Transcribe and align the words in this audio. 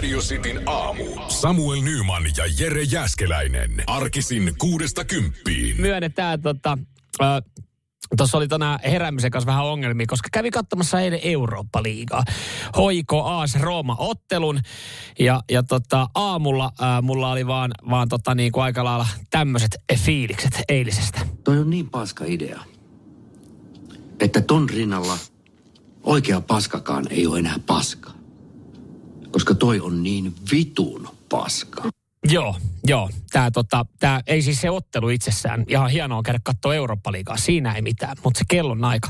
Radio 0.00 0.20
Cityn 0.20 0.62
aamu. 0.66 1.04
Samuel 1.28 1.80
Nyman 1.80 2.22
ja 2.36 2.44
Jere 2.58 2.82
Jäskeläinen. 2.82 3.70
Arkisin 3.86 4.54
kuudesta 4.58 5.04
kymppiin. 5.04 5.80
Myönnetään 5.80 6.42
tota, 6.42 6.78
äh, 7.22 7.42
Tuossa 8.16 8.38
oli 8.38 8.48
tänään 8.48 8.80
heräämisen 8.84 9.30
kanssa 9.30 9.46
vähän 9.46 9.64
ongelmia, 9.64 10.06
koska 10.08 10.28
kävi 10.32 10.50
katsomassa 10.50 11.00
eilen 11.00 11.20
Eurooppa-liigaa. 11.22 12.22
Hoiko 12.76 13.24
AS 13.24 13.54
Rooma-ottelun. 13.54 14.60
Ja, 15.18 15.42
ja 15.50 15.62
tota, 15.62 16.08
aamulla 16.14 16.72
ää, 16.80 17.02
mulla 17.02 17.30
oli 17.30 17.46
vaan, 17.46 17.70
vaan 17.90 18.08
tota, 18.08 18.34
niin 18.34 18.52
kuin 18.52 18.64
aika 18.64 18.84
lailla 18.84 19.06
tämmöiset 19.30 19.76
fiilikset 19.96 20.62
eilisestä. 20.68 21.20
Toi 21.44 21.58
on 21.58 21.70
niin 21.70 21.90
paska 21.90 22.24
idea, 22.26 22.60
että 24.20 24.40
ton 24.40 24.70
rinnalla 24.70 25.18
oikea 26.02 26.40
paskakaan 26.40 27.06
ei 27.10 27.26
ole 27.26 27.38
enää 27.38 27.58
paska. 27.66 28.19
Koska 29.30 29.54
toi 29.54 29.80
on 29.80 30.02
niin 30.02 30.34
vitun 30.52 31.08
paska. 31.28 31.82
Joo, 32.28 32.56
joo. 32.86 33.10
Tää, 33.32 33.50
tota, 33.50 33.86
tää, 33.98 34.20
ei 34.26 34.42
siis 34.42 34.60
se 34.60 34.70
ottelu 34.70 35.08
itsessään. 35.08 35.64
Ihan 35.68 35.90
hienoa 35.90 36.22
käydä 36.22 36.38
katsoa 36.44 36.74
Eurooppa-liigaa. 36.74 37.36
Siinä 37.36 37.72
ei 37.72 37.82
mitään, 37.82 38.16
mutta 38.24 38.38
se 38.38 38.44
kellon 38.48 38.84
aika. 38.84 39.08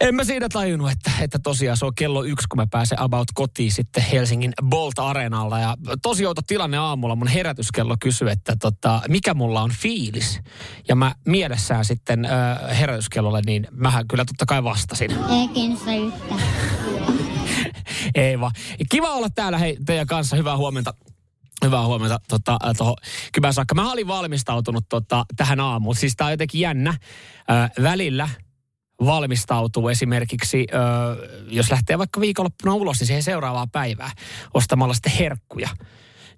En 0.00 0.14
mä 0.14 0.24
siinä 0.24 0.48
tajunnut, 0.48 0.90
että, 0.90 1.10
että 1.20 1.38
tosiaan 1.38 1.76
se 1.76 1.86
on 1.86 1.94
kello 1.94 2.24
yksi, 2.24 2.48
kun 2.48 2.56
mä 2.56 2.66
pääsen 2.70 3.00
about 3.00 3.28
kotiin 3.34 3.72
sitten 3.72 4.02
Helsingin 4.02 4.52
Bolt 4.64 4.98
Areenalla. 4.98 5.58
Ja 5.58 5.76
tosi 6.02 6.26
outo 6.26 6.42
tilanne 6.46 6.76
aamulla. 6.76 7.16
Mun 7.16 7.28
herätyskello 7.28 7.96
kysyi, 8.00 8.30
että 8.30 8.56
tota, 8.56 9.00
mikä 9.08 9.34
mulla 9.34 9.62
on 9.62 9.70
fiilis. 9.70 10.40
Ja 10.88 10.96
mä 10.96 11.14
mielessään 11.26 11.84
sitten 11.84 12.24
äh, 12.24 12.78
herätyskellolle, 12.78 13.40
niin 13.46 13.66
mähän 13.70 14.08
kyllä 14.08 14.24
totta 14.24 14.46
kai 14.46 14.64
vastasin. 14.64 15.10
Eikin 15.40 15.78
se 15.84 15.96
yhtä. 15.96 16.34
Ei 18.14 18.40
vaan. 18.40 18.52
Kiva 18.90 19.12
olla 19.12 19.30
täällä 19.30 19.58
hei, 19.58 19.76
teidän 19.86 20.06
kanssa. 20.06 20.36
Hyvää 20.36 20.56
huomenta. 20.56 20.94
Hyvää 21.64 21.86
huomenta 21.86 22.18
tota, 22.28 22.58
äh, 22.66 22.72
tuohon 22.76 22.96
kybän 23.32 23.54
saakka. 23.54 23.74
Mä 23.74 23.92
olin 23.92 24.06
valmistautunut 24.06 24.84
tota, 24.88 25.24
tähän 25.36 25.60
aamuun. 25.60 25.96
Siis 25.96 26.16
tää 26.16 26.26
on 26.26 26.32
jotenkin 26.32 26.60
jännä. 26.60 26.90
Äh, 26.90 27.70
välillä 27.82 28.28
valmistautuu 29.06 29.88
esimerkiksi, 29.88 30.66
ö, 30.74 31.44
jos 31.48 31.70
lähtee 31.70 31.98
vaikka 31.98 32.20
viikonloppuna 32.20 32.74
ulos, 32.74 33.00
niin 33.00 33.06
siihen 33.06 33.22
seuraavaa 33.22 33.66
päivää 33.72 34.10
ostamalla 34.54 34.94
sitten 34.94 35.12
herkkuja. 35.12 35.68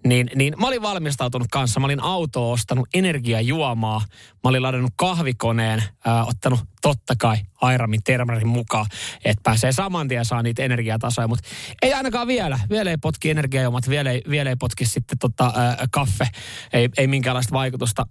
Niin, 0.05 0.31
niin 0.35 0.55
mä 0.61 0.67
olin 0.67 0.83
valmistautunut 0.83 1.49
kanssa. 1.51 1.81
Mä 1.81 1.87
olin 1.87 2.03
auto 2.03 2.51
ostanut 2.51 2.89
energiajuomaa. 2.95 4.01
Mä 4.45 4.51
olin 4.51 4.63
ladannut 4.63 4.93
kahvikoneen, 4.97 5.83
ää, 6.05 6.25
ottanut 6.25 6.61
totta 6.83 7.15
kai 7.19 7.37
Airamin 7.61 8.03
termarin 8.05 8.49
mukaan, 8.49 8.87
että 9.25 9.43
pääsee 9.43 9.73
saman 9.73 10.09
tien 10.09 10.25
saa 10.25 10.43
niitä 10.43 10.63
energiatasoja. 10.63 11.29
Mutta 11.29 11.49
ei 11.83 11.93
ainakaan 11.93 12.27
vielä. 12.27 12.61
Vielä 12.71 12.91
ei 12.91 12.97
potki 12.97 13.31
energiajuomat, 13.31 13.89
vielä 13.89 14.11
ei, 14.11 14.23
vielä 14.31 14.51
ei 14.51 14.57
potki 14.57 14.87
sitten 14.87 15.19
tota, 15.19 15.53
ää, 15.55 15.87
kaffe. 15.91 16.29
Ei, 16.73 16.89
ei 16.99 17.07
minkäänlaista 17.07 17.53
vaikutusta 17.53 18.07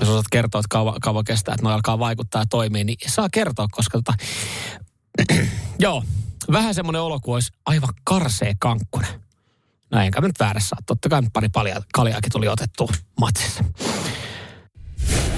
jos 0.00 0.08
osaat 0.08 0.26
kertoa, 0.30 0.58
että 0.58 0.68
kauan, 0.70 1.00
kauan 1.00 1.24
kestää, 1.24 1.54
että 1.54 1.66
ne 1.66 1.72
alkaa 1.72 1.98
vaikuttaa 1.98 2.42
ja 2.42 2.46
toimii, 2.50 2.84
niin 2.84 2.96
saa 3.06 3.28
kertoa, 3.32 3.66
koska 3.70 3.98
tota, 3.98 4.14
joo, 5.78 6.02
vähän 6.52 6.74
semmoinen 6.74 7.02
olo 7.02 7.20
kuin 7.20 7.34
olisi 7.34 7.52
aivan 7.66 7.94
karsee 8.04 8.52
kankkunen. 8.58 9.22
No 9.92 10.00
enkä 10.00 10.20
mä 10.20 10.26
nyt 10.26 10.40
väärässä 10.40 10.76
ole. 10.76 10.82
Totta 10.86 11.08
kai 11.08 11.22
pari 11.32 11.48
palia, 11.48 11.82
kaljaakin 11.92 12.32
tuli 12.32 12.48
otettu 12.48 12.90
matsissa. 13.20 13.64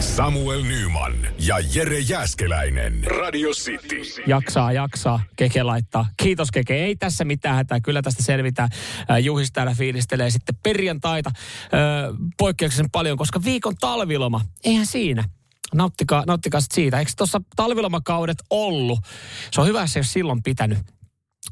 Samuel 0.00 0.62
Nyman 0.62 1.12
ja 1.38 1.56
Jere 1.74 1.98
Jäskeläinen. 1.98 3.04
Radio 3.04 3.50
City. 3.50 4.22
Jaksaa, 4.26 4.72
jaksaa. 4.72 5.20
Keke 5.36 5.62
laittaa. 5.62 6.06
Kiitos 6.16 6.50
Keke. 6.50 6.84
Ei 6.84 6.96
tässä 6.96 7.24
mitään 7.24 7.56
hätää. 7.56 7.80
Kyllä 7.80 8.02
tästä 8.02 8.22
selvitään. 8.22 8.68
Äh, 9.10 9.18
Juhis 9.18 9.52
täällä 9.52 9.74
fiilistelee 9.74 10.30
sitten 10.30 10.56
perjantaita 10.62 11.30
äh, 11.34 11.40
poikkeuksellisen 12.38 12.90
paljon, 12.90 13.18
koska 13.18 13.44
viikon 13.44 13.76
talviloma. 13.80 14.40
Eihän 14.64 14.86
siinä. 14.86 15.24
Nauttikaa, 15.74 16.24
nauttikaa 16.26 16.60
siitä. 16.60 16.98
Eikö 16.98 17.10
tuossa 17.16 17.40
talvilomakaudet 17.56 18.38
ollut? 18.50 18.98
Se 19.50 19.60
on 19.60 19.66
hyvä, 19.66 19.80
jos 19.80 19.96
ei 19.96 20.00
ole 20.00 20.06
silloin 20.06 20.42
pitänyt. 20.42 20.78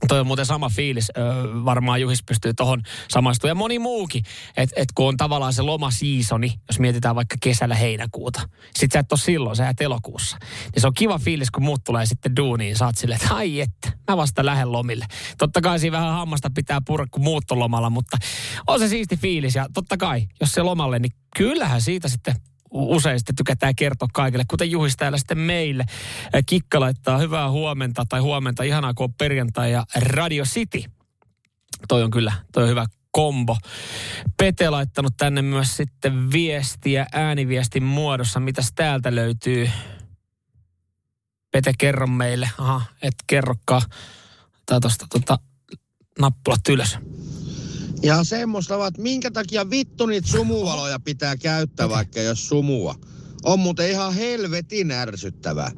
Toi 0.09 0.21
on 0.21 0.27
muuten 0.27 0.47
sama 0.47 0.69
fiilis. 0.69 1.13
Öö, 1.17 1.25
varmaan 1.65 2.01
Juhis 2.01 2.23
pystyy 2.23 2.55
tuohon 2.55 2.83
samastumaan. 3.11 3.51
Ja 3.51 3.55
moni 3.55 3.79
muukin. 3.79 4.23
Että 4.57 4.81
et 4.81 4.89
kun 4.95 5.09
on 5.09 5.17
tavallaan 5.17 5.53
se 5.53 5.63
lomasiisoni, 5.63 6.55
jos 6.69 6.79
mietitään 6.79 7.15
vaikka 7.15 7.37
kesällä 7.43 7.75
heinäkuuta. 7.75 8.41
Sitten 8.75 8.91
sä 8.93 8.99
et 8.99 9.13
ole 9.13 9.21
silloin, 9.21 9.57
sä 9.57 9.69
et 9.69 9.81
elokuussa. 9.81 10.37
Niin 10.75 10.81
se 10.81 10.87
on 10.87 10.95
kiva 10.95 11.19
fiilis, 11.19 11.51
kun 11.51 11.63
muut 11.63 11.85
tulee 11.85 12.07
sitten 12.07 12.37
duuniin. 12.37 12.77
Saat 12.77 12.97
silleen, 12.99 13.21
että 13.23 13.35
ai 13.35 13.61
että, 13.61 13.93
mä 14.11 14.17
vasta 14.17 14.47
lähden 14.47 14.73
lomille. 14.73 15.07
Totta 15.39 15.61
kai 15.61 15.79
siinä 15.79 15.97
vähän 15.97 16.13
hammasta 16.13 16.51
pitää 16.55 16.81
purra, 16.87 17.07
kun 17.11 17.23
muut 17.23 17.51
on 17.51 17.59
lomalla, 17.59 17.91
mutta 17.91 18.17
on 18.67 18.79
se 18.79 18.89
siisti 18.89 19.17
fiilis. 19.17 19.55
Ja 19.55 19.67
totta 19.75 19.97
kai, 19.97 20.27
jos 20.41 20.53
se 20.53 20.63
lomalle, 20.63 20.99
niin 20.99 21.13
kyllähän 21.37 21.81
siitä 21.81 22.09
sitten 22.09 22.35
usein 22.73 23.19
sitten 23.19 23.37
tykätään 23.37 23.75
kertoa 23.75 24.09
kaikille, 24.13 24.45
kuten 24.49 24.71
Juhis 24.71 24.97
täällä 24.97 25.19
sitten 25.19 25.39
meille. 25.39 25.85
Kikka 26.47 26.81
laittaa 26.81 27.19
hyvää 27.19 27.51
huomenta 27.51 28.05
tai 28.09 28.21
huomenta, 28.21 28.63
ihanaa 28.63 28.95
kun 28.95 29.05
on 29.05 29.15
perjantai 29.15 29.73
ja 29.73 29.85
Radio 29.97 30.45
City. 30.45 30.83
Toi 31.89 32.03
on 32.03 32.11
kyllä, 32.11 32.33
toi 32.53 32.63
on 32.63 32.69
hyvä 32.69 32.87
kombo. 33.11 33.57
Pete 34.37 34.71
laittanut 34.71 35.15
tänne 35.17 35.43
myös 35.43 35.77
sitten 35.77 36.33
viestiä 36.33 37.07
ääniviestin 37.13 37.83
muodossa. 37.83 38.41
Mitäs 38.41 38.73
täältä 38.75 39.15
löytyy? 39.15 39.71
Pete, 41.51 41.73
kerro 41.79 42.07
meille. 42.07 42.51
Aha, 42.59 42.83
et 43.03 43.15
kerrokaan. 43.27 43.83
Tai 44.67 44.81
tosta 44.81 45.07
tota, 45.11 45.39
nappulat 46.19 46.69
ylös. 46.69 46.99
Ja 48.03 48.25
semmoista 48.25 48.79
vaan, 48.79 48.89
että 48.89 49.03
minkä 49.03 49.31
takia 49.31 49.71
vittu 49.71 50.07
niitä 50.07 50.29
sumuvaloja 50.29 51.01
pitää 51.01 51.37
käyttää, 51.37 51.89
vaikka 51.89 52.21
ole 52.21 52.37
sumua. 52.37 52.95
On 53.45 53.61
muuten 53.61 53.91
ihan 53.91 54.15
helvetin 54.15 54.91
ärsyttävää. 54.91 55.71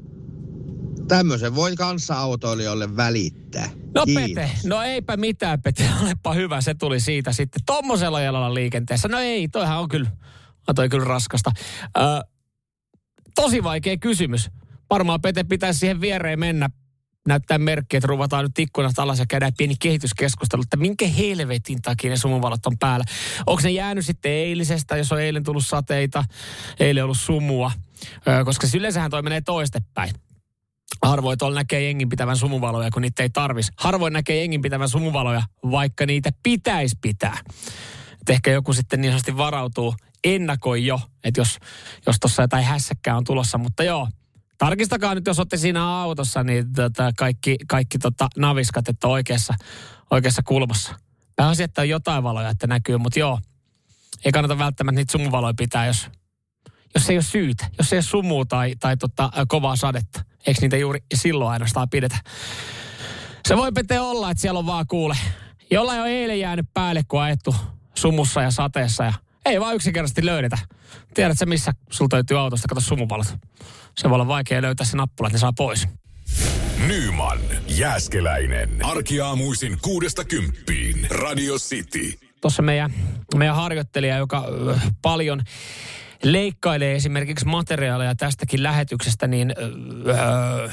Tämmöisen 1.08 1.54
voin 1.54 1.76
kanssa 1.76 2.14
autoilijoille 2.14 2.96
välittää. 2.96 3.70
No 3.94 4.04
Kiitos. 4.04 4.24
Pete, 4.24 4.50
no 4.64 4.82
eipä 4.82 5.16
mitään 5.16 5.62
Pete, 5.62 5.90
olepa 6.02 6.32
hyvä, 6.32 6.60
se 6.60 6.74
tuli 6.74 7.00
siitä 7.00 7.32
sitten 7.32 7.62
tommosella 7.66 8.20
jalalla 8.20 8.54
liikenteessä. 8.54 9.08
No 9.08 9.18
ei, 9.18 9.48
toihan 9.48 9.80
on 9.80 9.88
kyllä, 9.88 10.10
on 10.68 10.74
toi 10.74 10.88
kyllä 10.88 11.04
raskasta. 11.04 11.52
Ö, 11.96 12.00
tosi 13.34 13.62
vaikea 13.62 13.96
kysymys. 13.96 14.50
Varmaan 14.90 15.20
Pete 15.20 15.44
pitäisi 15.44 15.80
siihen 15.80 16.00
viereen 16.00 16.38
mennä, 16.40 16.70
näyttää 17.28 17.58
merkkiä, 17.58 17.98
että 17.98 18.06
ruvataan 18.06 18.44
nyt 18.44 18.58
ikkunasta 18.58 19.02
alas 19.02 19.18
ja 19.18 19.26
käydään 19.26 19.52
pieni 19.58 19.74
kehityskeskustelu, 19.80 20.62
että 20.62 20.76
minkä 20.76 21.08
helvetin 21.08 21.82
takia 21.82 22.10
ne 22.10 22.16
sumuvalot 22.16 22.66
on 22.66 22.78
päällä. 22.78 23.04
Onko 23.46 23.62
ne 23.62 23.70
jäänyt 23.70 24.06
sitten 24.06 24.32
eilisestä, 24.32 24.96
jos 24.96 25.12
on 25.12 25.20
eilen 25.20 25.44
tullut 25.44 25.66
sateita, 25.66 26.24
eilen 26.80 27.04
ollut 27.04 27.18
sumua, 27.18 27.72
koska 28.44 28.66
yleensähän 28.76 29.10
toi 29.10 29.22
menee 29.22 29.40
toistepäin. 29.40 30.10
Harvoin 31.02 31.38
tuolla 31.38 31.60
näkee 31.60 31.80
jengin 31.82 32.08
pitävän 32.08 32.36
sumuvaloja, 32.36 32.90
kun 32.90 33.02
niitä 33.02 33.22
ei 33.22 33.30
tarvis. 33.30 33.70
Harvoin 33.76 34.12
näkee 34.12 34.40
jengin 34.40 34.62
pitävän 34.62 34.88
sumuvaloja, 34.88 35.42
vaikka 35.70 36.06
niitä 36.06 36.30
pitäisi 36.42 36.98
pitää. 37.00 37.38
Et 38.20 38.30
ehkä 38.30 38.50
joku 38.50 38.72
sitten 38.72 39.00
niin 39.00 39.12
sanotusti 39.12 39.36
varautuu, 39.36 39.94
ennakoi 40.24 40.86
jo, 40.86 41.00
että 41.24 41.40
jos, 41.40 41.58
jos 42.06 42.16
tuossa 42.20 42.42
jotain 42.42 42.64
hässäkkää 42.64 43.16
on 43.16 43.24
tulossa. 43.24 43.58
Mutta 43.58 43.84
joo, 43.84 44.08
tarkistakaa 44.64 45.14
nyt, 45.14 45.26
jos 45.26 45.38
olette 45.38 45.56
siinä 45.56 45.86
autossa, 45.86 46.44
niin 46.44 46.72
tota, 46.72 47.10
kaikki, 47.18 47.56
kaikki 47.68 47.98
tota, 47.98 48.28
naviskat, 48.36 48.88
että 48.88 49.08
oikeassa, 49.08 49.54
oikeassa 50.10 50.42
kulmassa. 50.42 50.94
Pääasia, 51.36 51.64
että 51.64 51.80
on 51.80 51.88
jotain 51.88 52.22
valoja, 52.22 52.48
että 52.48 52.66
näkyy, 52.66 52.98
mutta 52.98 53.18
joo, 53.18 53.40
ei 54.24 54.32
kannata 54.32 54.58
välttämättä 54.58 54.96
niitä 54.96 55.12
sumuvaloja 55.12 55.54
pitää, 55.56 55.86
jos, 55.86 56.08
jos 56.94 57.10
ei 57.10 57.16
ole 57.16 57.22
syytä, 57.22 57.66
jos 57.78 57.92
ei 57.92 57.96
ole 57.96 58.02
sumua 58.02 58.44
tai, 58.44 58.74
tai 58.80 58.96
tota, 58.96 59.30
kovaa 59.48 59.76
sadetta. 59.76 60.24
Eikö 60.46 60.60
niitä 60.60 60.76
juuri 60.76 61.00
silloin 61.14 61.50
ainoastaan 61.50 61.90
pidetä? 61.90 62.16
Se 63.48 63.56
voi 63.56 63.72
pete 63.72 64.00
olla, 64.00 64.30
että 64.30 64.40
siellä 64.40 64.58
on 64.58 64.66
vaan 64.66 64.86
kuule. 64.86 65.16
Jollain 65.70 66.00
on 66.00 66.08
eilen 66.08 66.40
jäänyt 66.40 66.66
päälle, 66.74 67.02
kun 67.08 67.22
ajettu 67.22 67.54
sumussa 67.94 68.42
ja 68.42 68.50
sateessa 68.50 69.04
ja 69.04 69.12
ei 69.44 69.60
vaan 69.60 69.74
yksinkertaisesti 69.74 70.26
löydetä. 70.26 70.58
Tiedätkö 71.14 71.46
missä 71.46 71.72
sulta 71.90 72.16
löytyy 72.16 72.38
autosta, 72.38 72.68
kato 72.68 72.80
sumuvalot. 72.80 73.26
Se 73.96 74.08
voi 74.10 74.14
olla 74.14 74.26
vaikea 74.26 74.62
löytää 74.62 74.86
se 74.86 74.96
nappula, 74.96 75.28
että 75.28 75.36
ne 75.36 75.40
saa 75.40 75.52
pois. 75.52 75.88
Nyman, 76.86 77.38
Jääskeläinen. 77.68 78.84
Arkiaamuisin 78.84 79.78
kuudesta 79.82 80.24
kymppiin. 80.24 81.06
Radio 81.10 81.54
City. 81.54 82.18
tuossa 82.40 82.62
meidän, 82.62 82.94
meidän 83.36 83.56
harjoittelija, 83.56 84.16
joka 84.16 84.44
ö, 84.48 84.76
paljon 85.02 85.42
leikkailee 86.22 86.94
esimerkiksi 86.94 87.46
materiaaleja 87.46 88.14
tästäkin 88.14 88.62
lähetyksestä, 88.62 89.26
niin 89.26 89.54
öö, 90.06 90.68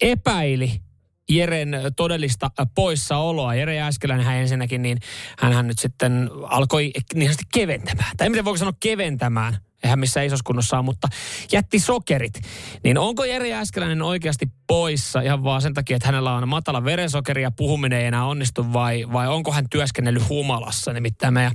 epäili 0.00 0.80
Jeren 1.30 1.76
todellista 1.96 2.50
poissaoloa. 2.74 3.54
Jere 3.54 3.74
Jääskeläinen 3.74 4.26
hän 4.26 4.36
ensinnäkin, 4.36 4.82
niin 4.82 4.98
hän 5.38 5.66
nyt 5.66 5.78
sitten 5.78 6.30
alkoi 6.42 6.92
niin 7.14 7.30
keventämään. 7.54 8.10
Tai 8.16 8.28
miten 8.28 8.44
voiko 8.44 8.56
sanoa 8.56 8.74
keventämään 8.80 9.58
eihän 9.84 9.98
missä 9.98 10.22
isoskunnossa 10.22 10.78
on, 10.78 10.84
mutta 10.84 11.08
jätti 11.52 11.78
sokerit. 11.78 12.40
Niin 12.84 12.98
onko 12.98 13.24
Jere 13.24 13.48
Jääskeläinen 13.48 14.02
oikeasti 14.02 14.46
poissa 14.66 15.20
ihan 15.20 15.44
vaan 15.44 15.62
sen 15.62 15.74
takia, 15.74 15.96
että 15.96 16.08
hänellä 16.08 16.34
on 16.34 16.48
matala 16.48 16.84
verensokeri 16.84 17.42
ja 17.42 17.50
puhuminen 17.50 18.00
ei 18.00 18.06
enää 18.06 18.24
onnistu 18.24 18.72
vai, 18.72 19.04
vai 19.12 19.28
onko 19.28 19.52
hän 19.52 19.68
työskennellyt 19.70 20.28
humalassa? 20.28 20.92
Nimittäin 20.92 21.34
meidän 21.34 21.52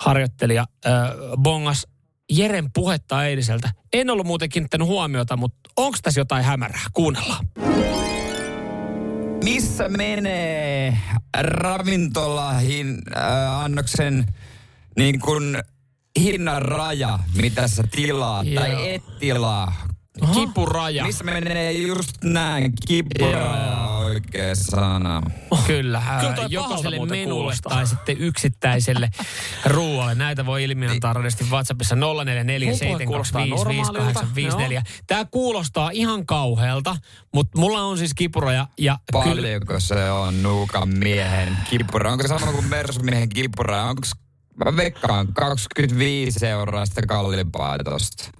harjoittelija 0.00 0.66
äh, 0.86 0.92
bongas 1.42 1.86
Jeren 2.32 2.72
puhetta 2.74 3.26
eiliseltä. 3.26 3.70
En 3.92 4.10
ollut 4.10 4.26
muuten 4.26 4.48
kiinnittänyt 4.48 4.88
huomiota, 4.88 5.36
mutta 5.36 5.70
onko 5.76 5.98
tässä 6.02 6.20
jotain 6.20 6.44
hämärää? 6.44 6.82
Kuunnellaan. 6.92 7.48
Missä 9.42 9.88
menee 9.88 10.98
ravintolahin 11.40 12.98
äh, 13.16 13.60
annoksen 13.64 14.34
niin 14.96 15.20
kuin 15.20 15.58
hinnan 16.20 16.62
raja, 16.62 17.18
mitä 17.36 17.68
sä 17.68 17.82
tilaat 17.90 18.46
Joo. 18.46 18.62
tai 18.62 18.94
et 18.94 19.18
tilaa? 19.18 19.91
Kipuraja. 20.34 21.04
Missä 21.04 21.24
menee 21.24 21.72
just 21.72 22.10
näin, 22.24 22.72
kipuraja 22.86 23.88
oikea 24.04 24.54
sana. 24.54 25.22
Kyllä, 25.66 26.02
Kyllä 26.20 26.46
jokaiselle 26.48 26.98
menulle 26.98 27.24
kuulostaa. 27.24 27.72
tai 27.72 27.86
sitten 27.86 28.16
yksittäiselle 28.18 29.10
ruoalle. 29.66 30.14
Näitä 30.14 30.46
voi 30.46 30.64
ilmiantaa 30.64 31.12
radiosti 31.12 31.44
WhatsAppissa 31.50 31.94
0447255854. 31.94 31.98
kuulostaa 33.06 33.46
normaalilta, 33.46 34.26
Tämä 35.06 35.24
kuulostaa 35.24 35.90
ihan 35.90 36.26
kauhealta, 36.26 36.96
mutta 37.34 37.58
mulla 37.58 37.82
on 37.82 37.98
siis 37.98 38.14
kipuraja 38.14 38.66
ja 38.78 38.98
kyllä, 39.12 39.24
Paljonko 39.24 39.80
se 39.80 40.10
on 40.10 40.42
nuukan 40.42 40.88
miehen 40.88 41.56
kipura? 41.70 42.12
Onko 42.12 42.22
se 42.22 42.28
sama 42.28 42.52
kuin 42.52 42.66
Mersumiehen 42.68 43.28
kipura? 43.28 43.82
Onko 43.84 44.02
Mä 44.64 44.76
veikkaan 44.76 45.32
25 45.32 46.46
euroa 46.46 46.86
sitä 46.86 47.02
kalliimpaa 47.06 47.78
tosta. 47.78 48.30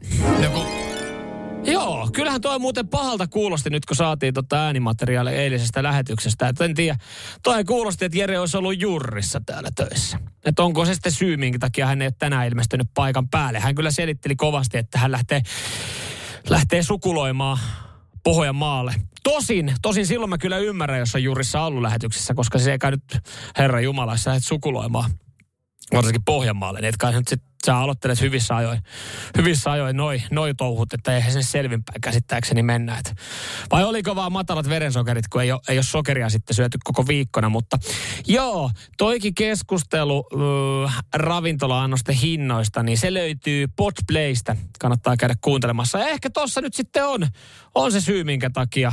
Joo, 1.64 2.08
kyllähän 2.12 2.40
toi 2.40 2.58
muuten 2.58 2.88
pahalta 2.88 3.26
kuulosti 3.26 3.70
nyt, 3.70 3.86
kun 3.86 3.96
saatiin 3.96 4.34
tota 4.34 4.64
äänimateriaalia 4.64 5.32
eilisestä 5.32 5.82
lähetyksestä. 5.82 6.48
Et 6.48 6.60
en 6.60 6.74
tiedä, 6.74 6.98
toi 7.42 7.64
kuulosti, 7.64 8.04
että 8.04 8.18
Jere 8.18 8.38
olisi 8.38 8.56
ollut 8.56 8.80
jurrissa 8.80 9.40
täällä 9.46 9.68
töissä. 9.76 10.18
Että 10.44 10.62
onko 10.62 10.84
se 10.84 10.94
sitten 10.94 11.12
syy, 11.12 11.36
minkä 11.36 11.58
takia 11.58 11.86
hän 11.86 12.02
ei 12.02 12.06
ole 12.06 12.14
tänään 12.18 12.46
ilmestynyt 12.46 12.86
paikan 12.94 13.28
päälle. 13.28 13.60
Hän 13.60 13.74
kyllä 13.74 13.90
selitteli 13.90 14.36
kovasti, 14.36 14.78
että 14.78 14.98
hän 14.98 15.12
lähtee, 15.12 15.42
lähtee 16.48 16.82
sukuloimaan 16.82 17.58
Pohjanmaalle. 18.24 18.94
Tosin, 19.22 19.74
tosin 19.82 20.06
silloin 20.06 20.30
mä 20.30 20.38
kyllä 20.38 20.58
ymmärrän, 20.58 20.98
jos 20.98 21.14
on 21.14 21.22
jurissa 21.22 21.62
ollut 21.62 21.82
lähetyksessä, 21.82 22.34
koska 22.34 22.58
se 22.58 22.72
ei 22.72 22.78
kai 22.78 22.90
nyt 22.90 23.18
Herra 23.58 23.80
Jumala, 23.80 24.16
sä 24.16 24.30
lähdet 24.30 24.44
sukuloimaan 24.44 25.10
varsinkin 25.94 26.24
Pohjanmaalle, 26.24 26.80
niin 26.80 26.88
et 26.88 26.96
kai 26.96 27.12
nyt 27.12 27.28
sit 27.28 27.42
sä 27.66 27.78
aloittelet 27.78 28.20
hyvissä 28.20 28.56
ajoin, 28.56 28.82
hyvissä 29.38 29.70
ajoin 29.70 29.96
noi, 29.96 30.22
noi 30.30 30.54
touhut, 30.54 30.92
että 30.92 31.14
eihän 31.14 31.32
sen 31.32 31.44
selvinpäin 31.44 32.00
käsittääkseni 32.00 32.62
mennä. 32.62 32.98
Et 32.98 33.14
vai 33.70 33.84
oliko 33.84 34.16
vaan 34.16 34.32
matalat 34.32 34.68
verensokerit, 34.68 35.28
kun 35.28 35.42
ei 35.42 35.52
ole, 35.52 35.60
ei 35.68 35.76
ole 35.76 35.82
sokeria 35.82 36.30
sitten 36.30 36.56
syöty 36.56 36.78
koko 36.84 37.06
viikkona, 37.06 37.48
mutta 37.48 37.78
joo, 38.26 38.70
toikin 38.98 39.34
keskustelu 39.34 40.24
äh, 40.86 41.02
ravintola-annosten 41.14 42.14
hinnoista, 42.14 42.82
niin 42.82 42.98
se 42.98 43.14
löytyy 43.14 43.66
Podplaystä, 43.76 44.56
kannattaa 44.78 45.16
käydä 45.16 45.34
kuuntelemassa. 45.40 45.98
Ja 45.98 46.06
ehkä 46.06 46.30
tossa 46.30 46.60
nyt 46.60 46.74
sitten 46.74 47.06
on, 47.06 47.26
on 47.74 47.92
se 47.92 48.00
syy, 48.00 48.24
minkä 48.24 48.50
takia 48.50 48.92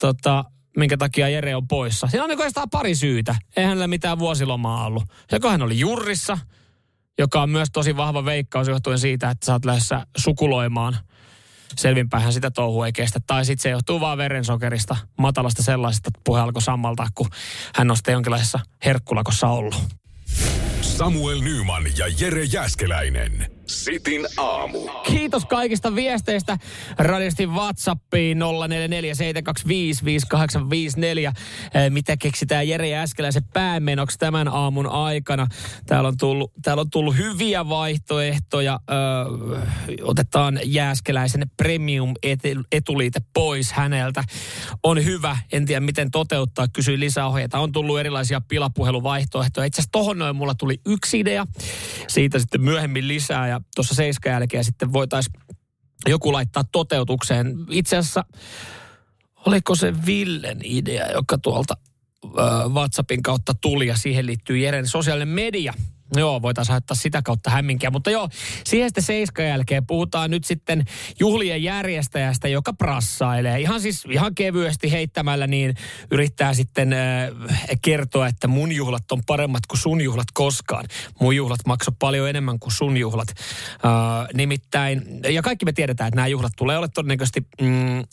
tota, 0.00 0.44
minkä 0.76 0.96
takia 0.96 1.28
Jere 1.28 1.56
on 1.56 1.68
poissa. 1.68 2.06
Siinä 2.06 2.24
on 2.24 2.30
niin 2.30 2.52
pari 2.70 2.94
syytä. 2.94 3.34
Eihän 3.56 3.68
hänellä 3.68 3.88
mitään 3.88 4.18
vuosilomaa 4.18 4.86
ollut. 4.86 5.04
Joko 5.32 5.48
hän 5.48 5.62
oli 5.62 5.78
jurrissa, 5.78 6.38
joka 7.20 7.42
on 7.42 7.50
myös 7.50 7.68
tosi 7.72 7.96
vahva 7.96 8.24
veikkaus 8.24 8.68
johtuen 8.68 8.98
siitä, 8.98 9.30
että 9.30 9.46
sä 9.46 9.52
oot 9.52 9.64
lähdössä 9.64 10.06
sukuloimaan. 10.16 10.96
Selvinpähän 11.76 12.32
sitä 12.32 12.50
touhua 12.50 12.86
ei 12.86 12.92
kestä. 12.92 13.20
Tai 13.26 13.44
sitten 13.44 13.62
se 13.62 13.70
johtuu 13.70 14.00
vaan 14.00 14.18
verensokerista, 14.18 14.96
matalasta 15.18 15.62
sellaisesta, 15.62 16.08
että 16.08 16.20
puhe 16.24 16.40
alkoi 16.40 16.62
sammaltaa, 16.62 17.06
kun 17.14 17.30
hän 17.74 17.90
on 17.90 17.96
sitten 17.96 18.12
jonkinlaisessa 18.12 18.60
herkkulakossa 18.84 19.48
ollut. 19.48 19.82
Samuel 20.80 21.40
Nyman 21.40 21.84
ja 21.98 22.06
Jere 22.20 22.44
Jäskeläinen. 22.44 23.59
Sitin 23.70 24.26
aamu. 24.36 24.78
Kiitos 25.06 25.44
kaikista 25.44 25.94
viesteistä. 25.94 26.58
Radiosti 26.98 27.46
WhatsAppiin 27.46 28.38
0447255854. 28.38 28.42
Eh, 31.74 31.90
Mitä 31.90 32.16
keksitään 32.16 32.68
Jere 32.68 32.88
Jääskeläisen 32.88 33.44
päämenoksi 33.52 34.18
tämän 34.18 34.48
aamun 34.48 34.86
aikana? 34.86 35.46
Täällä 35.86 36.08
on 36.08 36.16
tullut, 36.16 36.52
täällä 36.62 36.80
on 36.80 36.90
tullut 36.90 37.16
hyviä 37.16 37.68
vaihtoehtoja. 37.68 38.80
Ö, 38.90 38.94
otetaan 40.02 40.60
Jääskeläisen 40.64 41.50
premium 41.56 42.14
etu- 42.22 42.64
etuliite 42.72 43.20
pois 43.34 43.72
häneltä. 43.72 44.24
On 44.82 45.04
hyvä. 45.04 45.36
En 45.52 45.66
tiedä 45.66 45.80
miten 45.80 46.10
toteuttaa. 46.10 46.68
Kysyin 46.68 47.00
lisäohjeita. 47.00 47.58
On 47.58 47.72
tullut 47.72 47.98
erilaisia 48.00 48.40
pilapuheluvaihtoehtoja. 48.40 49.64
Itse 49.64 49.80
asiassa 49.80 49.92
tohon 49.92 50.18
noin 50.18 50.36
mulla 50.36 50.54
tuli 50.54 50.80
yksi 50.86 51.20
idea. 51.20 51.46
Siitä 52.08 52.38
sitten 52.38 52.60
myöhemmin 52.60 53.08
lisää 53.08 53.48
ja 53.48 53.59
tuossa 53.74 53.94
seiskan 53.94 54.32
jälkeen 54.32 54.64
sitten 54.64 54.92
voitaisiin 54.92 55.40
joku 56.06 56.32
laittaa 56.32 56.64
toteutukseen. 56.72 57.54
Itse 57.70 57.96
asiassa 57.96 58.24
oliko 59.46 59.74
se 59.74 60.06
Villen 60.06 60.60
idea, 60.64 61.12
joka 61.12 61.38
tuolta 61.38 61.74
WhatsAppin 62.68 63.22
kautta 63.22 63.54
tuli 63.60 63.86
ja 63.86 63.96
siihen 63.96 64.26
liittyy 64.26 64.58
Jeren 64.58 64.86
sosiaalinen 64.86 65.28
media. 65.28 65.74
Joo, 66.16 66.42
voitaisiin 66.42 66.72
haittaa 66.72 66.94
sitä 66.94 67.22
kautta 67.22 67.50
hämminkiä. 67.50 67.90
Mutta 67.90 68.10
joo, 68.10 68.28
siihen 68.64 68.88
sitten 68.88 69.04
seiskan 69.04 69.46
jälkeen 69.46 69.86
puhutaan 69.86 70.30
nyt 70.30 70.44
sitten 70.44 70.84
juhlien 71.20 71.62
järjestäjästä, 71.62 72.48
joka 72.48 72.72
prassailee. 72.72 73.60
Ihan 73.60 73.80
siis 73.80 74.04
ihan 74.10 74.34
kevyesti 74.34 74.92
heittämällä 74.92 75.46
niin 75.46 75.74
yrittää 76.10 76.54
sitten 76.54 76.92
äh, 76.92 76.98
kertoa, 77.82 78.26
että 78.26 78.48
mun 78.48 78.72
juhlat 78.72 79.12
on 79.12 79.22
paremmat 79.26 79.66
kuin 79.66 79.78
sun 79.78 80.00
juhlat 80.00 80.28
koskaan. 80.34 80.84
Mun 81.20 81.36
juhlat 81.36 81.60
maksoi 81.66 81.94
paljon 81.98 82.28
enemmän 82.28 82.58
kuin 82.58 82.72
sun 82.72 82.96
juhlat. 82.96 83.28
Äh, 83.28 84.28
nimittäin, 84.34 85.20
ja 85.28 85.42
kaikki 85.42 85.64
me 85.64 85.72
tiedetään, 85.72 86.08
että 86.08 86.16
nämä 86.16 86.28
juhlat 86.28 86.52
tulee 86.56 86.76
olla 86.76 86.88
todennäköisesti 86.88 87.46
mm, 87.60 88.04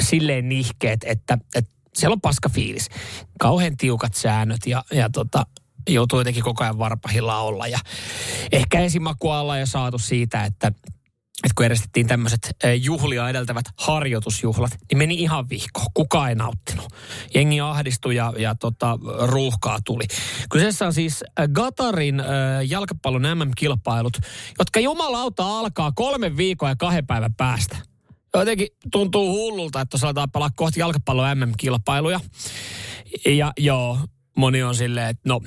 silleen 0.00 0.48
nihkeet, 0.48 1.00
että, 1.04 1.38
että 1.54 1.72
siellä 1.94 2.12
on 2.12 2.20
paska 2.20 2.48
fiilis. 2.48 2.88
Kauhean 3.38 3.76
tiukat 3.76 4.14
säännöt 4.14 4.66
ja, 4.66 4.84
ja 4.92 5.10
tota, 5.10 5.46
joutuu 5.88 6.20
jotenkin 6.20 6.42
koko 6.42 6.64
ajan 6.64 6.78
varpahilla 6.78 7.38
olla. 7.38 7.66
Ja 7.66 7.78
ehkä 8.52 8.80
esimakua 8.80 9.40
ollaan 9.40 9.60
jo 9.60 9.66
saatu 9.66 9.98
siitä, 9.98 10.44
että, 10.44 10.68
että 10.68 11.54
kun 11.54 11.64
järjestettiin 11.64 12.06
tämmöiset 12.06 12.56
juhlia 12.80 13.28
edeltävät 13.28 13.64
harjoitusjuhlat, 13.78 14.70
niin 14.90 14.98
meni 14.98 15.14
ihan 15.14 15.48
vihko. 15.48 15.82
Kukaan 15.94 16.28
ei 16.28 16.34
nauttinut. 16.34 16.86
Jengi 17.34 17.60
ahdistui 17.60 18.16
ja, 18.16 18.32
ja 18.38 18.54
tota, 18.54 18.98
ruuhkaa 19.22 19.78
tuli. 19.84 20.04
Kyseessä 20.50 20.86
on 20.86 20.92
siis 20.92 21.24
Gatarin 21.52 22.20
äh, 22.20 22.26
jalkapallon 22.68 23.22
MM-kilpailut, 23.22 24.18
jotka 24.58 24.80
jumalauta 24.80 25.58
alkaa 25.58 25.92
kolmen 25.92 26.36
viikon 26.36 26.68
ja 26.68 26.76
kahden 26.76 27.06
päivän 27.06 27.34
päästä. 27.34 27.76
Jotenkin 28.36 28.68
tuntuu 28.92 29.32
hullulta, 29.32 29.80
että 29.80 29.90
tuossa 29.90 30.06
aletaan 30.06 30.30
pelaa 30.30 30.50
kohti 30.56 30.80
jalkapallon 30.80 31.38
MM-kilpailuja. 31.38 32.20
Ja 33.26 33.52
joo, 33.58 33.98
moni 34.36 34.62
on 34.62 34.74
silleen, 34.74 35.08
että 35.08 35.28
no, 35.28 35.40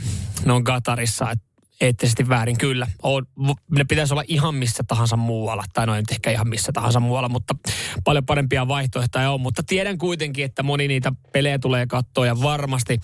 ne 0.46 0.54
on 0.54 0.63
Katarissa, 0.63 1.32
että 1.32 1.46
eettisesti 1.82 2.30
väärin 2.30 2.58
kyllä. 2.58 2.88
On, 3.04 3.25
ne 3.72 3.84
pitäisi 3.84 4.13
olla 4.13 4.24
ihan 4.27 4.56
missä 4.56 4.84
tahansa 4.88 5.18
muualla, 5.18 5.63
tai 5.74 5.86
no 5.86 5.96
ei 5.96 6.01
nyt 6.01 6.12
ehkä 6.12 6.32
ihan 6.32 6.50
missä 6.50 6.72
tahansa 6.72 7.00
muualla, 7.00 7.30
mutta 7.30 7.56
paljon 8.04 8.25
parempia 8.25 8.68
vaihtoehtoja 8.68 9.32
on. 9.32 9.42
Mutta 9.42 9.63
tiedän 9.63 9.98
kuitenkin, 9.98 10.46
että 10.46 10.63
moni 10.63 10.88
niitä 10.88 11.12
pelejä 11.34 11.60
tulee 11.60 11.88
katsoa 11.88 12.25
ja 12.25 12.42
varmasti 12.42 13.00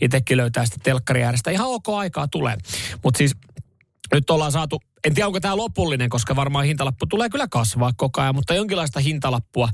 itsekin 0.00 0.36
löytää 0.36 0.66
sitä 0.66 0.76
telkkari 0.82 1.24
äärestä. 1.24 1.50
Ihan 1.50 1.68
ok 1.68 1.88
aikaa 1.88 2.28
tulee. 2.28 2.56
Mutta 3.04 3.18
siis 3.18 3.36
nyt 4.12 4.30
ollaan 4.30 4.52
saatu, 4.52 4.80
en 5.04 5.14
tiedä 5.14 5.26
onko 5.26 5.40
tämä 5.40 5.56
lopullinen, 5.56 6.08
koska 6.08 6.36
varmaan 6.36 6.64
hintalappu 6.64 7.06
tulee 7.06 7.28
kyllä 7.28 7.46
kasvaa 7.50 7.92
koko 7.96 8.20
ajan, 8.20 8.34
mutta 8.34 8.54
jonkinlaista 8.54 9.00
hintalappua 9.00 9.68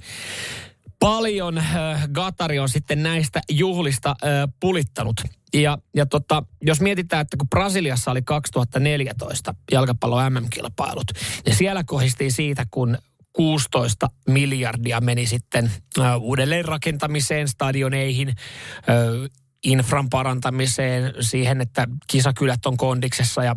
paljon 1.00 1.58
äh, 1.58 2.08
Gatari 2.12 2.58
on 2.58 2.68
sitten 2.68 3.02
näistä 3.02 3.40
juhlista 3.50 4.10
äh, 4.10 4.48
pulittanut. 4.60 5.16
Ja, 5.54 5.78
ja 5.94 6.06
tota, 6.06 6.42
jos 6.62 6.80
mietitään, 6.80 7.22
että 7.22 7.36
kun 7.36 7.48
Brasiliassa 7.48 8.10
oli 8.10 8.22
2014 8.22 9.54
jalkapallo 9.72 10.30
MM-kilpailut, 10.30 11.06
niin 11.46 11.56
siellä 11.56 11.84
kohistiin 11.84 12.32
siitä, 12.32 12.66
kun 12.70 12.98
16 13.32 14.10
miljardia 14.28 15.00
meni 15.00 15.26
sitten 15.26 15.70
äh, 15.98 16.20
uudelleen 16.20 16.64
rakentamiseen, 16.64 17.48
stadioneihin, 17.48 18.34
infran 19.64 20.10
parantamiseen, 20.10 21.14
siihen, 21.20 21.60
että 21.60 21.88
kisakylät 22.10 22.66
on 22.66 22.76
kondiksessa 22.76 23.44
ja 23.44 23.56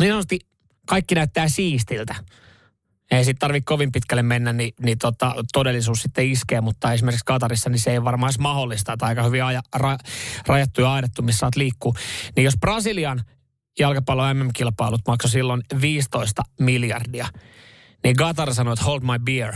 niin 0.00 0.10
sanotusti 0.10 0.38
kaikki 0.86 1.14
näyttää 1.14 1.48
siistiltä. 1.48 2.14
Ei 3.10 3.24
sitten 3.24 3.40
tarvitse 3.40 3.64
kovin 3.64 3.92
pitkälle 3.92 4.22
mennä, 4.22 4.52
niin, 4.52 4.74
niin 4.80 4.98
tota, 4.98 5.34
todellisuus 5.52 6.02
sitten 6.02 6.30
iskee, 6.30 6.60
mutta 6.60 6.92
esimerkiksi 6.92 7.24
Katarissa 7.24 7.70
niin 7.70 7.78
se 7.78 7.90
ei 7.90 8.04
varmaan 8.04 8.30
edes 8.30 8.38
mahdollista, 8.38 8.92
että 8.92 9.06
aika 9.06 9.22
hyvin 9.22 9.44
aja, 9.44 9.62
ra, 9.74 9.98
rajattu 10.46 10.80
ja 10.80 10.92
aidettu, 10.92 11.22
missä 11.22 11.38
saat 11.38 11.56
liikkuu. 11.56 11.94
Niin 12.36 12.44
jos 12.44 12.54
Brasilian 12.60 13.24
jalkapallon 13.78 14.36
MM-kilpailut 14.36 15.00
maksoi 15.06 15.30
silloin 15.30 15.62
15 15.80 16.42
miljardia, 16.60 17.28
niin 18.04 18.16
Qatar 18.16 18.54
sanoi, 18.54 18.72
että 18.72 18.84
hold 18.84 19.00
my 19.00 19.18
beer. 19.24 19.54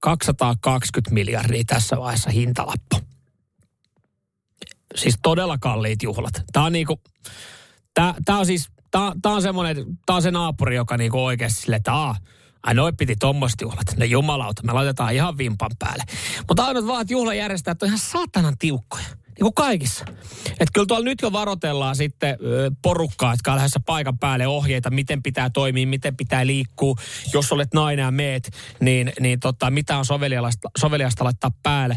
220 0.00 1.14
miljardia 1.14 1.64
tässä 1.66 1.96
vaiheessa 1.96 2.30
hintalappu. 2.30 3.00
Siis 4.94 5.18
todella 5.22 5.58
kalliit 5.58 6.02
juhlat. 6.02 6.42
Tämä 6.52 6.66
on 6.66 6.72
niinku, 6.72 7.00
tää, 7.94 8.14
tää 8.24 8.38
on 8.38 8.46
siis, 8.46 8.68
tää, 9.22 9.32
on 9.32 9.42
semmoinen, 9.42 9.76
tää 10.06 10.16
on 10.16 10.22
se 10.22 10.30
naapuri, 10.30 10.76
joka 10.76 10.96
niinku 10.96 11.24
oikeasti 11.24 11.60
sille, 11.60 11.76
että 11.76 11.94
aah, 11.94 12.20
Ai 12.62 12.74
noi 12.74 12.92
piti 12.92 13.16
tommoista 13.16 13.64
juhlat. 13.64 13.96
Ne 13.96 14.04
jumalauta, 14.04 14.62
me 14.62 14.72
laitetaan 14.72 15.14
ihan 15.14 15.38
vimpan 15.38 15.70
päälle. 15.78 16.04
Mutta 16.48 16.64
ainoat 16.64 16.86
vaan, 16.86 17.02
että 17.02 17.12
juhlajärjestäjät 17.12 17.82
on 17.82 17.86
ihan 17.86 17.98
saatanan 17.98 18.58
tiukkoja. 18.58 19.06
Niin 19.36 19.44
kuin 19.44 19.54
kaikissa. 19.54 20.04
Että 20.50 20.72
kyllä 20.74 20.86
tuolla 20.86 21.04
nyt 21.04 21.18
jo 21.22 21.32
varotellaan 21.32 21.96
sitten 21.96 22.36
porukkaa, 22.82 23.32
jotka 23.32 23.52
on 23.52 23.56
lähdössä 23.56 23.80
paikan 23.86 24.18
päälle 24.18 24.46
ohjeita, 24.46 24.90
miten 24.90 25.22
pitää 25.22 25.50
toimia, 25.50 25.86
miten 25.86 26.16
pitää 26.16 26.46
liikkua. 26.46 26.94
Jos 27.32 27.52
olet 27.52 27.74
nainen 27.74 28.02
ja 28.02 28.10
meet, 28.10 28.50
niin, 28.80 29.12
niin 29.20 29.40
tota, 29.40 29.70
mitä 29.70 29.98
on 29.98 30.04
soveliasta, 30.04 30.68
soveliasta 30.78 31.24
laittaa 31.24 31.50
päälle. 31.62 31.96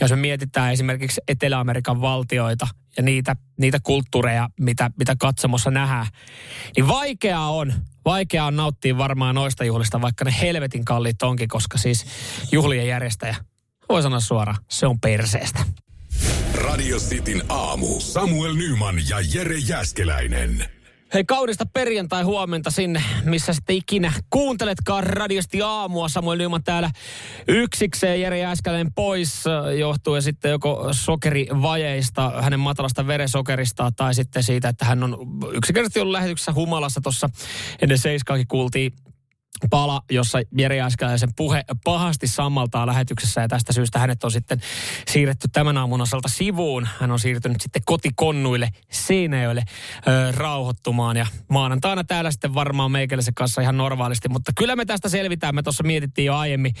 Jos 0.00 0.10
me 0.10 0.16
mietitään 0.16 0.72
esimerkiksi 0.72 1.20
Etelä-Amerikan 1.28 2.00
valtioita 2.00 2.68
ja 2.96 3.02
niitä, 3.02 3.36
niitä 3.58 3.78
kulttuureja, 3.82 4.48
mitä, 4.60 4.90
mitä 4.98 5.16
katsomossa 5.16 5.70
nähdään, 5.70 6.06
niin 6.76 6.88
vaikeaa 6.88 7.50
on, 7.50 7.72
vaikeaa 8.04 8.46
on 8.46 8.56
nauttia 8.56 8.98
varmaan 8.98 9.34
noista 9.34 9.64
juhlista, 9.64 10.00
vaikka 10.00 10.24
ne 10.24 10.34
helvetin 10.40 10.84
kalliit 10.84 11.22
onkin, 11.22 11.48
koska 11.48 11.78
siis 11.78 12.06
juhlien 12.52 12.86
järjestäjä, 12.86 13.36
voi 13.88 14.02
sanoa 14.02 14.20
suoraan, 14.20 14.58
se 14.68 14.86
on 14.86 15.00
perseestä. 15.00 15.64
Radio 16.58 16.96
Cityn 16.96 17.42
aamu. 17.48 18.00
Samuel 18.00 18.54
Nyman 18.54 18.96
ja 19.08 19.16
Jere 19.34 19.58
Jäskeläinen. 19.68 20.64
Hei 21.14 21.24
kaudesta 21.24 21.66
perjantai-huomenta 21.72 22.70
sinne, 22.70 23.02
missä 23.24 23.52
sitten 23.52 23.76
ikinä 23.76 24.12
kuunteletkaan 24.30 25.04
radiosti 25.04 25.62
aamua. 25.62 26.08
Samuel 26.08 26.38
Nyman 26.38 26.64
täällä 26.64 26.90
yksikseen, 27.48 28.20
Jere 28.20 28.38
Jääskäläinen 28.38 28.92
pois 28.94 29.44
johtuen 29.78 30.22
sitten 30.22 30.50
joko 30.50 30.88
sokerivajeista, 30.90 32.32
hänen 32.42 32.60
matalasta 32.60 33.06
veresokerista 33.06 33.92
tai 33.96 34.14
sitten 34.14 34.42
siitä, 34.42 34.68
että 34.68 34.84
hän 34.84 35.02
on 35.02 35.16
yksinkertaisesti 35.52 36.00
ollut 36.00 36.12
lähetyksessä 36.12 36.52
humalassa 36.52 37.00
tuossa 37.00 37.30
ennen 37.82 37.98
seiskaakin 37.98 38.48
kuultiin 38.48 38.92
pala, 39.70 40.02
jossa 40.10 40.38
Jere 40.58 40.76
Jääskeläisen 40.76 41.30
puhe 41.36 41.64
pahasti 41.84 42.26
sammaltaa 42.26 42.86
lähetyksessä 42.86 43.40
ja 43.40 43.48
tästä 43.48 43.72
syystä 43.72 43.98
hänet 43.98 44.24
on 44.24 44.30
sitten 44.30 44.60
siirretty 45.08 45.48
tämän 45.52 45.78
aamun 45.78 46.00
osalta 46.00 46.28
sivuun. 46.28 46.88
Hän 47.00 47.10
on 47.10 47.18
siirtynyt 47.18 47.60
sitten 47.60 47.82
kotikonnuille 47.84 48.68
Seinäjölle 48.90 49.62
ö, 50.08 50.32
rauhoittumaan 50.32 51.16
ja 51.16 51.26
maanantaina 51.48 52.04
täällä 52.04 52.30
sitten 52.30 52.54
varmaan 52.54 52.92
meikäläisen 52.92 53.34
kanssa 53.34 53.60
ihan 53.60 53.76
normaalisti, 53.76 54.28
mutta 54.28 54.52
kyllä 54.56 54.76
me 54.76 54.84
tästä 54.84 55.08
selvitään. 55.08 55.54
Me 55.54 55.62
tuossa 55.62 55.84
mietittiin 55.84 56.26
jo 56.26 56.34
aiemmin, 56.34 56.74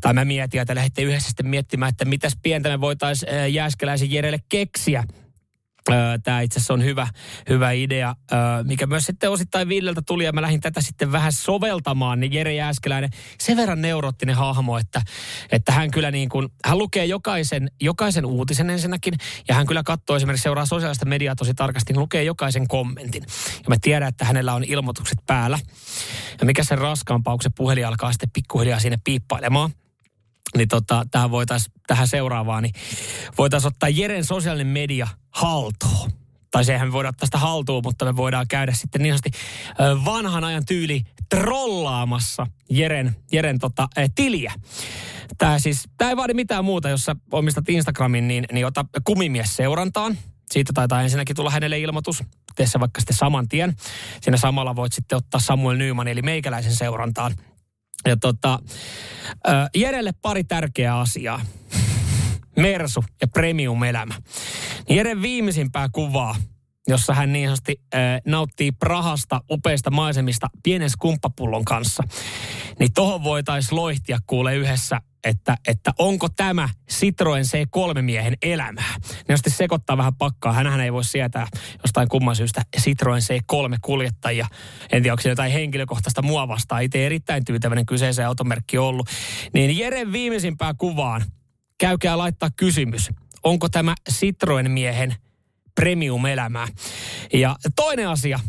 tai 0.00 0.14
mä 0.14 0.24
mietin, 0.24 0.60
että 0.60 0.74
lähdette 0.74 1.02
yhdessä 1.02 1.28
sitten 1.28 1.46
miettimään, 1.46 1.90
että 1.90 2.04
mitäs 2.04 2.36
pientä 2.42 2.68
me 2.68 2.80
voitaisiin 2.80 3.54
Jääskeläisen 3.54 4.12
Jerelle 4.12 4.38
keksiä 4.48 5.04
Tämä 6.22 6.40
itse 6.40 6.58
asiassa 6.58 6.74
on 6.74 6.84
hyvä, 6.84 7.08
hyvä 7.48 7.70
idea, 7.72 8.14
mikä 8.62 8.86
myös 8.86 9.04
sitten 9.04 9.30
osittain 9.30 9.68
Villeltä 9.68 10.02
tuli 10.06 10.24
ja 10.24 10.32
mä 10.32 10.42
lähdin 10.42 10.60
tätä 10.60 10.80
sitten 10.80 11.12
vähän 11.12 11.32
soveltamaan, 11.32 12.20
niin 12.20 12.32
Jere 12.32 12.54
Jääskeläinen 12.54 13.10
sen 13.40 13.56
verran 13.56 13.82
neuroottinen 13.82 14.36
hahmo, 14.36 14.78
että, 14.78 15.02
että 15.52 15.72
hän 15.72 15.90
kyllä 15.90 16.10
niin 16.10 16.28
kuin, 16.28 16.48
hän 16.64 16.78
lukee 16.78 17.04
jokaisen, 17.04 17.70
jokaisen 17.80 18.26
uutisen 18.26 18.70
ensinnäkin 18.70 19.14
ja 19.48 19.54
hän 19.54 19.66
kyllä 19.66 19.82
katsoo 19.82 20.16
esimerkiksi 20.16 20.42
seuraa 20.42 20.66
sosiaalista 20.66 21.06
mediaa 21.06 21.36
tosi 21.36 21.54
tarkasti, 21.54 21.92
niin 21.92 22.00
lukee 22.00 22.24
jokaisen 22.24 22.68
kommentin. 22.68 23.22
Ja 23.56 23.68
mä 23.68 23.76
tiedän, 23.80 24.08
että 24.08 24.24
hänellä 24.24 24.54
on 24.54 24.64
ilmoitukset 24.64 25.18
päällä. 25.26 25.58
Ja 26.40 26.46
mikä 26.46 26.64
sen 26.64 26.78
raskaampaa, 26.78 27.34
kun 27.34 27.42
se 27.42 27.50
puhelin 27.56 27.86
alkaa 27.86 28.12
sitten 28.12 28.30
pikkuhiljaa 28.32 28.78
sinne 28.80 28.98
piippailemaan 29.04 29.70
niin 30.56 30.68
tota, 30.68 31.06
tähän, 31.10 31.30
voitais, 31.30 31.70
tähän 31.86 32.08
seuraavaan, 32.08 32.62
niin 32.62 32.74
voitaisiin 33.38 33.68
ottaa 33.68 33.88
Jeren 33.88 34.24
sosiaalinen 34.24 34.66
media 34.66 35.08
haltuun. 35.30 36.10
Tai 36.50 36.64
sehän 36.64 36.88
me 36.88 36.92
voidaan 36.92 37.10
ottaa 37.14 37.26
sitä 37.26 37.38
haltuun, 37.38 37.82
mutta 37.84 38.04
me 38.04 38.16
voidaan 38.16 38.48
käydä 38.48 38.72
sitten 38.72 39.02
niin 39.02 39.14
sanotusti 39.14 39.40
vanhan 40.04 40.44
ajan 40.44 40.66
tyyli 40.66 41.02
trollaamassa 41.28 42.46
Jeren, 42.70 43.16
Jeren 43.32 43.58
tota, 43.58 43.88
tiliä. 44.14 44.52
Tämä 45.38 45.58
siis, 45.58 45.88
tämä 45.98 46.10
ei 46.10 46.16
vaadi 46.16 46.34
mitään 46.34 46.64
muuta, 46.64 46.88
jos 46.88 47.04
sä 47.04 47.16
omistat 47.32 47.68
Instagramin, 47.68 48.28
niin, 48.28 48.44
niin 48.52 48.66
ota 48.66 48.84
kumimies 49.04 49.56
seurantaan. 49.56 50.18
Siitä 50.50 50.72
taitaa 50.72 51.02
ensinnäkin 51.02 51.36
tulla 51.36 51.50
hänelle 51.50 51.78
ilmoitus. 51.78 52.22
Tee 52.56 52.66
se 52.66 52.80
vaikka 52.80 53.00
sitten 53.00 53.16
saman 53.16 53.48
tien. 53.48 53.76
Siinä 54.20 54.36
samalla 54.36 54.76
voit 54.76 54.92
sitten 54.92 55.18
ottaa 55.18 55.40
Samuel 55.40 55.76
Nyman 55.76 56.08
eli 56.08 56.22
meikäläisen 56.22 56.76
seurantaan 56.76 57.34
ja 58.04 58.16
tota, 58.16 58.58
äh, 59.48 59.70
Jerelle 59.74 60.12
pari 60.22 60.44
tärkeää 60.44 60.98
asiaa. 61.00 61.40
Mersu 62.56 63.04
ja 63.20 63.28
premium-elämä. 63.28 64.14
Jeren 64.90 65.22
viimeisimpää 65.22 65.88
kuvaa, 65.92 66.36
jossa 66.88 67.14
hän 67.14 67.32
niin 67.32 67.48
sanotusti 67.48 67.80
äh, 67.94 68.00
nauttii 68.26 68.72
Prahasta 68.72 69.40
upeista 69.50 69.90
maisemista 69.90 70.46
pienen 70.62 70.90
skumppapullon 70.90 71.64
kanssa. 71.64 72.02
Niin 72.78 72.92
tohon 72.92 73.24
voitaisiin 73.24 73.76
loihtia 73.76 74.18
kuule 74.26 74.56
yhdessä 74.56 75.00
että, 75.24 75.56
että 75.68 75.92
onko 75.98 76.28
tämä 76.28 76.68
Citroen 76.92 77.44
C3-miehen 77.44 78.34
elämää. 78.42 78.94
Ne 79.28 79.36
sitten 79.36 79.52
sekoittaa 79.52 79.96
vähän 79.96 80.14
pakkaa. 80.14 80.52
Hänhän 80.52 80.80
ei 80.80 80.92
voi 80.92 81.04
sietää 81.04 81.46
jostain 81.82 82.08
kumman 82.08 82.36
syystä 82.36 82.62
Citroen 82.80 83.22
C3-kuljettajia. 83.22 84.46
En 84.92 85.02
tiedä, 85.02 85.12
onko 85.12 85.22
se 85.22 85.28
jotain 85.28 85.52
henkilökohtaista 85.52 86.22
mua 86.22 86.48
vastaan. 86.48 86.82
Itse 86.82 87.06
erittäin 87.06 87.44
tyytyväinen 87.44 87.86
kyseiseen 87.86 88.28
automerkki 88.28 88.78
ollut. 88.78 89.08
Niin 89.54 89.78
Jeren 89.78 90.12
viimeisimpään 90.12 90.76
kuvaan 90.76 91.24
käykää 91.78 92.18
laittaa 92.18 92.48
kysymys. 92.56 93.10
Onko 93.42 93.68
tämä 93.68 93.94
Citroen-miehen 94.10 95.14
premium-elämää? 95.74 96.68
Ja 97.32 97.56
toinen 97.76 98.08
asia, 98.08 98.40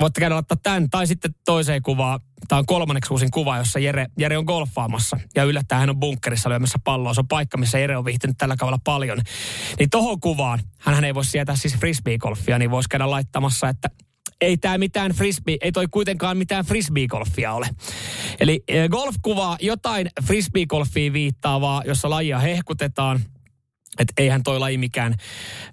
voitte 0.00 0.20
käydä 0.20 0.34
laittaa 0.34 0.58
tämän, 0.62 0.90
tai 0.90 1.06
sitten 1.06 1.34
toiseen 1.44 1.82
kuvaan. 1.82 2.20
Tämä 2.48 2.58
on 2.58 2.66
kolmanneksi 2.66 3.12
uusin 3.12 3.30
kuva, 3.30 3.58
jossa 3.58 3.78
Jere, 3.78 4.06
Jere 4.18 4.38
on 4.38 4.44
golfaamassa. 4.44 5.16
Ja 5.34 5.44
yllättäen 5.44 5.80
hän 5.80 5.90
on 5.90 6.00
bunkkerissa 6.00 6.50
lyömässä 6.50 6.78
palloa. 6.84 7.14
Se 7.14 7.20
on 7.20 7.28
paikka, 7.28 7.56
missä 7.56 7.78
Jere 7.78 7.96
on 7.96 8.04
viihtynyt 8.04 8.38
tällä 8.38 8.56
kaudella 8.56 8.80
paljon. 8.84 9.20
Niin 9.78 9.90
tohon 9.90 10.20
kuvaan, 10.20 10.60
hän 10.78 11.04
ei 11.04 11.14
voi 11.14 11.24
sietää 11.24 11.56
siis 11.56 11.76
frisbee-golfia, 11.76 12.58
niin 12.58 12.70
voisi 12.70 12.88
käydä 12.88 13.10
laittamassa, 13.10 13.68
että 13.68 13.90
ei 14.40 14.56
tämä 14.56 14.78
mitään 14.78 15.12
frisbee, 15.12 15.56
ei 15.60 15.72
toi 15.72 15.86
kuitenkaan 15.90 16.36
mitään 16.36 16.64
frisbee-golfia 16.64 17.52
ole. 17.52 17.68
Eli 18.40 18.64
e, 18.68 18.88
golf 18.88 19.14
kuvaa 19.22 19.56
jotain 19.60 20.08
frisbee-golfia 20.22 21.12
viittaavaa, 21.12 21.82
jossa 21.86 22.10
lajia 22.10 22.38
hehkutetaan. 22.38 23.20
Että 23.98 24.12
eihän 24.16 24.42
toi 24.42 24.58
laji 24.58 24.78
mikään 24.78 25.14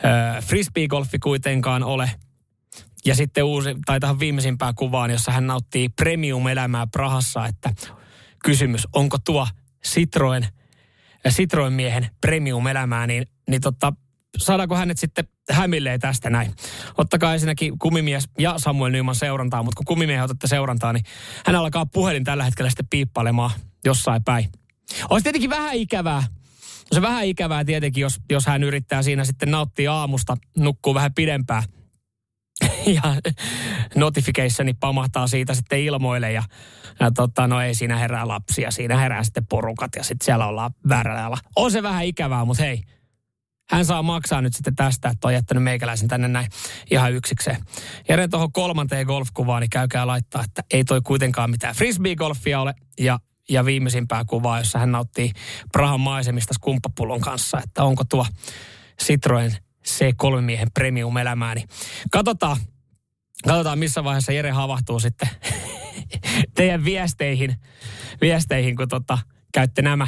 äh, 0.06 0.44
frisbee-golfi 0.44 1.20
kuitenkaan 1.24 1.84
ole. 1.84 2.12
Ja 3.06 3.16
sitten 3.16 3.44
uusi, 3.44 3.76
tai 3.86 4.00
tähän 4.00 4.20
viimeisimpään 4.20 4.76
kuvaan, 4.76 5.12
jossa 5.12 5.32
hän 5.32 5.48
nauttii 5.48 5.90
premium-elämää 5.90 6.88
Prahassa, 6.88 7.46
että 7.46 7.74
kysymys, 8.44 8.88
onko 8.94 9.18
tuo 9.26 9.48
Citroen, 9.88 10.48
Citroen 11.30 11.74
miehen 11.74 12.10
premium-elämää, 12.22 13.08
niin, 13.08 13.28
niin 13.50 13.62
totta, 13.62 13.94
saadaanko 14.38 14.76
hänet 14.76 14.98
sitten 14.98 15.28
hämilleen 15.52 16.00
tästä 16.00 16.30
näin. 16.30 16.54
Ottakaa 16.98 17.34
ensinnäkin 17.34 17.80
kumimies 17.80 18.30
ja 18.40 18.54
Samuel 18.58 18.92
Nyman 18.92 19.16
seurantaa, 19.16 19.64
mutta 19.64 19.78
kun 19.78 19.86
kumimies 19.86 20.22
otatte 20.22 20.48
seurantaa, 20.48 20.94
niin 20.94 21.06
hän 21.46 21.56
alkaa 21.56 21.86
puhelin 21.86 22.24
tällä 22.24 22.44
hetkellä 22.44 22.70
sitten 22.70 22.88
piippailemaan 22.90 23.52
jossain 23.86 24.24
päin. 24.24 24.50
Olisi 25.10 25.24
tietenkin 25.24 25.50
vähän 25.50 25.74
ikävää, 25.76 26.24
se 26.92 27.02
vähän 27.02 27.26
ikävää 27.26 27.66
tietenkin, 27.66 28.02
jos, 28.02 28.20
jos 28.30 28.46
hän 28.46 28.64
yrittää 28.64 29.02
siinä 29.04 29.26
sitten 29.26 29.52
nauttia 29.52 29.94
aamusta, 29.94 30.38
nukkuu 30.58 30.94
vähän 30.94 31.14
pidempään– 31.14 31.64
ja 32.86 33.02
notificationi 33.96 34.74
pamahtaa 34.74 35.28
siitä 35.28 35.54
sitten 35.54 35.80
ilmoille 35.80 36.32
ja, 36.32 36.44
ja 37.00 37.12
tota, 37.12 37.48
no 37.48 37.62
ei 37.62 37.76
siinä 37.76 37.98
herää 37.98 38.28
lapsia, 38.28 38.72
siinä 38.72 38.98
herää 38.98 39.24
sitten 39.24 39.48
porukat 39.48 39.92
ja 39.96 40.04
sitten 40.04 40.26
siellä 40.26 40.48
ollaan 40.48 40.72
väärällä 40.90 41.38
On 41.56 41.72
se 41.72 41.84
vähän 41.84 42.06
ikävää, 42.06 42.46
mutta 42.46 42.64
hei, 42.64 42.82
hän 43.70 43.86
saa 43.86 44.04
maksaa 44.04 44.42
nyt 44.42 44.54
sitten 44.54 44.76
tästä, 44.76 45.10
että 45.10 45.28
on 45.28 45.34
jättänyt 45.34 45.64
meikäläisen 45.64 46.08
tänne 46.08 46.28
näin 46.28 46.48
ihan 46.92 47.14
yksikseen. 47.14 47.58
Jere 48.10 48.28
tuohon 48.28 48.52
kolmanteen 48.52 49.06
golfkuvaan, 49.06 49.62
niin 49.62 49.70
käykää 49.70 50.08
laittaa, 50.08 50.44
että 50.44 50.64
ei 50.72 50.84
toi 50.84 51.02
kuitenkaan 51.02 51.52
mitään 51.52 51.76
frisbee-golfia 51.76 52.60
ole. 52.60 52.74
Ja, 53.00 53.20
ja 53.50 53.66
viimeisimpää 53.66 54.26
kuvaa, 54.26 54.60
jossa 54.60 54.80
hän 54.80 54.92
nauttii 54.92 55.32
Prahan 55.72 56.00
maisemista 56.00 56.54
skumppapullon 56.54 57.22
kanssa, 57.22 57.62
että 57.64 57.84
onko 57.84 58.04
tuo 58.10 58.26
Citroen 59.04 59.58
C3-miehen 59.88 60.72
premium-elämää. 60.74 61.56
Niin 61.56 61.68
katsotaan, 62.12 62.58
katsotaan, 63.48 63.80
missä 63.80 64.04
vaiheessa 64.04 64.32
Jere 64.32 64.52
havahtuu 64.52 65.00
sitten 65.00 65.30
teidän 66.56 66.86
viesteihin, 66.86 67.56
viesteihin 68.22 68.76
kun 68.76 68.88
tota, 68.88 69.18
käytte 69.54 69.82
nämä, 69.82 70.08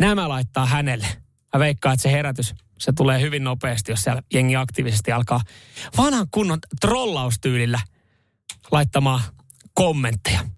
nämä 0.00 0.28
laittaa 0.28 0.66
hänelle. 0.66 1.06
Mä 1.54 1.60
veikkaan, 1.60 1.94
että 1.94 2.02
se 2.02 2.12
herätys, 2.12 2.54
se 2.78 2.92
tulee 2.92 3.20
hyvin 3.20 3.44
nopeasti, 3.44 3.92
jos 3.92 4.02
siellä 4.02 4.22
jengi 4.32 4.56
aktiivisesti 4.56 5.12
alkaa 5.12 5.40
vanhan 5.96 6.26
kunnon 6.30 6.58
trollaustyylillä 6.80 7.80
laittamaan 8.70 9.20
kommentteja. 9.74 10.53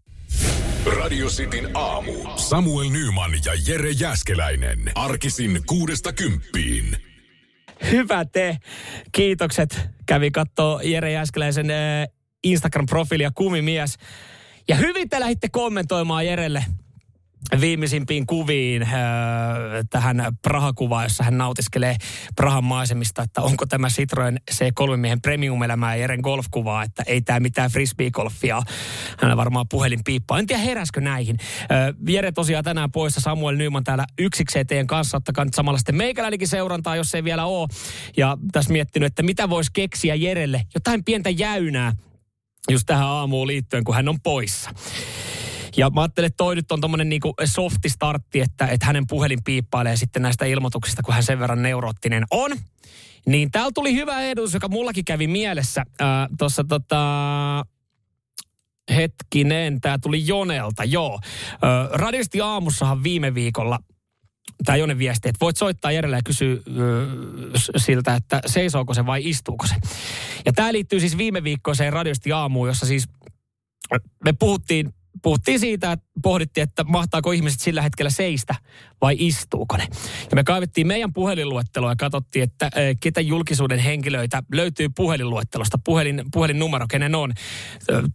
Radio 0.87 1.27
Cityn 1.27 1.77
aamu. 1.77 2.13
Samuel 2.37 2.91
Nyman 2.91 3.31
ja 3.45 3.53
Jere 3.67 3.91
Jäskeläinen. 3.91 4.79
Arkisin 4.95 5.61
kuudesta 5.67 6.13
kymppiin. 6.13 6.97
Hyvä 7.91 8.25
te. 8.25 8.59
Kiitokset. 9.13 9.81
Kävi 10.07 10.31
kattoo 10.31 10.81
Jere 10.85 11.13
Jäskeläisen 11.13 11.71
äh, 11.71 12.09
Instagram-profiilia 12.47 13.31
Kumimies. 13.35 13.97
Ja 14.69 14.77
hyvin 14.77 15.09
te 15.09 15.21
lähditte 15.21 15.49
kommentoimaan 15.49 16.27
Jerelle 16.27 16.65
viimeisimpiin 17.61 18.27
kuviin 18.27 18.83
äh, 18.83 18.91
tähän 19.91 20.23
Praha-kuvaan, 20.43 21.05
jossa 21.05 21.25
hän 21.25 21.39
nautiskelee 21.39 21.97
Prahan 22.37 22.65
maisemista, 22.65 23.23
että 23.23 23.43
onko 23.43 23.67
tämä 23.67 23.89
Citroen 23.89 24.41
C3-miehen 24.53 25.21
premium-elämää 25.23 25.97
Jeren 25.97 26.21
golfkuvaa, 26.21 26.83
että 26.83 27.03
ei 27.07 27.21
tämä 27.21 27.41
mitään 27.41 27.71
frisbee-golfia. 27.71 28.63
Hän 29.19 29.37
varmaan 29.37 29.67
puhelin 29.71 30.01
piippaa. 30.05 30.39
En 30.39 30.47
tiedä 30.47 30.63
heräskö 30.63 31.01
näihin. 31.01 31.37
Äh, 31.61 31.95
Jere 32.09 32.33
tosiaan 32.33 32.65
tänään 32.65 32.93
poissa, 32.93 33.21
Samuel 33.21 33.57
Nyman 33.57 33.85
täällä 33.85 34.07
yksikseen 34.19 34.67
teidän 34.67 34.87
kanssa. 34.87 35.17
Ottakaa 35.17 35.45
nyt 35.45 35.55
samalla 35.55 35.79
sitten 35.79 35.97
meikäläinikin 35.97 36.49
seurantaa, 36.49 36.97
jos 36.97 37.15
ei 37.15 37.25
vielä 37.25 37.45
ole. 37.45 37.69
Ja 38.17 38.39
tässä 38.53 38.73
miettinyt, 38.73 39.07
että 39.07 39.23
mitä 39.23 39.51
voisi 39.51 39.71
keksiä 39.73 40.15
Jerelle. 40.15 40.63
Jotain 40.75 41.05
pientä 41.05 41.31
jäynää 41.31 41.93
just 42.71 42.87
tähän 42.87 43.07
aamuun 43.07 43.47
liittyen, 43.47 43.85
kun 43.85 43.95
hän 43.95 44.09
on 44.09 44.21
poissa. 44.21 44.71
Ja 45.77 45.91
mä 45.91 46.01
ajattelin, 46.01 46.27
että 46.27 46.37
toi 46.37 46.55
nyt 46.55 46.73
on 46.73 46.81
tommonen 46.81 47.09
niinku 47.09 47.35
softi 47.45 47.89
startti, 47.89 48.41
että, 48.41 48.67
että 48.67 48.87
hänen 48.87 49.07
puhelin 49.07 49.45
piippailee 49.45 49.97
sitten 49.97 50.23
näistä 50.23 50.45
ilmoituksista, 50.45 51.03
kun 51.03 51.15
hän 51.15 51.23
sen 51.23 51.39
verran 51.39 51.63
neuroottinen 51.63 52.25
on. 52.31 52.51
Niin 53.27 53.51
täällä 53.51 53.71
tuli 53.75 53.95
hyvä 53.95 54.21
ehdotus, 54.21 54.55
joka 54.55 54.69
mullakin 54.69 55.05
kävi 55.05 55.27
mielessä. 55.27 55.85
Tuossa 56.39 56.65
tota, 56.69 57.07
hetkinen, 58.95 59.81
tämä 59.81 59.99
tuli 59.99 60.27
Jonelta, 60.27 60.85
joo. 60.85 61.21
Ö, 61.53 61.57
Radiosti 61.93 62.41
aamussahan 62.41 63.03
viime 63.03 63.35
viikolla 63.35 63.79
tämä 64.65 64.77
Jone 64.77 64.99
viesti, 64.99 65.29
että 65.29 65.41
voit 65.41 65.57
soittaa 65.57 65.93
Jerelle 65.93 66.17
ja 66.17 66.23
kysyä 66.25 66.57
ö, 66.57 67.07
siltä, 67.77 68.15
että 68.15 68.41
seisooko 68.47 68.95
se 68.95 69.07
vai 69.07 69.29
istuuko 69.29 69.67
se. 69.67 69.75
Ja 70.45 70.53
tämä 70.53 70.73
liittyy 70.73 71.01
siis 71.01 71.19
viime 71.19 71.45
viikkoiseen 71.45 71.93
Radiosti 71.93 72.33
aamuun, 72.33 72.69
jossa 72.69 72.87
siis 72.87 73.09
me 74.25 74.33
puhuttiin 74.33 74.95
puhuttiin 75.23 75.61
siitä, 75.61 75.93
että 75.93 76.07
pohdittiin, 76.23 76.63
että 76.63 76.85
mahtaako 76.85 77.33
ihmiset 77.33 77.61
sillä 77.61 77.83
hetkellä 77.83 78.11
seistä 78.11 78.55
vai 79.01 79.17
istuuko 79.19 79.77
ne. 79.77 79.87
Ja 80.31 80.35
me 80.35 80.45
kaivettiin 80.45 80.87
meidän 80.87 81.13
puhelinluetteloa 81.13 81.91
ja 81.91 81.97
katsottiin, 81.97 82.43
että 82.43 82.71
ketä 83.01 83.21
julkisuuden 83.21 83.79
henkilöitä 83.79 84.43
löytyy 84.53 84.89
puhelinluettelosta, 84.97 85.79
puhelin, 85.85 86.25
puhelinnumero, 86.33 86.87
kenen 86.91 87.15
on. 87.15 87.33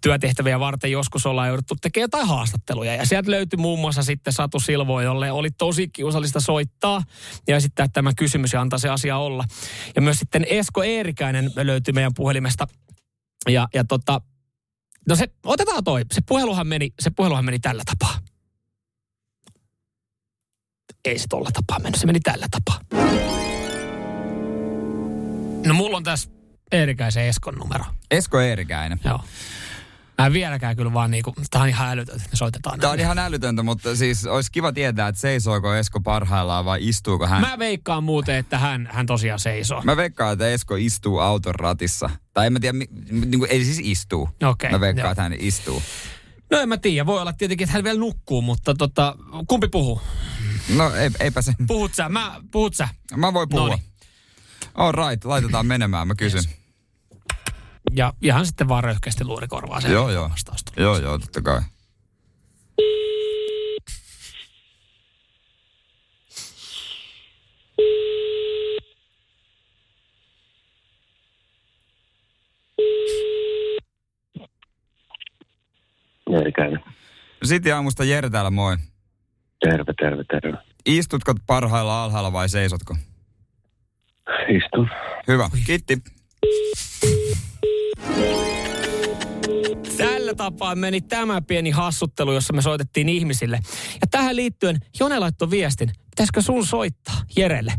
Työtehtäviä 0.01 0.60
varten 0.60 0.91
joskus 0.91 1.25
ollaan 1.25 1.48
jouduttu 1.48 1.75
tekemään 1.81 2.03
jotain 2.03 2.27
haastatteluja. 2.27 2.96
Ja 2.96 3.05
sieltä 3.05 3.31
löytyi 3.31 3.58
muun 3.58 3.79
muassa 3.79 4.03
sitten 4.03 4.34
Satu 4.34 4.60
Silvo, 4.60 5.01
jolle 5.01 5.31
oli 5.31 5.50
tosi 5.51 5.88
kiusallista 5.88 6.39
soittaa 6.39 7.03
ja 7.48 7.55
esittää 7.55 7.88
tämä 7.93 8.12
kysymys 8.17 8.53
ja 8.53 8.62
antaa 8.62 8.79
se 8.79 8.89
asia 8.89 9.17
olla. 9.17 9.43
Ja 9.96 10.01
myös 10.01 10.20
sitten 10.20 10.46
Esko 10.50 10.84
Eerikäinen 10.84 11.51
löytyi 11.55 11.93
meidän 11.93 12.13
puhelimesta. 12.15 12.67
Ja, 13.50 13.67
ja 13.74 13.84
tota, 13.84 14.22
No 15.08 15.15
se, 15.15 15.27
otetaan 15.46 15.84
toi. 15.84 16.05
Se 16.13 16.22
puheluhan 16.27 16.67
meni, 16.67 16.93
se 17.00 17.10
puheluhan 17.10 17.46
meni 17.46 17.60
tällä 17.60 17.84
tapaa. 17.86 18.20
Ei 21.05 21.20
se 21.20 21.27
tolla 21.29 21.50
tapaa 21.53 21.79
mennyt, 21.79 22.00
se 22.00 22.05
meni 22.05 22.20
tällä 22.20 22.48
tapaa. 22.51 22.79
No 25.66 25.74
mulla 25.74 25.98
on 25.98 26.03
tässä 26.03 26.29
Eerikäisen 26.72 27.25
Eskon 27.25 27.55
numero. 27.55 27.83
Esko 28.11 28.40
Eerikäinen. 28.40 29.00
Joo. 29.05 29.20
Mä 30.22 30.25
en 30.25 30.34
vieläkään 30.34 30.75
kyllä 30.75 30.94
vaan 30.94 31.12
niinku, 31.12 31.34
tää 31.50 31.62
on 31.62 31.70
ihan 31.70 31.90
älytöntä, 31.90 32.24
että 32.25 32.38
soitetaan. 32.38 32.79
Tämä 32.79 32.94
on 32.94 33.00
ihan 33.00 33.20
älytöntä, 33.20 33.64
mutta 33.64 33.96
siis 33.96 34.25
olisi 34.25 34.51
kiva 34.51 34.72
tietää, 34.72 35.07
että 35.07 35.22
seisooko 35.22 35.74
Esko 35.74 36.01
parhaillaan 36.01 36.66
vai 36.66 36.88
istuuko 36.88 37.27
hän. 37.27 37.42
Mä 37.42 37.60
veikkaan 37.60 38.03
muuten, 38.03 38.36
että 38.36 38.57
hän, 38.57 38.90
hän 38.92 39.05
tosiaan 39.05 39.40
seisoo. 39.40 39.81
Mä 39.81 39.98
veikkaan, 39.98 40.34
että 40.34 40.48
Esko 40.48 40.75
istuu 40.75 41.20
auton 41.20 41.55
ratissa. 41.55 42.10
Tai 42.34 42.48
en 42.48 42.53
mä 42.53 42.60
tiedä, 42.60 42.77
niin 43.12 43.40
kuin, 43.40 43.51
ei 43.51 43.66
siis 43.66 43.79
istuu. 43.84 44.29
Okei. 44.44 44.72
Mä 44.72 44.79
veikkaan, 44.79 45.05
joo. 45.05 45.12
että 45.12 45.24
hän 45.24 45.34
istuu. 45.40 45.84
No 46.51 46.60
en 46.60 46.70
mä 46.70 46.77
tiedä, 46.77 47.05
voi 47.05 47.22
olla 47.22 47.34
tietenkin, 47.34 47.66
että 47.66 47.74
hän 47.74 47.84
vielä 47.84 48.00
nukkuu, 48.00 48.42
mutta 48.42 48.74
tota, 48.74 49.16
kumpi 49.48 49.68
puhuu? 49.68 50.01
No 50.75 50.96
ei, 50.96 51.10
eipä 51.20 51.42
se. 51.42 51.53
Puhut 51.68 51.94
sä, 51.94 52.10
mä, 52.10 52.42
puhut 52.51 52.75
sä. 52.75 52.90
Mä 53.16 53.34
voin 53.34 53.50
puhua. 53.50 53.68
Noniin. 53.68 53.86
All 54.75 54.92
right, 54.92 55.25
laitetaan 55.25 55.66
menemään, 55.66 56.07
mä 56.07 56.16
kysyn. 56.16 56.44
Yes. 56.48 56.60
Ja 57.96 58.14
ihan 58.22 58.46
sitten 58.46 58.68
vaan 58.68 58.84
röyhkeästi 58.84 59.25
luurikorvaa 59.25 59.82
sen 59.82 59.92
joo, 59.92 60.10
joo. 60.10 60.30
vastausta. 60.30 60.72
Joo, 60.77 60.98
joo, 60.98 61.18
totta 61.18 61.42
kai. 61.42 61.62
Jerikäinen. 76.30 76.80
Sitten 77.44 77.75
aamusta 77.75 78.04
Jere 78.04 78.30
täällä, 78.30 78.50
moi. 78.50 78.77
Terve, 79.60 79.94
terve, 80.00 80.24
terve. 80.24 80.58
Istutko 80.86 81.34
parhailla 81.48 82.04
alhaalla 82.04 82.34
vai 82.34 82.50
seisotko? 82.50 82.96
Istun. 84.50 84.90
Hyvä, 85.27 85.50
kiitti. 85.66 85.98
Tällä 89.98 90.36
tapaa 90.36 90.75
meni 90.75 91.01
tämä 91.01 91.42
pieni 91.42 91.70
hassuttelu, 91.70 92.34
jossa 92.34 92.54
me 92.54 92.62
soitettiin 92.62 93.10
ihmisille. 93.10 93.60
Ja 94.01 94.08
tähän 94.12 94.36
liittyen 94.36 94.80
Jone 95.00 95.20
laittoi 95.20 95.50
viestin, 95.50 95.92
pitäisikö 96.10 96.42
sun 96.42 96.66
soittaa 96.66 97.16
Jerelle? 97.38 97.74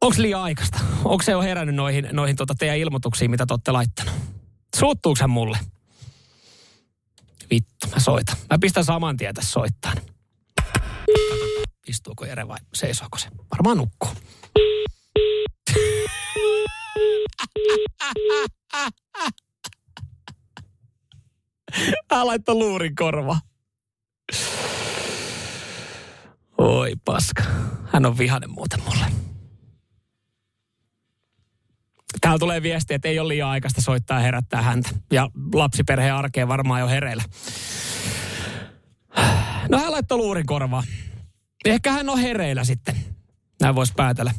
Onko 0.00 0.16
liian 0.18 0.42
aikaista? 0.42 0.78
Onko 1.04 1.22
se 1.22 1.32
jo 1.32 1.42
herännyt 1.42 1.74
noihin, 1.74 2.08
noihin 2.12 2.36
tota 2.36 2.54
teidän 2.58 2.78
ilmoituksiin, 2.78 3.30
mitä 3.30 3.46
te 3.46 3.54
olette 3.54 3.72
laittanut? 3.72 4.14
Suuttuuko 4.76 5.18
hän 5.20 5.30
mulle? 5.30 5.58
Vittu, 7.50 7.86
mä 7.94 8.00
soitan. 8.00 8.36
Mä 8.50 8.58
pistän 8.60 8.84
saman 8.84 9.16
tien 9.16 9.34
tässä 9.34 9.50
soittaan. 9.50 9.96
Istuuko 11.88 12.26
Jere 12.26 12.48
vai 12.48 12.58
seisooko 12.74 13.18
se? 13.18 13.28
Varmaan 13.50 13.76
nukkuu. 13.76 14.10
Hän 22.10 22.26
laittoi 22.26 22.54
luurin 22.54 22.94
korva. 22.94 23.38
Oi 26.58 26.92
paska. 27.04 27.42
Hän 27.92 28.06
on 28.06 28.18
vihanen 28.18 28.50
muuten 28.50 28.80
mulle. 28.84 29.06
Täällä 32.20 32.38
tulee 32.38 32.62
viesti, 32.62 32.94
että 32.94 33.08
ei 33.08 33.18
ole 33.18 33.28
liian 33.28 33.48
aikaista 33.48 33.80
soittaa 33.80 34.16
ja 34.16 34.22
herättää 34.22 34.62
häntä. 34.62 34.88
Ja 35.12 35.30
lapsiperheen 35.54 36.14
arkeen 36.14 36.48
varmaan 36.48 36.80
jo 36.80 36.88
hereillä. 36.88 37.22
No 39.68 39.78
hän 39.78 39.92
laittoi 39.92 40.18
luurin 40.18 40.46
korvaa. 40.46 40.82
Ehkä 41.64 41.92
hän 41.92 42.08
on 42.08 42.18
hereillä 42.18 42.64
sitten. 42.64 42.96
Näin 43.60 43.74
voisi 43.74 43.92
päätellä. 43.96 44.32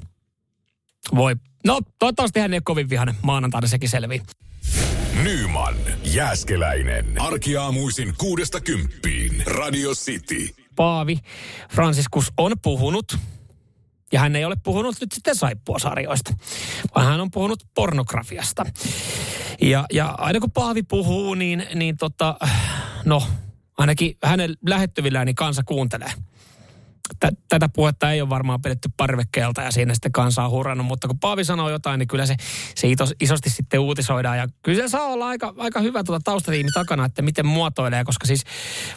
Voi. 1.15 1.35
No, 1.65 1.79
toivottavasti 1.99 2.39
hän 2.39 2.53
ei 2.53 2.57
ole 2.57 2.61
kovin 2.65 2.89
vihainen. 2.89 3.15
Maanantaina 3.21 3.67
sekin 3.67 3.89
selvii. 3.89 4.21
Nyman, 5.23 5.75
Jääskeläinen. 6.03 7.21
Arkiaamuisin 7.21 8.13
kuudesta 8.17 8.61
kymppiin. 8.61 9.43
Radio 9.45 9.91
City. 9.91 10.49
Paavi 10.75 11.19
Franciscus 11.71 12.31
on 12.37 12.51
puhunut, 12.61 13.17
ja 14.13 14.19
hän 14.19 14.35
ei 14.35 14.45
ole 14.45 14.55
puhunut 14.63 14.95
nyt 15.01 15.11
sitten 15.11 15.35
saippuasarjoista, 15.35 16.33
vaan 16.95 17.05
hän 17.05 17.21
on 17.21 17.31
puhunut 17.31 17.63
pornografiasta. 17.75 18.65
Ja, 19.61 19.85
ja 19.93 20.07
aina 20.17 20.39
kun 20.39 20.51
Paavi 20.51 20.83
puhuu, 20.83 21.33
niin, 21.33 21.65
niin 21.75 21.97
tota, 21.97 22.37
no, 23.05 23.23
ainakin 23.77 24.17
hänen 24.23 24.55
lähettyvillään 24.67 25.25
niin 25.25 25.35
kansa 25.35 25.63
kuuntelee 25.63 26.11
tätä 27.49 27.69
puhetta 27.75 28.11
ei 28.11 28.21
ole 28.21 28.29
varmaan 28.29 28.61
pidetty 28.61 28.89
parvekkeelta 28.97 29.61
ja 29.61 29.71
siinä 29.71 29.93
sitten 29.93 30.11
kansa 30.11 30.43
on 30.45 30.85
mutta 30.85 31.07
kun 31.07 31.19
Paavi 31.19 31.43
sanoo 31.43 31.69
jotain, 31.69 31.99
niin 31.99 32.07
kyllä 32.07 32.25
se, 32.25 32.35
se 32.75 32.87
isosti 33.21 33.49
sitten 33.49 33.79
uutisoidaan 33.79 34.37
ja 34.37 34.47
kyllä 34.63 34.81
se 34.81 34.87
saa 34.87 35.05
olla 35.05 35.27
aika, 35.27 35.53
aika 35.57 35.79
hyvä 35.79 36.03
tuota 36.03 36.23
taustatiimi 36.23 36.69
takana, 36.73 37.05
että 37.05 37.21
miten 37.21 37.45
muotoilee, 37.45 38.03
koska 38.03 38.27
siis 38.27 38.43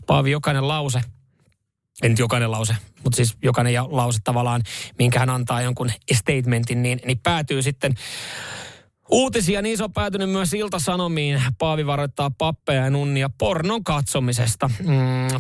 Paavi 0.07 0.31
jokainen 0.31 0.69
lause 0.69 1.01
en 2.03 2.11
nyt 2.11 2.19
jokainen 2.19 2.51
lause, 2.51 2.77
mutta 3.05 3.17
siis 3.17 3.37
jokainen 3.43 3.75
lause 3.89 4.21
tavallaan, 4.25 4.63
minkä 4.99 5.19
hän 5.19 5.31
antaa 5.31 5.63
jonkun 5.63 5.91
statementin, 6.15 6.83
niin, 6.83 7.01
niin 7.07 7.19
päätyy 7.23 7.63
sitten 7.63 7.95
Uutisia 9.13 9.63
niin 9.63 9.77
se 9.77 9.85
on 9.85 9.93
päätynyt 9.93 10.31
myös 10.31 10.55
Ilta-Sanomiin. 10.55 11.43
Paavi 11.59 11.87
varoittaa 11.87 12.31
pappeja 12.39 12.85
ja 12.85 12.91
nunnia 12.91 13.31
pornon 13.39 13.85
katsomisesta. 13.85 14.71
Mm, 14.79 14.87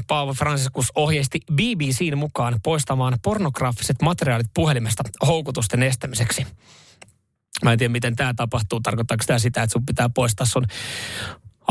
Paavo 0.06 0.34
Franciscus 0.34 0.92
ohjeisti 0.94 1.40
BBCn 1.52 2.18
mukaan 2.18 2.60
poistamaan 2.62 3.18
pornografiset 3.22 4.02
materiaalit 4.02 4.46
puhelimesta 4.54 5.02
houkutusten 5.26 5.82
estämiseksi. 5.82 6.46
Mä 7.64 7.72
en 7.72 7.78
tiedä, 7.78 7.92
miten 7.92 8.16
tämä 8.16 8.34
tapahtuu. 8.36 8.80
Tarkoittaako 8.80 9.24
tämä 9.26 9.38
sitä, 9.38 9.62
että 9.62 9.72
sun 9.72 9.86
pitää 9.86 10.08
poistaa 10.14 10.46
sun 10.46 10.66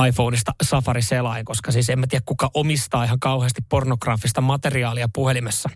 iPhoneista 0.08 0.52
Safari 0.64 1.02
selain, 1.02 1.46
koska 1.46 1.72
siis 1.72 1.90
en 1.90 2.00
mä 2.00 2.08
tiedä, 2.08 2.24
kuka 2.26 2.50
omistaa 2.54 3.04
ihan 3.04 3.20
kauheasti 3.20 3.62
pornografista 3.70 4.42
materiaalia 4.42 5.10
puhelimessa. 5.14 5.70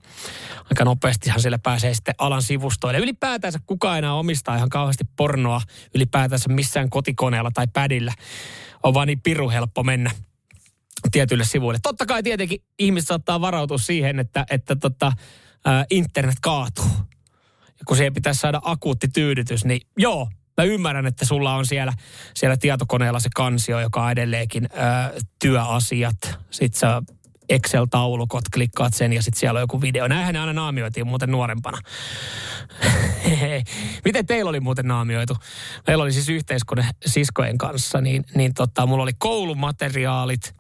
Aika 0.70 0.86
nopeastihan 0.86 1.42
sillä 1.42 1.60
pääsee 1.64 1.94
sitten 1.94 2.16
alan 2.18 2.42
sivustoille. 2.42 3.00
Ylipäätänsä 3.00 3.60
kuka 3.66 3.98
enää 3.98 4.14
omistaa 4.14 4.56
ihan 4.56 4.70
kauheasti 4.70 5.04
pornoa 5.16 5.62
ylipäätänsä 5.96 6.50
missään 6.50 6.90
kotikoneella 6.90 7.52
tai 7.54 7.68
pädillä. 7.74 8.14
On 8.84 8.94
vaan 8.94 9.08
niin 9.08 9.22
piru 9.22 9.50
helppo 9.50 9.84
mennä 9.84 10.12
tietyille 11.12 11.44
sivuille. 11.46 11.80
Totta 11.84 12.06
kai 12.06 12.24
tietenkin 12.24 12.64
ihmiset 12.80 13.08
saattaa 13.08 13.42
varautua 13.42 13.78
siihen, 13.78 14.20
että, 14.20 14.46
että 14.52 14.76
tota, 14.76 15.12
internet 15.90 16.36
kaatuu. 16.42 16.92
Ja 17.68 17.86
kun 17.88 17.98
siihen 17.98 18.14
pitäisi 18.14 18.40
saada 18.40 18.62
akuutti 18.64 19.08
tyydytys, 19.08 19.66
niin 19.66 19.82
joo, 19.98 20.30
mä 20.58 20.64
ymmärrän, 20.64 21.06
että 21.06 21.26
sulla 21.26 21.56
on 21.56 21.66
siellä, 21.66 21.94
siellä 22.36 22.58
tietokoneella 22.58 23.20
se 23.20 23.30
kansio, 23.36 23.80
joka 23.80 24.04
on 24.04 24.12
edelleenkin 24.12 24.70
ää, 24.74 25.12
työasiat. 25.40 26.40
Sitten 26.52 26.80
sä 26.80 27.02
Excel-taulukot, 27.50 28.44
klikkaat 28.54 28.94
sen 28.94 29.14
ja 29.14 29.22
sitten 29.22 29.40
siellä 29.40 29.58
on 29.58 29.64
joku 29.64 29.82
video. 29.82 30.08
Näinhän 30.08 30.34
ne 30.34 30.40
aina 30.40 30.54
naamioitiin 30.54 31.08
muuten 31.08 31.32
nuorempana. 31.32 31.78
Miten 34.06 34.26
teillä 34.26 34.50
oli 34.50 34.60
muuten 34.60 34.88
naamioitu? 34.88 35.38
Meillä 35.88 36.04
oli 36.04 36.12
siis 36.12 36.30
yhteiskone 36.30 36.90
siskojen 37.06 37.58
kanssa, 37.58 38.02
niin, 38.02 38.26
niin 38.36 38.54
tota, 38.54 38.86
mulla 38.86 39.04
oli 39.04 39.14
koulumateriaalit, 39.14 40.56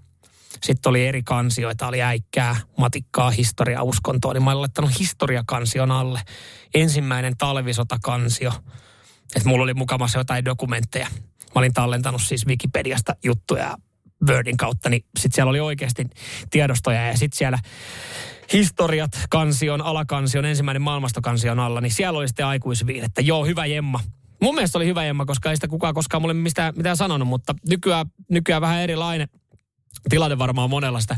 sitten 0.63 0.89
oli 0.89 1.07
eri 1.07 1.23
kansioita, 1.23 1.87
oli 1.87 2.01
äikkää, 2.01 2.55
matikkaa, 2.77 3.29
historiaa, 3.29 3.83
uskontoa, 3.83 4.33
niin 4.33 4.43
mä 4.43 4.51
olin 4.51 4.61
laittanut 4.61 4.99
historiakansion 4.99 5.91
alle. 5.91 6.21
Ensimmäinen 6.73 7.37
talvisotakansio. 7.37 8.51
Että 9.35 9.49
mulla 9.49 9.63
oli 9.63 9.73
mukamassa 9.73 10.19
jotain 10.19 10.45
dokumentteja. 10.45 11.07
Mä 11.55 11.59
olin 11.59 11.73
tallentanut 11.73 12.21
siis 12.21 12.47
Wikipediasta 12.47 13.15
juttuja 13.23 13.77
Wordin 14.27 14.57
kautta, 14.57 14.89
niin 14.89 15.05
sitten 15.19 15.35
siellä 15.35 15.49
oli 15.49 15.59
oikeasti 15.59 16.05
tiedostoja 16.49 17.07
ja 17.07 17.17
sitten 17.17 17.37
siellä 17.37 17.59
historiat 18.53 19.11
kansion, 19.29 19.81
alakansion, 19.81 20.45
ensimmäinen 20.45 20.81
maailmastokansion 20.81 21.59
alla, 21.59 21.81
niin 21.81 21.93
siellä 21.93 22.19
oli 22.19 22.27
sitten 22.27 22.45
aikuisviidettä. 22.45 23.21
Joo, 23.21 23.45
hyvä 23.45 23.65
Jemma. 23.65 23.99
Mun 24.41 24.55
mielestä 24.55 24.77
oli 24.77 24.85
hyvä 24.85 25.05
Jemma, 25.05 25.25
koska 25.25 25.49
ei 25.49 25.57
sitä 25.57 25.67
kukaan 25.67 25.93
koskaan 25.93 26.21
mulle 26.21 26.33
mistään, 26.33 26.73
mitään 26.77 26.97
sanonut, 26.97 27.27
mutta 27.27 27.55
nykyään, 27.69 28.05
nykyään 28.29 28.61
vähän 28.61 28.81
erilainen 28.81 29.27
tilanne 30.09 30.37
varmaan 30.37 30.69
monella 30.69 30.99
sitä 30.99 31.17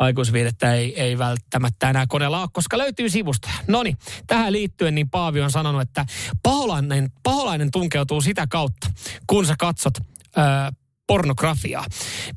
aikuisviidettä 0.00 0.74
ei, 0.74 1.00
ei 1.00 1.18
välttämättä 1.18 1.90
enää 1.90 2.06
koneella 2.08 2.40
ole, 2.40 2.48
koska 2.52 2.78
löytyy 2.78 3.08
sivusta. 3.08 3.50
No 3.66 3.82
niin, 3.82 3.98
tähän 4.26 4.52
liittyen 4.52 4.94
niin 4.94 5.10
Paavi 5.10 5.40
on 5.40 5.50
sanonut, 5.50 5.82
että 5.82 6.06
paholainen, 6.42 7.12
paholainen 7.22 7.70
tunkeutuu 7.70 8.20
sitä 8.20 8.46
kautta, 8.46 8.90
kun 9.26 9.46
sä 9.46 9.54
katsot 9.58 9.94
öö, 9.98 10.44
pornografiaa. 11.06 11.84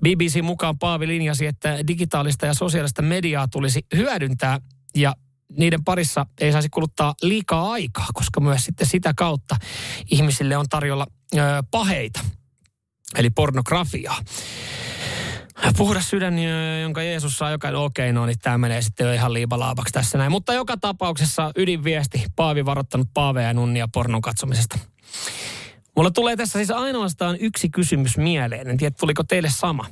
BBC 0.04 0.42
mukaan 0.42 0.80
Paavi 0.80 1.08
linjasi, 1.08 1.46
että 1.46 1.88
digitaalista 1.88 2.46
ja 2.46 2.54
sosiaalista 2.54 3.02
mediaa 3.02 3.48
tulisi 3.48 3.86
hyödyntää 3.96 4.60
ja 4.96 5.16
niiden 5.58 5.84
parissa 5.84 6.26
ei 6.42 6.52
saisi 6.52 6.70
kuluttaa 6.70 7.14
liikaa 7.22 7.72
aikaa, 7.72 8.08
koska 8.14 8.40
myös 8.42 8.66
sitten 8.66 8.88
sitä 8.88 9.14
kautta 9.14 9.56
ihmisille 10.12 10.58
on 10.58 10.66
tarjolla 10.70 11.08
ö, 11.36 11.40
paheita, 11.72 12.20
eli 13.16 13.30
pornografiaa. 13.30 14.18
Puhdas 15.78 16.10
sydän, 16.10 16.36
jonka 16.82 17.02
Jeesus 17.02 17.38
saa 17.38 17.52
jokainen, 17.52 17.80
okei, 17.80 18.10
okay, 18.10 18.14
no 18.14 18.26
niin 18.26 18.40
tämä 18.40 18.58
menee 18.58 18.82
sitten 18.82 19.08
jo 19.08 19.14
ihan 19.14 19.34
liibalaabaksi 19.34 19.94
tässä 19.94 20.18
näin. 20.18 20.32
Mutta 20.32 20.54
joka 20.54 20.78
tapauksessa 20.78 21.52
ydinviesti, 21.56 22.26
Paavi 22.36 22.66
varoittanut 22.66 23.08
Paaveja 23.14 23.48
ja 23.48 23.54
nunnia 23.54 23.88
pornon 23.94 24.22
katsomisesta. 24.22 24.80
Mulla 25.96 26.12
tulee 26.12 26.36
tässä 26.36 26.60
siis 26.60 26.72
ainoastaan 26.72 27.38
yksi 27.40 27.70
kysymys 27.70 28.18
mieleen. 28.18 28.70
En 28.70 28.78
tiedä, 28.78 28.96
tuliko 29.00 29.24
teille 29.24 29.50
sama. 29.50 29.86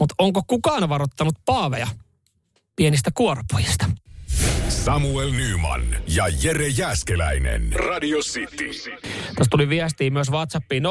Mutta 0.00 0.14
onko 0.18 0.42
kukaan 0.46 0.88
varoittanut 0.88 1.34
Paaveja 1.44 1.86
pienistä 2.76 3.10
kuoropojista? 3.14 3.86
Samuel 4.68 5.30
Nyman 5.30 5.82
ja 6.08 6.24
Jere 6.42 6.68
Jäskeläinen. 6.68 7.72
Radio 7.72 8.18
City. 8.18 8.70
Tuossa 9.36 9.50
tuli 9.50 9.68
viestiä 9.68 10.10
myös 10.10 10.30
WhatsAppiin 10.30 10.82
0447255854. 10.82 10.86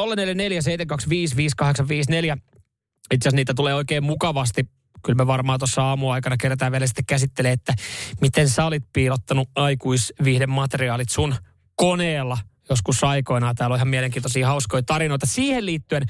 Itse 3.10 3.28
asiassa 3.28 3.36
niitä 3.36 3.54
tulee 3.54 3.74
oikein 3.74 4.04
mukavasti. 4.04 4.68
Kyllä 5.04 5.16
me 5.16 5.26
varmaan 5.26 5.58
tuossa 5.58 5.82
aamuaikana 5.82 6.36
kerätään 6.36 6.72
vielä 6.72 6.86
sitten 6.86 7.06
käsittelee, 7.06 7.52
että 7.52 7.74
miten 8.20 8.48
sä 8.48 8.64
olit 8.64 8.84
piilottanut 8.92 9.48
aikuisviihden 9.54 10.50
materiaalit 10.50 11.08
sun 11.08 11.34
koneella 11.76 12.38
joskus 12.70 13.04
aikoinaan. 13.04 13.54
Täällä 13.54 13.74
on 13.74 13.78
ihan 13.78 13.88
mielenkiintoisia 13.88 14.46
hauskoja 14.46 14.82
tarinoita 14.82 15.26
siihen 15.26 15.66
liittyen. 15.66 16.02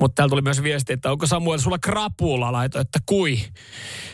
Mutta 0.00 0.14
täällä 0.14 0.30
tuli 0.30 0.42
myös 0.42 0.62
viesti, 0.62 0.92
että 0.92 1.10
onko 1.10 1.26
Samuel 1.26 1.58
sulla 1.58 1.78
krapula 1.78 2.52
laito, 2.52 2.80
että 2.80 2.98
kui. 3.06 3.38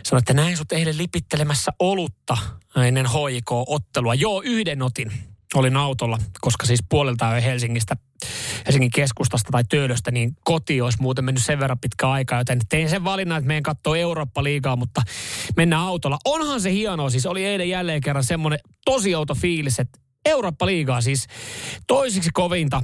Sanoin, 0.02 0.22
että 0.22 0.34
näin 0.34 0.56
sut 0.56 0.72
eilen 0.72 0.98
lipittelemässä 0.98 1.72
olutta 1.78 2.36
ennen 2.76 3.06
HJK-ottelua. 3.06 4.14
Joo, 4.14 4.42
yhden 4.44 4.82
otin. 4.82 5.12
Olin 5.54 5.76
autolla, 5.76 6.18
koska 6.40 6.66
siis 6.66 6.80
puolelta 6.88 7.34
jo 7.34 7.42
Helsingistä, 7.42 7.96
Helsingin 8.66 8.90
keskustasta 8.90 9.48
tai 9.52 9.64
Töölöstä, 9.68 10.10
niin 10.10 10.36
koti 10.44 10.80
olisi 10.80 10.98
muuten 11.00 11.24
mennyt 11.24 11.44
sen 11.44 11.60
verran 11.60 11.78
pitkä 11.78 12.10
aika, 12.10 12.36
joten 12.36 12.60
tein 12.68 12.88
sen 12.88 13.04
valinnan, 13.04 13.38
että 13.38 13.48
meidän 13.48 13.62
katsoo 13.62 13.94
Eurooppa-liigaa, 13.94 14.76
mutta 14.76 15.02
mennään 15.56 15.82
autolla. 15.82 16.18
Onhan 16.24 16.60
se 16.60 16.72
hienoa, 16.72 17.10
siis 17.10 17.26
oli 17.26 17.44
eilen 17.44 17.68
jälleen 17.68 18.00
kerran 18.00 18.24
semmoinen 18.24 18.58
tosi 18.84 19.14
outo 19.14 19.34
fiilis, 19.34 19.78
että 19.78 19.98
Eurooppa-liigaa 20.24 21.00
siis 21.00 21.26
toisiksi 21.86 22.30
kovinta 22.32 22.82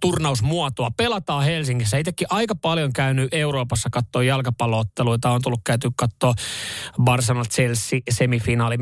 turnausmuotoa. 0.00 0.90
Pelataan 0.96 1.44
Helsingissä. 1.44 1.98
Itsekin 1.98 2.26
aika 2.30 2.54
paljon 2.54 2.92
käynyt 2.92 3.34
Euroopassa 3.34 3.88
katsoa 3.92 4.22
jalkapallootteluita. 4.22 5.30
On 5.30 5.42
tullut 5.42 5.60
käyty 5.64 5.90
katsoa 5.96 6.34
Barcelona 7.04 7.44
Chelsea 7.44 8.00
semifinaali 8.10 8.78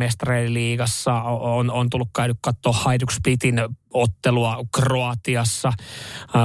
liigassa. 0.54 1.22
On, 1.22 1.70
on 1.70 1.90
tullut 1.90 2.08
käyty 2.16 2.34
katsoa 2.40 2.72
Hajduk 2.72 3.10
Splitin 3.10 3.60
ottelua 3.94 4.64
Kroatiassa, 4.74 5.72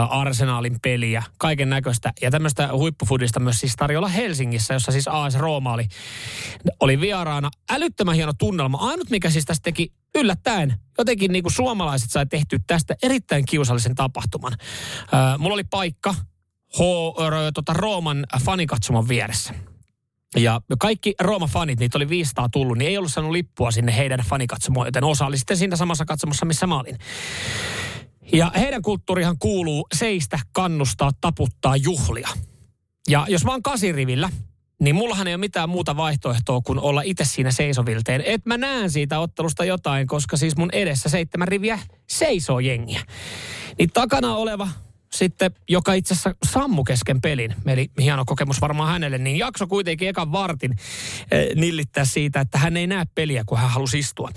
Arsenaalin 0.09 0.77
peliä, 0.81 1.23
kaiken 1.37 1.69
näköistä. 1.69 2.13
Ja 2.21 2.31
tämmöistä 2.31 2.69
huippufudista 2.71 3.39
myös 3.39 3.59
siis 3.59 3.75
tarjolla 3.75 4.07
Helsingissä, 4.07 4.73
jossa 4.73 4.91
siis 4.91 5.07
AS 5.07 5.35
Rooma 5.35 5.73
oli, 5.73 5.87
oli 6.79 7.01
vieraana. 7.01 7.49
Älyttömän 7.69 8.15
hieno 8.15 8.33
tunnelma. 8.37 8.77
Ainut 8.77 9.09
mikä 9.09 9.29
siis 9.29 9.45
tästä 9.45 9.63
teki 9.63 9.93
yllättäen, 10.15 10.79
jotenkin 10.97 11.31
niin 11.31 11.43
kuin 11.43 11.53
suomalaiset 11.53 12.11
sai 12.11 12.25
tehty 12.25 12.59
tästä 12.67 12.95
erittäin 13.03 13.45
kiusallisen 13.45 13.95
tapahtuman. 13.95 14.53
Mulla 15.37 15.53
oli 15.53 15.63
paikka 15.63 16.13
H, 16.77 16.79
tota 17.53 17.73
Rooman 17.73 18.25
fanikatsoman 18.45 19.07
vieressä. 19.07 19.53
Ja 20.35 20.61
kaikki 20.79 21.15
Rooma-fanit, 21.21 21.79
niitä 21.79 21.97
oli 21.97 22.09
500 22.09 22.49
tullut, 22.49 22.77
niin 22.77 22.89
ei 22.89 22.97
ollut 22.97 23.13
saanut 23.13 23.31
lippua 23.31 23.71
sinne 23.71 23.97
heidän 23.97 24.19
fanikatsomoon, 24.19 24.87
joten 24.87 25.03
osa 25.03 25.25
oli 25.25 25.37
sitten 25.37 25.57
siinä 25.57 25.75
samassa 25.75 26.05
katsomossa, 26.05 26.45
missä 26.45 26.67
mä 26.67 26.79
olin. 26.79 26.97
Ja 28.33 28.51
heidän 28.55 28.81
kulttuurihan 28.81 29.37
kuuluu 29.39 29.87
seistä, 29.95 30.39
kannustaa, 30.51 31.11
taputtaa, 31.21 31.75
juhlia. 31.75 32.29
Ja 33.09 33.25
jos 33.29 33.45
mä 33.45 33.51
oon 33.51 33.63
kasirivillä, 33.63 34.29
niin 34.81 34.95
mullahan 34.95 35.27
ei 35.27 35.33
ole 35.33 35.39
mitään 35.39 35.69
muuta 35.69 35.97
vaihtoehtoa 35.97 36.61
kuin 36.61 36.79
olla 36.79 37.01
itse 37.01 37.25
siinä 37.25 37.51
seisovilteen. 37.51 38.23
Et 38.25 38.45
mä 38.45 38.57
näen 38.57 38.91
siitä 38.91 39.19
ottelusta 39.19 39.65
jotain, 39.65 40.07
koska 40.07 40.37
siis 40.37 40.57
mun 40.57 40.69
edessä 40.73 41.09
seitsemän 41.09 41.47
riviä 41.47 41.79
seisoo 42.09 42.59
jengiä. 42.59 43.01
Niin 43.77 43.89
takana 43.93 44.35
oleva 44.35 44.67
sitten, 45.13 45.51
joka 45.69 45.93
itse 45.93 46.13
asiassa 46.13 46.35
sammu 46.51 46.83
kesken 46.83 47.21
pelin, 47.21 47.55
eli 47.65 47.91
hieno 47.99 48.25
kokemus 48.25 48.61
varmaan 48.61 48.91
hänelle, 48.91 49.17
niin 49.17 49.37
jakso 49.37 49.67
kuitenkin 49.67 50.07
ekan 50.09 50.31
vartin 50.31 50.75
eh, 51.31 51.55
nillittää 51.55 52.05
siitä, 52.05 52.39
että 52.39 52.57
hän 52.57 52.77
ei 52.77 52.87
näe 52.87 53.05
peliä, 53.15 53.43
kun 53.45 53.57
hän 53.57 53.69
halusi 53.69 53.99
istua. 53.99 54.29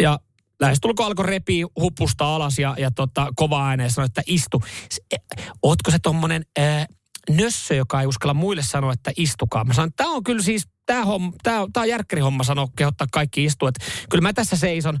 Ja 0.00 0.18
lähestulko 0.60 1.04
alkoi 1.04 1.26
repii 1.26 1.64
hupusta 1.80 2.34
alas 2.34 2.58
ja, 2.58 2.74
ja 2.78 2.90
tota, 2.90 3.32
kova 3.36 3.68
ääneen 3.68 3.90
sanoi, 3.90 4.06
että 4.06 4.22
istu. 4.26 4.62
E, 5.12 5.16
Ootko 5.62 5.90
se 5.90 5.98
tommonen 6.02 6.44
äh, 6.58 6.86
nössö, 7.30 7.74
joka 7.74 8.00
ei 8.00 8.06
uskalla 8.06 8.34
muille 8.34 8.62
sanoa, 8.62 8.92
että 8.92 9.12
istukaa? 9.16 9.64
Mä 9.64 9.74
sanoin, 9.74 9.92
tämä 9.96 10.10
on 10.10 10.24
kyllä 10.24 10.42
siis, 10.42 10.68
tämä 10.86 11.02
on, 11.02 11.32
tää, 11.42 11.60
tää 11.72 11.80
on 11.80 11.88
järkkärihomma 11.88 12.44
sanoa, 12.44 12.68
kehottaa 12.76 13.06
kaikki 13.12 13.44
istua. 13.44 13.68
Että 13.68 13.84
kyllä 14.10 14.22
mä 14.22 14.32
tässä 14.32 14.56
seison, 14.56 14.98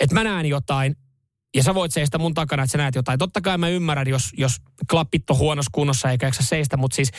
että 0.00 0.14
mä 0.14 0.24
näen 0.24 0.46
jotain, 0.46 0.96
ja 1.54 1.62
sä 1.62 1.74
voit 1.74 1.92
seistä 1.92 2.18
mun 2.18 2.34
takana, 2.34 2.62
että 2.62 2.72
sä 2.72 2.78
näet 2.78 2.94
jotain. 2.94 3.18
Totta 3.18 3.40
kai 3.40 3.58
mä 3.58 3.68
ymmärrän, 3.68 4.08
jos, 4.08 4.30
jos 4.36 4.56
klappit 4.90 5.30
on 5.30 5.38
huonossa 5.38 5.70
kunnossa 5.72 6.10
eikä 6.10 6.32
sä 6.32 6.42
seistä, 6.42 6.76
mutta 6.76 6.94
siis 6.94 7.10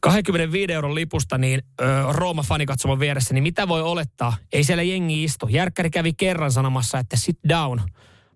25 0.00 0.72
euron 0.72 0.94
lipusta 0.94 1.38
niin 1.38 1.62
ö, 1.80 1.84
Rooma-fani 2.12 2.66
katsomon 2.66 3.00
vieressä, 3.00 3.34
niin 3.34 3.42
mitä 3.42 3.68
voi 3.68 3.82
olettaa? 3.82 4.36
Ei 4.52 4.64
siellä 4.64 4.82
jengi 4.82 5.24
istu. 5.24 5.48
Järkkäri 5.48 5.90
kävi 5.90 6.12
kerran 6.12 6.52
sanomassa, 6.52 6.98
että 6.98 7.16
sit 7.16 7.38
down. 7.48 7.80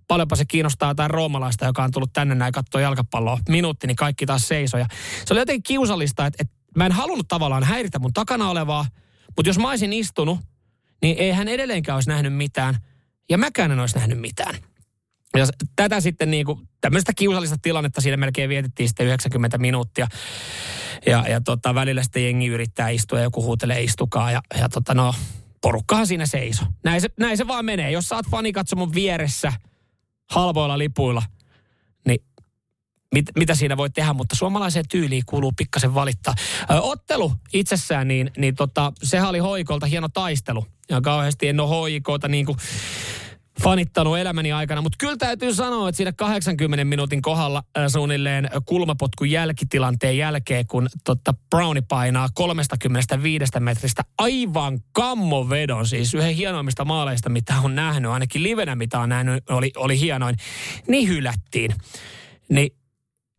Paljonpa 0.09 0.37
se 0.37 0.45
kiinnostaa 0.45 0.91
jotain 0.91 1.11
roomalaista, 1.11 1.65
joka 1.65 1.85
on 1.85 1.91
tullut 1.91 2.13
tänne 2.13 2.35
näin 2.35 2.53
katsoa 2.53 2.81
jalkapalloa. 2.81 3.39
Minuutti, 3.49 3.87
niin 3.87 3.97
kaikki 3.97 4.27
taas 4.27 4.49
seisoo. 4.49 4.87
se 5.25 5.35
oli 5.35 5.41
jotenkin 5.41 5.63
kiusallista, 5.63 6.27
että, 6.27 6.43
että 6.43 6.55
mä 6.77 6.87
en 6.87 6.93
halunnut 6.93 7.29
tavallaan 7.29 7.65
häiritä 7.65 7.99
mun 7.99 8.13
takana 8.13 8.51
olevaa, 8.51 8.87
mutta 9.37 9.49
jos 9.49 9.59
mä 9.59 9.69
olisin 9.69 9.93
istunut, 9.93 10.39
niin 11.03 11.19
ei 11.19 11.33
hän 11.33 11.49
edelleenkään 11.49 11.97
olisi 11.97 12.11
nähnyt 12.11 12.35
mitään. 12.35 12.77
Ja 13.31 13.39
mäkään 13.39 13.71
en 13.71 13.81
olisi 13.81 13.97
nähnyt 13.97 14.21
mitään. 14.21 14.55
Ja 15.37 15.47
tätä 15.77 16.01
sitten 16.01 16.31
niin 16.31 16.47
kuin, 16.47 16.69
tämmöistä 16.81 17.13
kiusallista 17.17 17.57
tilannetta 17.63 18.01
siinä 18.01 18.17
melkein 18.17 18.49
vietettiin 18.49 18.89
sitten 18.89 19.07
90 19.07 19.59
minuuttia. 19.59 20.07
Ja, 21.07 21.25
ja 21.29 21.41
tota, 21.41 21.75
välillä 21.75 22.03
sitten 22.03 22.25
jengi 22.25 22.47
yrittää 22.47 22.89
istua 22.89 23.19
ja 23.19 23.25
joku 23.25 23.43
huutelee 23.43 23.83
istukaa. 23.83 24.31
Ja, 24.33 24.43
ja 24.59 24.69
tota, 24.69 24.95
no, 24.95 25.15
porukkahan 25.61 26.07
siinä 26.07 26.27
seiso. 26.27 26.65
Näin 26.85 27.01
se, 27.01 27.09
näin 27.19 27.37
se 27.37 27.47
vaan 27.47 27.65
menee. 27.65 27.91
Jos 27.91 28.09
sä 28.09 28.17
oot 28.17 28.31
fanikatsomon 28.31 28.95
vieressä 28.95 29.53
halvoilla 30.31 30.79
lipuilla, 30.79 31.23
niin 32.07 32.25
mit, 33.15 33.27
mitä 33.39 33.55
siinä 33.55 33.77
voi 33.77 33.91
tehdä, 33.91 34.13
mutta 34.13 34.37
suomalaiseen 34.37 34.85
tyyliin 34.91 35.23
kuuluu 35.27 35.53
pikkasen 35.57 35.95
valittaa. 35.95 36.35
Ö, 36.71 36.81
ottelu 36.81 37.33
itsessään, 37.53 38.09
niin, 38.09 38.31
niin 38.37 38.55
tota, 38.55 38.93
sehän 39.03 39.29
oli 39.29 39.39
hoikolta 39.39 39.87
hieno 39.87 40.09
taistelu. 40.09 40.67
Ja 40.89 41.01
kauheasti 41.01 41.49
en 41.49 41.61
ole 41.61 41.69
hoikoita 41.69 42.29
niin 42.29 42.47
kuin 42.47 42.59
fanittanut 43.61 44.19
elämäni 44.19 44.53
aikana, 44.53 44.83
mutta 44.83 44.97
kyllä 44.99 45.17
täytyy 45.17 45.55
sanoa, 45.55 45.89
että 45.89 45.97
siinä 45.97 46.13
80 46.13 46.85
minuutin 46.85 47.23
kohdalla 47.23 47.63
äh, 47.79 47.85
suunnilleen 47.89 48.51
kulmapotkun 48.67 49.31
jälkitilanteen 49.31 50.19
jälkeen, 50.19 50.67
kun 50.67 50.89
totta 51.05 51.35
Browni 51.51 51.83
painaa 51.83 52.29
35 52.35 53.45
metristä 53.61 54.03
aivan 54.19 54.81
kammovedon, 54.93 55.87
siis 55.87 56.15
yhden 56.15 56.35
hienoimmista 56.35 56.85
maaleista, 56.85 57.29
mitä 57.29 57.55
on 57.63 57.75
nähnyt, 57.75 58.11
ainakin 58.11 58.43
livenä, 58.43 58.77
mitä 58.77 59.01
on 59.01 59.09
nähnyt, 59.09 59.51
oli, 59.51 59.73
oli 59.77 60.01
hienoin, 60.01 60.37
niin 60.89 61.09
hylättiin. 61.09 61.75
Niin 62.49 62.71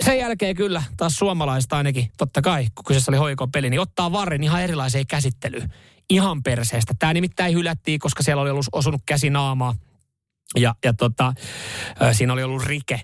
sen 0.03 0.19
jälkeen 0.19 0.55
kyllä 0.55 0.83
taas 0.97 1.15
suomalaista 1.15 1.77
ainakin, 1.77 2.11
totta 2.17 2.41
kai, 2.41 2.67
kun 2.75 2.85
kyseessä 2.87 3.11
oli 3.11 3.17
hoikon 3.17 3.51
peli, 3.51 3.69
niin 3.69 3.81
ottaa 3.81 4.11
varrin 4.11 4.43
ihan 4.43 4.63
erilaiseen 4.63 5.07
käsittelyyn. 5.07 5.73
Ihan 6.09 6.43
perseestä. 6.43 6.93
Tämä 6.99 7.13
nimittäin 7.13 7.55
hylättiin, 7.55 7.99
koska 7.99 8.23
siellä 8.23 8.41
oli 8.41 8.49
ollut 8.49 8.65
osunut 8.71 9.01
käsi 9.05 9.29
naamaa 9.29 9.73
ja, 10.57 10.75
ja 10.83 10.93
tota, 10.93 11.33
siinä 12.11 12.33
oli 12.33 12.43
ollut 12.43 12.63
rike. 12.63 13.01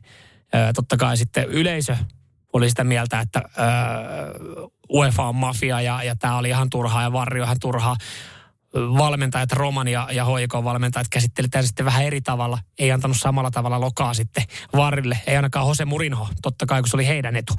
Totta 0.76 0.98
kai 0.98 1.18
sitten 1.18 1.46
yleisö 1.46 1.96
oli 2.54 2.70
sitä 2.70 2.84
mieltä, 2.84 3.20
että 3.20 3.42
UEFA 4.94 5.28
on 5.28 5.36
mafia 5.36 5.82
ja, 5.82 6.04
ja 6.04 6.16
tämä 6.16 6.38
oli 6.38 6.50
ihan 6.50 6.70
turhaa 6.70 7.02
ja 7.02 7.14
Varri 7.14 7.42
on 7.42 7.46
ihan 7.46 7.60
turhaa. 7.62 7.96
Valmentajat, 8.74 9.52
Roman 9.52 9.88
ja, 9.88 10.08
ja 10.12 10.26
Hoikon 10.26 10.64
valmentajat 10.64 11.08
käsittelivät 11.10 11.52
tämän 11.52 11.68
sitten 11.68 11.86
vähän 11.86 12.06
eri 12.06 12.22
tavalla. 12.22 12.60
Ei 12.80 12.92
antanut 12.92 13.18
samalla 13.18 13.52
tavalla 13.52 13.80
lokaa 13.80 14.14
sitten 14.14 14.44
Varrille. 14.76 15.20
Ei 15.28 15.36
ainakaan 15.36 15.68
Jose 15.68 15.86
Murinho, 15.86 16.28
totta 16.42 16.66
kai 16.66 16.82
kun 16.82 16.90
se 16.90 16.98
oli 16.98 17.08
heidän 17.08 17.36
etu. 17.36 17.54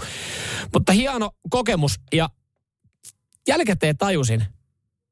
Mutta 0.72 0.92
hieno 0.92 1.30
kokemus 1.50 2.00
ja 2.12 2.28
jälkikäteen 3.48 3.96
tajusin, 3.96 4.46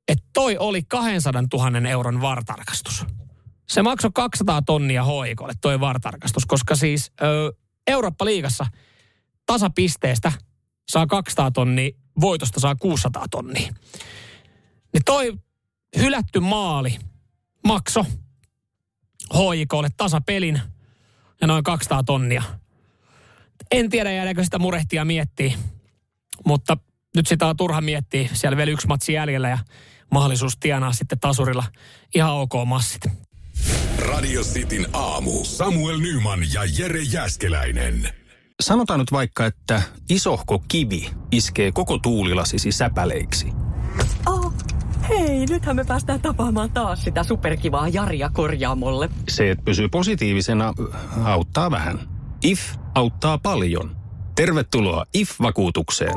että 0.08 0.24
toi 0.32 0.56
oli 0.58 0.82
200 0.82 1.42
000 1.52 1.88
euron 1.88 2.20
vartarkastus. 2.20 3.06
Se 3.70 3.82
maksoi 3.82 4.10
200 4.14 4.62
tonnia 4.62 5.04
hoikolle 5.04 5.52
toi 5.60 5.80
vartarkastus, 5.80 6.46
koska 6.46 6.76
siis 6.76 7.12
ö, 7.22 7.52
Eurooppa-liigassa 7.86 8.66
tasapisteestä 9.46 10.32
saa 10.88 11.06
200 11.06 11.50
tonnia, 11.50 11.90
voitosta 12.20 12.60
saa 12.60 12.74
600 12.74 13.24
tonnia. 13.30 13.72
Niin 14.92 15.04
toi 15.04 15.38
hylätty 15.96 16.40
maali 16.40 16.98
makso 17.66 18.04
hoikolle 19.34 19.88
tasapelin 19.96 20.60
ja 21.40 21.46
noin 21.46 21.64
200 21.64 22.02
tonnia. 22.02 22.42
En 23.70 23.90
tiedä 23.90 24.12
jäädäänkö 24.12 24.44
sitä 24.44 24.58
murehtia 24.58 25.04
miettiä, 25.04 25.58
mutta 26.46 26.76
nyt 27.16 27.26
sitä 27.26 27.46
on 27.46 27.56
turha 27.56 27.80
miettiä. 27.80 28.28
Siellä 28.32 28.56
vielä 28.56 28.70
yksi 28.70 28.86
matsi 28.86 29.12
jäljellä 29.12 29.48
ja 29.48 29.58
mahdollisuus 30.12 30.56
tienaa 30.56 30.92
sitten 30.92 31.20
tasurilla 31.20 31.64
ihan 32.14 32.32
ok 32.32 32.52
massit. 32.66 33.27
Radio 33.98 34.42
Cityn 34.42 34.86
aamu. 34.92 35.44
Samuel 35.44 35.98
Nyman 35.98 36.40
ja 36.54 36.60
Jere 36.78 37.02
Jäskeläinen. 37.02 38.08
Sanotaan 38.60 39.00
nyt 39.00 39.12
vaikka, 39.12 39.46
että 39.46 39.82
isohko 40.10 40.62
kivi 40.68 41.10
iskee 41.32 41.72
koko 41.72 41.98
tuulilasisi 41.98 42.72
säpäleiksi. 42.72 43.52
Oh, 44.26 44.52
hei, 45.08 45.46
nythän 45.46 45.76
me 45.76 45.84
päästään 45.84 46.20
tapaamaan 46.20 46.70
taas 46.70 47.04
sitä 47.04 47.22
superkivaa 47.22 47.88
Jaria 47.88 48.30
korjaamolle. 48.32 49.10
Se, 49.28 49.50
että 49.50 49.64
pysyy 49.64 49.88
positiivisena, 49.88 50.74
auttaa 51.24 51.70
vähän. 51.70 52.00
IF 52.44 52.60
auttaa 52.94 53.38
paljon. 53.38 53.96
Tervetuloa 54.36 55.04
IF-vakuutukseen. 55.14 56.14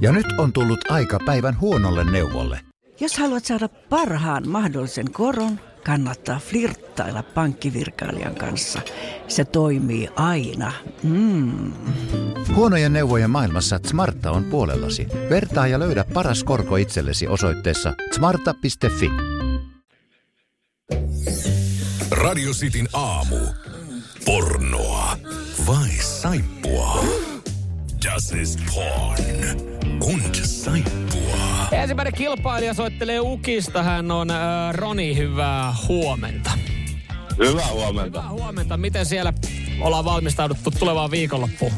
Ja 0.00 0.12
nyt 0.12 0.26
on 0.38 0.52
tullut 0.52 0.90
aika 0.90 1.18
päivän 1.24 1.60
huonolle 1.60 2.04
neuvolle. 2.04 2.73
Jos 3.00 3.18
haluat 3.18 3.44
saada 3.44 3.68
parhaan 3.68 4.48
mahdollisen 4.48 5.12
koron, 5.12 5.60
kannattaa 5.84 6.38
flirttailla 6.38 7.22
pankkivirkailijan 7.22 8.34
kanssa. 8.34 8.80
Se 9.28 9.44
toimii 9.44 10.08
aina. 10.16 10.72
Mm. 11.02 11.72
Huonojen 12.54 12.92
neuvojen 12.92 13.30
maailmassa 13.30 13.80
Smarta 13.86 14.30
on 14.30 14.44
puolellasi. 14.44 15.06
Vertaa 15.30 15.66
ja 15.66 15.78
löydä 15.78 16.04
paras 16.14 16.44
korko 16.44 16.76
itsellesi 16.76 17.28
osoitteessa 17.28 17.94
smarta.fi. 18.14 19.10
Radio 22.10 22.52
Cityn 22.52 22.88
aamu. 22.92 23.36
Pornoa 24.24 25.16
vai 25.66 25.88
saippua? 25.88 27.04
Das 28.04 28.32
ist 28.32 28.60
porn. 28.74 29.60
Und 30.00 30.34
saippua. 30.34 31.53
Ensimmäinen 31.72 32.14
kilpailija 32.14 32.74
soittelee 32.74 33.20
Ukista. 33.20 33.82
Hän 33.82 34.10
on 34.10 34.30
äh, 34.30 34.38
Roni. 34.72 35.16
Hyvää 35.16 35.74
huomenta. 35.88 36.50
Hyvää 37.38 37.72
huomenta. 37.72 38.20
Hyvää 38.20 38.30
huomenta. 38.30 38.76
Miten 38.76 39.06
siellä 39.06 39.32
ollaan 39.80 40.04
valmistauduttu 40.04 40.70
tulevaan 40.70 41.10
viikonloppuun? 41.10 41.72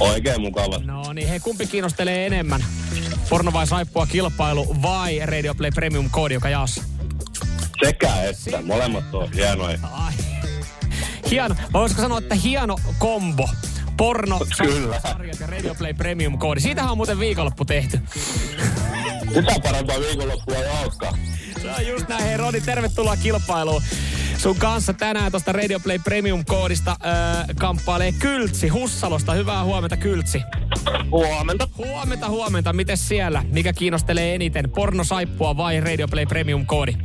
Oikein 0.00 0.40
mukava. 0.40 0.78
No 0.78 1.12
niin, 1.12 1.28
hei 1.28 1.40
kumpi 1.40 1.66
kiinnostelee 1.66 2.26
enemmän? 2.26 2.64
Porno 3.30 3.52
vai 3.52 3.66
saippua 3.66 4.06
kilpailu 4.06 4.76
vai 4.82 5.20
Radio 5.26 5.54
Play 5.54 5.70
Premium 5.74 6.10
koodi, 6.10 6.34
joka 6.34 6.48
jaossa? 6.48 6.82
Sekä 7.84 8.22
että, 8.22 8.62
molemmat 8.62 9.14
on 9.14 9.32
hienoja. 9.32 9.78
Ai. 9.92 10.12
Hieno, 11.30 11.54
voisiko 11.72 12.02
sanoa, 12.02 12.18
että 12.18 12.34
hieno 12.34 12.76
kombo 12.98 13.48
porno, 13.98 14.40
Kyllä. 14.62 15.00
sarjat 15.00 15.40
ja 15.40 15.46
Radio 15.46 15.74
Play 15.74 15.94
Premium 15.94 16.38
koodi. 16.38 16.60
Siitähän 16.60 16.90
on 16.90 16.96
muuten 16.96 17.18
viikonloppu 17.18 17.64
tehty. 17.64 18.00
Mitä 19.34 19.52
parempaa 19.62 20.00
viikonloppua 20.00 20.56
ei 20.56 20.82
olekaan. 20.82 21.18
Se 21.62 21.70
on 21.70 21.86
just 21.86 22.08
näin. 22.08 22.24
Hei 22.24 22.36
Rodi, 22.36 22.60
tervetuloa 22.60 23.16
kilpailuun. 23.16 23.82
Sun 24.38 24.56
kanssa 24.56 24.92
tänään 24.92 25.30
tuosta 25.30 25.52
Radio 25.52 25.80
Play 25.80 25.98
Premium-koodista 25.98 26.90
äh, 26.90 27.46
kamppailee 27.56 28.12
Kyltsi 28.12 28.68
Hussalosta. 28.68 29.32
Hyvää 29.32 29.64
huomenta 29.64 29.96
Kyltsi. 29.96 30.42
Huomenta. 31.10 31.68
Huomenta, 31.78 32.28
huomenta. 32.28 32.72
Miten 32.72 32.96
siellä? 32.96 33.44
Mikä 33.52 33.72
kiinnostelee 33.72 34.34
eniten? 34.34 34.70
Porno, 34.70 35.04
saippua 35.04 35.56
vai 35.56 35.80
Radio 35.80 36.08
Play 36.08 36.26
Premium-koodi? 36.26 36.96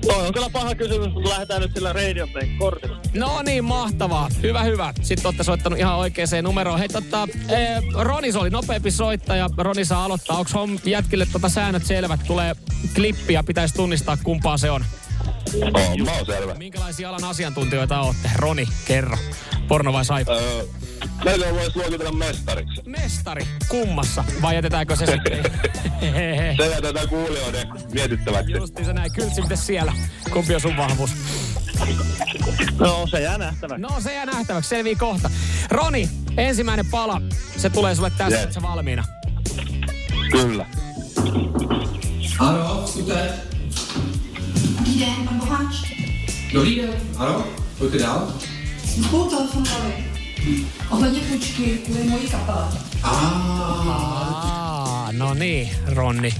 Toi 0.00 0.26
on 0.26 0.34
kyllä 0.34 0.50
paha 0.50 0.74
kysymys, 0.74 1.12
mutta 1.14 1.30
lähdetään 1.30 1.62
nyt 1.62 1.70
sillä 1.74 1.92
Radio 1.92 2.26
Play 2.26 2.48
kortilla. 2.58 3.00
No 3.14 3.42
niin, 3.42 3.64
mahtavaa. 3.64 4.28
Hyvä, 4.42 4.62
hyvä. 4.62 4.94
Sitten 5.02 5.26
olette 5.26 5.44
soittanut 5.44 5.78
ihan 5.78 5.96
oikeaan 5.96 6.28
numeroon. 6.42 6.78
Hei, 6.78 6.88
totta, 6.88 7.28
eh, 7.48 7.82
Ronis 7.98 8.36
oli 8.36 8.50
nopeampi 8.50 8.90
soittaja. 8.90 9.50
Roni 9.56 9.84
saa 9.84 10.04
aloittaa. 10.04 10.36
Onko 10.38 10.50
jätkille 10.84 11.26
tota 11.32 11.48
säännöt 11.48 11.84
selvät? 11.86 12.20
Tulee 12.26 12.54
klippi 12.94 13.32
ja 13.32 13.42
pitäisi 13.42 13.74
tunnistaa 13.74 14.16
kumpaa 14.16 14.58
se 14.58 14.70
on. 14.70 14.84
On, 15.62 16.02
mä 16.04 16.12
oon 16.16 16.26
selvä. 16.26 16.54
Minkälaisia 16.54 17.08
alan 17.08 17.24
asiantuntijoita 17.24 18.00
olette? 18.00 18.30
Roni, 18.36 18.68
kerro. 18.84 19.16
Porno 19.68 19.92
vai 19.92 20.04
saipa? 20.04 20.32
Öö, 20.32 20.64
meillä 21.24 21.46
voisi 21.50 21.76
luokitella 21.76 22.12
mestariksi. 22.12 22.82
Mestari? 22.86 23.46
Kummassa? 23.68 24.24
Vai 24.42 24.54
jätetäänkö 24.54 24.96
se 24.96 25.06
sitten? 25.06 25.52
se 26.56 26.66
jätetään 26.66 27.08
kuulijoiden 27.08 27.68
mietittäväksi. 27.92 28.52
Justi 28.52 28.84
se 28.84 28.92
näin. 28.92 29.12
Kyltsi, 29.12 29.42
miten 29.42 29.56
siellä? 29.56 29.92
Kumpi 30.32 30.54
on 30.54 30.60
sun 30.60 30.76
vahvuus? 30.76 31.10
No, 32.78 33.06
se 33.06 33.20
jää 33.20 33.38
nähtäväksi. 33.38 33.82
No, 33.82 34.00
se 34.00 34.14
jää 34.14 34.26
nähtäväksi. 34.26 34.68
Selvii 34.68 34.96
kohta. 34.96 35.30
Roni, 35.70 36.08
ensimmäinen 36.36 36.86
pala. 36.86 37.22
Se 37.56 37.70
tulee 37.70 37.94
sulle 37.94 38.12
tässä, 38.18 38.40
yes. 38.40 38.62
valmiina. 38.62 39.04
Kyllä. 40.30 40.66
Hallo, 42.38 42.88
Idem, 44.86 45.26
pan 45.26 45.38
Boháč. 45.38 45.74
Dobrý 46.52 46.76
den, 46.76 46.94
ano, 47.18 47.46
pojďte 47.78 47.98
dál. 47.98 48.32
Budu 49.10 49.30
telefonovali. 49.30 50.11
Ohledně 50.90 51.20
půjčky 51.20 51.78
kvůli 51.84 52.04
mojí 52.04 52.28
kapele. 52.28 52.64
Aa, 53.02 55.08
no 55.12 55.34
niin, 55.34 55.70
Ronni. 55.86 56.34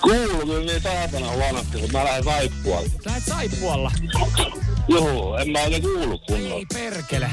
Kuuluu 0.00 0.46
kyllä 0.46 0.64
niin 0.64 0.82
saatana 0.82 1.30
huonosti, 1.30 1.78
kun 1.78 1.88
mä 1.92 2.04
lähden 2.04 2.24
saippualle. 2.24 2.88
Lähet 3.06 3.24
saippualla. 3.24 3.90
Joo, 4.88 5.36
en 5.36 5.50
mä 5.50 5.58
oikein 5.58 5.82
kuulu 5.82 6.18
kunnolla. 6.18 6.54
Ei 6.54 6.66
perkele. 6.74 7.30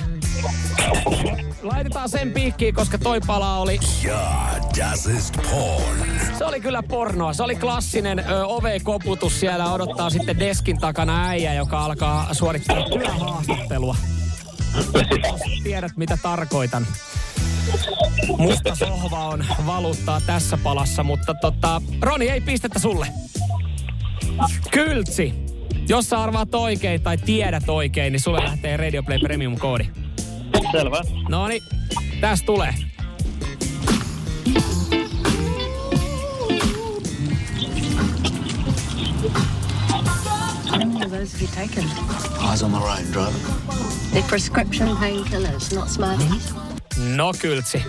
Laitetaan 1.63 2.09
sen 2.09 2.31
piikkiin, 2.33 2.75
koska 2.75 2.97
toi 2.97 3.19
pala 3.27 3.57
oli... 3.57 3.79
Ja, 4.03 4.31
das 4.77 5.05
ist 5.05 5.33
porn. 5.51 5.97
Se 6.37 6.45
oli 6.45 6.59
kyllä 6.61 6.83
pornoa. 6.83 7.33
Se 7.33 7.43
oli 7.43 7.55
klassinen 7.55 8.19
ö, 8.19 8.45
ove-koputus. 8.45 9.39
Siellä 9.39 9.73
odottaa 9.73 10.09
sitten 10.09 10.39
deskin 10.39 10.79
takana 10.79 11.27
äijä, 11.27 11.53
joka 11.53 11.85
alkaa 11.85 12.33
suorittaa 12.33 12.89
työhaastattelua. 12.89 13.95
Tiedät, 15.63 15.97
mitä 15.97 16.17
tarkoitan. 16.23 16.87
Musta 18.37 18.75
sohva 18.75 19.25
on 19.25 19.45
valuuttaa 19.65 20.21
tässä 20.21 20.57
palassa, 20.57 21.03
mutta 21.03 21.33
tota, 21.33 21.81
Roni, 22.01 22.29
ei 22.29 22.41
pistettä 22.41 22.79
sulle. 22.79 23.07
Kyltsi. 24.71 25.33
Jos 25.87 26.09
sä 26.09 26.21
arvaat 26.21 26.55
oikein 26.55 27.01
tai 27.01 27.17
tiedät 27.17 27.69
oikein, 27.69 28.11
niin 28.11 28.19
sulle 28.19 28.43
lähtee 28.43 28.77
Radio 28.77 29.03
Play 29.03 29.19
Premium-koodi. 29.19 29.85
Selvä. 30.71 31.01
No 31.29 31.47
niin, 31.47 31.61
tässä 32.21 32.45
tulee. 32.45 32.73
How 40.75 40.79
many 40.85 41.05
of 41.05 41.11
those 41.11 41.31
have 41.31 41.41
you 41.41 41.47
taken? 41.47 41.83
Eyes 42.41 42.61
on 42.61 42.71
the 42.71 42.79
road, 42.79 43.05
driver. 43.13 43.39
They're 44.11 44.27
prescription 44.27 44.97
painkillers, 44.97 45.73
not 45.73 45.89
Smarties. 45.89 46.53
No 47.15 47.33
Kyltsi. 47.39 47.83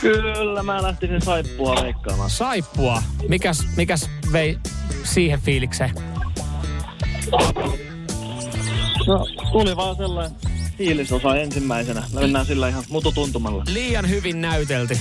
Kyllä 0.00 0.62
mä 0.62 0.82
lähtisin 0.82 1.22
saippua 1.22 1.74
veikkaamaan. 1.82 2.30
Saippua. 2.30 3.02
Mikäs, 3.28 3.64
mikäs 3.76 4.10
vei 4.32 4.58
siihen 5.04 5.40
fiilikseen? 5.40 5.94
No, 9.06 9.26
tuli 9.52 9.76
vaan 9.76 9.96
sellainen 9.96 10.36
fiilisosa 10.78 11.36
ensimmäisenä. 11.36 12.02
Me 12.12 12.20
mennään 12.20 12.46
sillä 12.46 12.68
ihan 12.68 12.84
mututuntumalla. 12.88 13.64
Liian 13.68 14.08
hyvin 14.08 14.40
näytelty. 14.40 14.98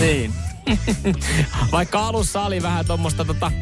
Niin. 0.00 0.32
Vaikka 1.72 2.06
alussa 2.06 2.42
oli 2.42 2.62
vähän 2.62 2.86
tuommoista 2.86 3.24
tota 3.24 3.52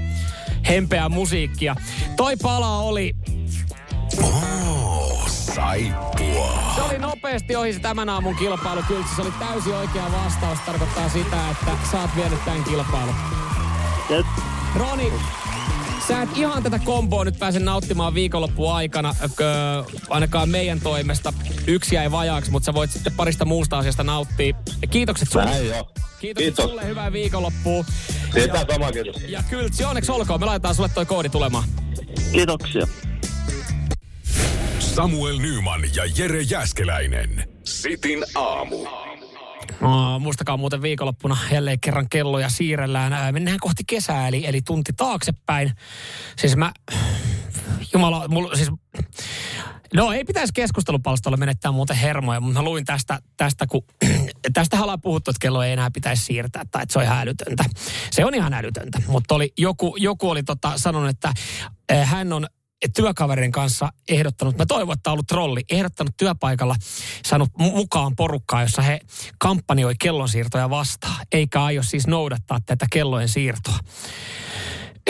hempeää 0.69 1.09
musiikkia. 1.09 1.77
Toi 2.17 2.37
pala 2.43 2.79
oli... 2.79 3.15
Oh, 4.23 5.29
saippua. 5.29 6.73
Se 6.75 6.83
oli 6.83 6.99
nopeasti 6.99 7.57
ohi 7.57 7.73
se 7.73 7.81
tämän 7.81 8.09
aamun 8.09 8.37
kilpailu. 8.37 8.83
Kyllä 8.89 9.05
se 9.17 9.23
oli 9.23 9.33
täysin 9.39 9.75
oikea 9.75 10.13
vastaus. 10.13 10.59
Tarkoittaa 10.59 11.09
sitä, 11.09 11.51
että 11.51 11.71
sä 11.91 12.01
oot 12.01 12.11
vienyt 12.17 12.45
tämän 12.45 12.65
kilpailun. 12.65 13.15
Yes. 14.11 14.27
Roni, 14.77 15.13
sä 16.09 16.23
et 16.23 16.29
ihan 16.37 16.63
tätä 16.63 16.79
komboa 16.79 17.25
nyt 17.25 17.39
pääse 17.39 17.59
nauttimaan 17.59 18.15
viikonloppuun 18.15 18.75
aikana, 18.75 19.15
öö, 19.41 19.47
ainakaan 20.11 20.49
meidän 20.49 20.81
toimesta. 20.81 21.33
Yksi 21.67 21.95
jäi 21.95 22.11
vajaaksi, 22.11 22.51
mutta 22.51 22.65
sä 22.65 22.75
voit 22.75 22.91
sitten 22.91 23.13
parista 23.13 23.45
muusta 23.45 23.79
asiasta 23.79 24.05
nauttia. 24.05 24.55
Ja 24.83 24.89
kiitokset 24.89 25.29
sulle. 25.31 25.45
Näin. 25.45 25.63
Kiitokset 26.21 26.55
Kiitos. 26.55 26.65
sulle, 26.65 26.87
hyvää 26.87 27.13
viikonloppua. 27.13 27.85
Sitä 28.35 28.67
sama 28.73 28.93
kiitos. 28.93 29.23
Ja 29.29 29.43
Kyltsi, 29.51 29.85
onneksi 29.85 30.13
olkoon. 30.13 30.41
Me 30.41 30.47
laitetaan 30.47 30.75
sulle 30.75 30.89
toi 30.89 31.07
koodi 31.07 31.29
tulemaan. 31.29 31.65
Kiitoksia. 32.33 32.87
Samuel 34.79 35.39
Nyman 35.39 35.83
ja 35.97 36.03
Jere 36.19 36.43
Jäskeläinen. 36.43 37.49
Sitin 37.65 38.25
aamu. 38.35 38.77
Oh, 39.83 40.21
muistakaa 40.21 40.57
muuten 40.57 40.83
viikonloppuna 40.83 41.37
jälleen 41.53 41.81
kerran 41.81 42.09
kelloja 42.09 42.49
siirrellään. 42.49 43.13
Ää, 43.13 43.33
Mennään 43.33 43.59
kohti 43.61 43.83
kesää, 43.87 44.29
eli, 44.29 44.47
eli 44.47 44.63
tunti 44.63 44.93
taaksepäin. 44.97 45.73
Siis 46.39 46.57
mä, 46.57 46.73
jumala, 47.93 48.29
mulla, 48.29 48.57
siis, 48.57 48.71
no 49.95 50.13
ei 50.13 50.25
pitäisi 50.25 50.53
keskustelupalstalla 50.53 51.37
menettää 51.37 51.73
muuten 51.73 51.97
hermoja, 51.97 52.41
mutta 52.41 52.61
mä 52.61 52.65
luin 52.65 52.85
tästä, 52.85 53.19
tästä 53.37 53.67
kun, 53.67 53.83
tästä 54.55 54.83
ollaan 54.83 55.01
puhuttu, 55.01 55.31
että 55.31 55.41
kello 55.41 55.63
ei 55.63 55.73
enää 55.73 55.91
pitäisi 55.91 56.25
siirtää, 56.25 56.63
tai 56.71 56.83
että 56.83 56.93
se 56.93 56.99
on 56.99 57.05
ihan 57.05 57.21
älytöntä. 57.21 57.65
Se 58.11 58.25
on 58.25 58.35
ihan 58.35 58.55
älytöntä, 58.55 59.03
mutta 59.07 59.35
oli, 59.35 59.53
joku, 59.59 59.97
joku 59.99 60.31
oli 60.31 60.43
tota, 60.43 60.73
sanonut, 60.77 61.11
että 61.11 61.33
hän 62.05 62.33
on 62.33 62.47
työkaverin 62.97 63.53
kanssa 63.53 63.93
ehdottanut, 64.09 64.59
mä 64.59 64.67
toivon, 64.67 64.93
että 64.95 65.11
on 65.11 65.13
ollut 65.13 65.27
trolli, 65.27 65.63
ehdottanut 65.71 66.17
työpaikalla, 66.17 66.77
saanut 67.27 67.49
mu- 67.49 67.77
mukaan 67.77 68.17
porukkaa, 68.17 68.63
jossa 68.63 68.83
he 68.83 69.01
kampanjoi 69.39 69.95
kellonsiirtoja 70.01 70.71
vastaan, 70.71 71.27
eikä 71.33 71.65
aio 71.65 71.83
siis 71.83 72.07
noudattaa 72.07 72.59
tätä 72.67 72.87
kellojen 72.93 73.29
siirtoa. 73.29 73.79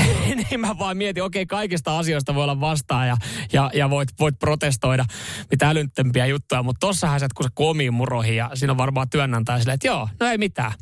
niin 0.50 0.60
mä 0.60 0.78
vaan 0.78 0.96
mietin, 0.96 1.22
okei, 1.22 1.46
kaikista 1.46 1.98
asioista 1.98 2.34
voi 2.34 2.42
olla 2.42 2.60
vastaan 2.60 3.08
ja, 3.08 3.16
ja, 3.52 3.70
ja 3.74 3.90
voit, 3.90 4.08
voit 4.20 4.38
protestoida 4.38 5.04
mitä 5.50 5.68
älyttömpiä 5.68 6.26
juttuja, 6.26 6.62
mutta 6.62 6.86
tossahan 6.86 7.20
sä 7.20 7.26
et 7.26 7.32
kun 7.32 7.44
sä 7.44 7.50
omiin 7.56 7.94
muroihin 7.94 8.36
ja 8.36 8.50
siinä 8.54 8.72
on 8.72 8.78
varmaan 8.78 9.10
työnantaja 9.10 9.58
silleen, 9.58 9.74
että 9.74 9.88
joo, 9.88 10.08
no 10.20 10.26
ei 10.26 10.38
mitään. 10.38 10.72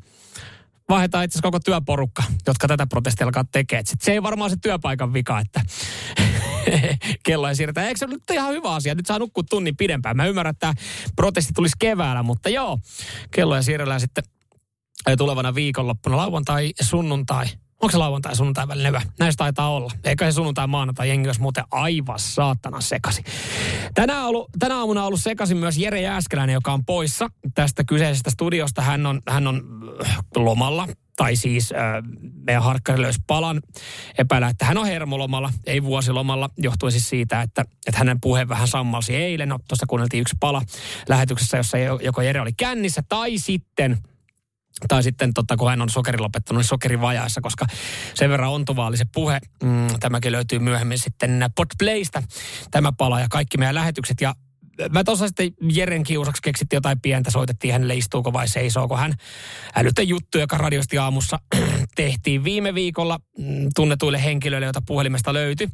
Vaihdetaan 0.93 1.25
itse 1.25 1.43
koko 1.43 1.61
työporukka, 1.61 2.23
jotka 2.47 2.69
tätä 2.69 2.87
protestia 2.87 3.27
alkaa 3.27 3.45
tekemään. 3.53 3.87
Sitten 3.87 4.05
se 4.05 4.13
ei 4.13 4.23
varmaan 4.23 4.51
se 4.51 4.57
työpaikan 4.63 5.13
vika, 5.13 5.41
että 5.41 5.61
kello 7.27 7.49
ei 7.49 7.57
siirretä. 7.57 7.87
Eikö 7.87 7.99
se 7.99 8.07
nyt 8.07 8.23
ihan 8.33 8.53
hyvä 8.53 8.75
asia? 8.75 8.95
Nyt 8.95 9.07
saa 9.07 9.19
nukkua 9.19 9.45
tunnin 9.51 9.77
pidempään. 9.77 10.17
Mä 10.17 10.27
ymmärrän, 10.27 10.51
että 10.51 10.75
protesti 11.17 11.53
tulisi 11.53 11.77
keväällä, 11.79 12.23
mutta 12.23 12.49
joo, 12.49 12.79
kelloja 13.31 13.63
siirrellään 13.63 14.01
sitten 14.01 14.25
tulevana 15.19 15.55
viikonloppuna 15.55 16.17
lauantai, 16.17 16.73
sunnuntai. 16.81 17.47
Onko 17.83 17.93
se 17.93 17.99
lauantai 17.99 18.37
sunnuntai 18.37 18.69
välinen? 18.69 19.03
Näistä 19.19 19.45
taitaa 19.45 19.71
olla. 19.71 19.91
Eikä 20.05 20.31
se 20.31 20.35
sunnuntai 20.35 20.67
maanantai 20.67 21.09
jengi 21.09 21.29
olisi 21.29 21.41
muuten 21.41 21.65
aivan 21.71 22.19
saatana 22.19 22.81
sekasi. 22.81 23.23
Tänä, 23.95 24.27
ollut, 24.27 24.51
tänä 24.59 24.79
aamuna 24.79 25.01
on 25.01 25.07
ollut 25.07 25.21
sekaisin 25.21 25.57
myös 25.57 25.79
Jere 25.79 26.01
Jääskeläinen, 26.01 26.55
joka 26.55 26.73
on 26.73 26.85
poissa 26.85 27.31
tästä 27.55 27.85
kyseisestä 27.85 28.31
studiosta. 28.31 28.83
Hän 28.83 29.07
on, 29.07 29.23
hän 29.29 29.47
on 29.47 29.82
lomalla, 30.37 30.89
tai 31.17 31.37
siis 31.37 31.73
äh, 31.73 31.79
meidän 32.47 32.63
harkkari 32.63 33.03
löysi 33.03 33.21
palan. 33.27 33.63
Epäillä, 34.19 34.49
että 34.49 34.65
hän 34.65 34.79
on 34.79 34.87
hermolomalla, 34.87 35.51
ei 35.67 35.83
vuosilomalla, 35.83 36.51
johtuen 36.59 36.93
siis 36.93 37.09
siitä, 37.09 37.43
että, 37.43 37.65
että 37.87 37.99
hänen 37.99 38.21
puhe 38.21 38.49
vähän 38.49 38.69
sammalsi 38.69 39.17
eilen. 39.17 39.49
No, 39.49 39.59
tuossa 39.69 39.87
kuunneltiin 39.87 40.21
yksi 40.21 40.37
pala 40.41 40.63
lähetyksessä, 41.09 41.57
jossa 41.57 41.79
jo- 41.79 41.99
joko 42.03 42.23
Jere 42.23 42.41
oli 42.41 42.53
kännissä, 42.53 43.03
tai 43.09 43.39
sitten 43.39 43.99
tai 44.89 45.03
sitten 45.03 45.35
totta, 45.35 45.57
kun 45.57 45.71
hän 45.71 45.83
on 45.83 45.91
sokeri 45.91 46.19
lopettanut, 46.19 46.59
niin 46.59 46.69
sokerivajaissa, 46.69 47.41
koska 47.41 47.67
sen 48.15 48.31
verran 48.31 48.51
ontuvaa 48.51 48.87
oli 48.87 48.97
se 48.97 49.05
puhe. 49.15 49.41
Mm, 49.63 49.87
tämäkin 50.01 50.33
löytyy 50.33 50.59
myöhemmin 50.59 50.99
sitten 50.99 51.45
Podplaysta, 51.57 52.23
tämä 52.71 52.93
pala 52.93 53.21
ja 53.21 53.27
kaikki 53.31 53.59
meidän 53.59 53.75
lähetykset. 53.75 54.21
Ja 54.21 54.35
mä 54.91 55.05
tuossa 55.05 55.27
sitten 55.27 55.53
Jeren 55.73 56.03
kiusaksi 56.03 56.43
keksit 56.43 56.73
jotain 56.73 57.01
pientä, 57.01 57.31
soitettiin 57.31 57.73
hänelle 57.73 57.95
istuuko 57.95 58.33
vai 58.33 58.49
seisooko 58.49 58.97
hän. 58.97 59.15
Älytön 59.77 60.09
juttu, 60.09 60.39
joka 60.39 60.59
radiosti 60.59 60.99
aamussa 60.99 61.39
tehtiin 61.95 62.45
viime 62.45 62.75
viikolla 62.75 63.19
mm, 63.39 63.69
tunnetuille 63.75 64.25
henkilöille, 64.25 64.67
joita 64.67 64.83
puhelimesta 64.87 65.35
löytyi. 65.35 65.69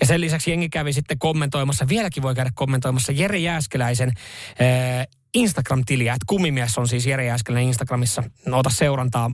Ja 0.00 0.06
sen 0.06 0.20
lisäksi 0.20 0.50
jengi 0.50 0.68
kävi 0.68 0.92
sitten 0.92 1.18
kommentoimassa, 1.18 1.88
vieläkin 1.88 2.22
voi 2.22 2.34
käydä 2.34 2.50
kommentoimassa 2.54 3.12
Jere 3.12 3.38
Jääskeläisen 3.38 4.12
eh, 4.58 5.06
Instagram-tiliä, 5.34 6.14
että 6.14 6.24
kumimies 6.26 6.78
on 6.78 6.88
siis 6.88 7.06
Jere 7.06 7.24
Jääskeläinen 7.24 7.68
Instagramissa. 7.68 8.22
No, 8.46 8.58
ota 8.58 8.70
seurantaa. 8.70 9.30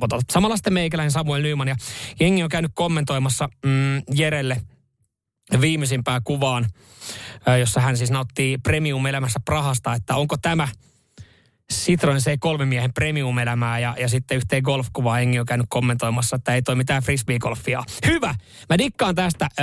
Ota 0.00 0.20
samalla 0.32 0.56
sitten 0.56 0.72
meikäläinen 0.72 1.10
Samuel 1.10 1.42
Nyman 1.42 1.68
ja 1.68 1.76
jengi 2.20 2.42
on 2.42 2.48
käynyt 2.48 2.70
kommentoimassa 2.74 3.48
mm, 3.66 4.02
Jerelle 4.14 4.60
viimeisimpään 5.60 6.22
kuvaan, 6.24 6.66
jossa 7.60 7.80
hän 7.80 7.96
siis 7.96 8.10
nauttii 8.10 8.58
premium-elämässä 8.58 9.40
Prahasta, 9.44 9.94
että 9.94 10.16
onko 10.16 10.36
tämä 10.42 10.68
Citroen 11.72 12.20
C3-miehen 12.20 12.92
premium-elämää 12.94 13.78
ja, 13.78 13.94
ja 14.00 14.08
sitten 14.08 14.36
yhteen 14.36 14.62
golfkuvaa 14.62 15.20
Engi 15.20 15.40
on 15.40 15.46
käynyt 15.46 15.66
kommentoimassa, 15.68 16.36
että 16.36 16.54
ei 16.54 16.62
toi 16.62 16.76
mitään 16.76 17.02
frisbee-golfia. 17.02 17.84
Hyvä! 18.06 18.34
Mä 18.68 18.78
dikkaan 18.78 19.14
tästä. 19.14 19.48
Ö, 19.60 19.62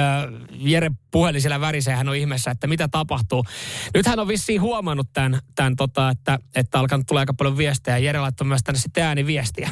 Jere 0.51 0.91
puhelin 1.11 1.41
siellä 1.41 1.59
hän 1.95 2.09
on 2.09 2.15
ihmeessä, 2.15 2.51
että 2.51 2.67
mitä 2.67 2.87
tapahtuu. 2.87 3.45
Nyt 3.93 4.05
hän 4.05 4.19
on 4.19 4.27
vissiin 4.27 4.61
huomannut 4.61 5.07
tämän, 5.13 5.39
tämän 5.55 5.75
tota, 5.75 6.09
että, 6.09 6.39
että 6.55 6.79
alkanut 6.79 7.07
tulla 7.07 7.19
aika 7.19 7.33
paljon 7.33 7.57
viestejä. 7.57 7.97
Jere 7.97 8.19
laittoi 8.19 8.47
myös 8.47 8.61
tänne 8.63 8.79
sitten 8.79 9.03
ääniviestiä. 9.03 9.69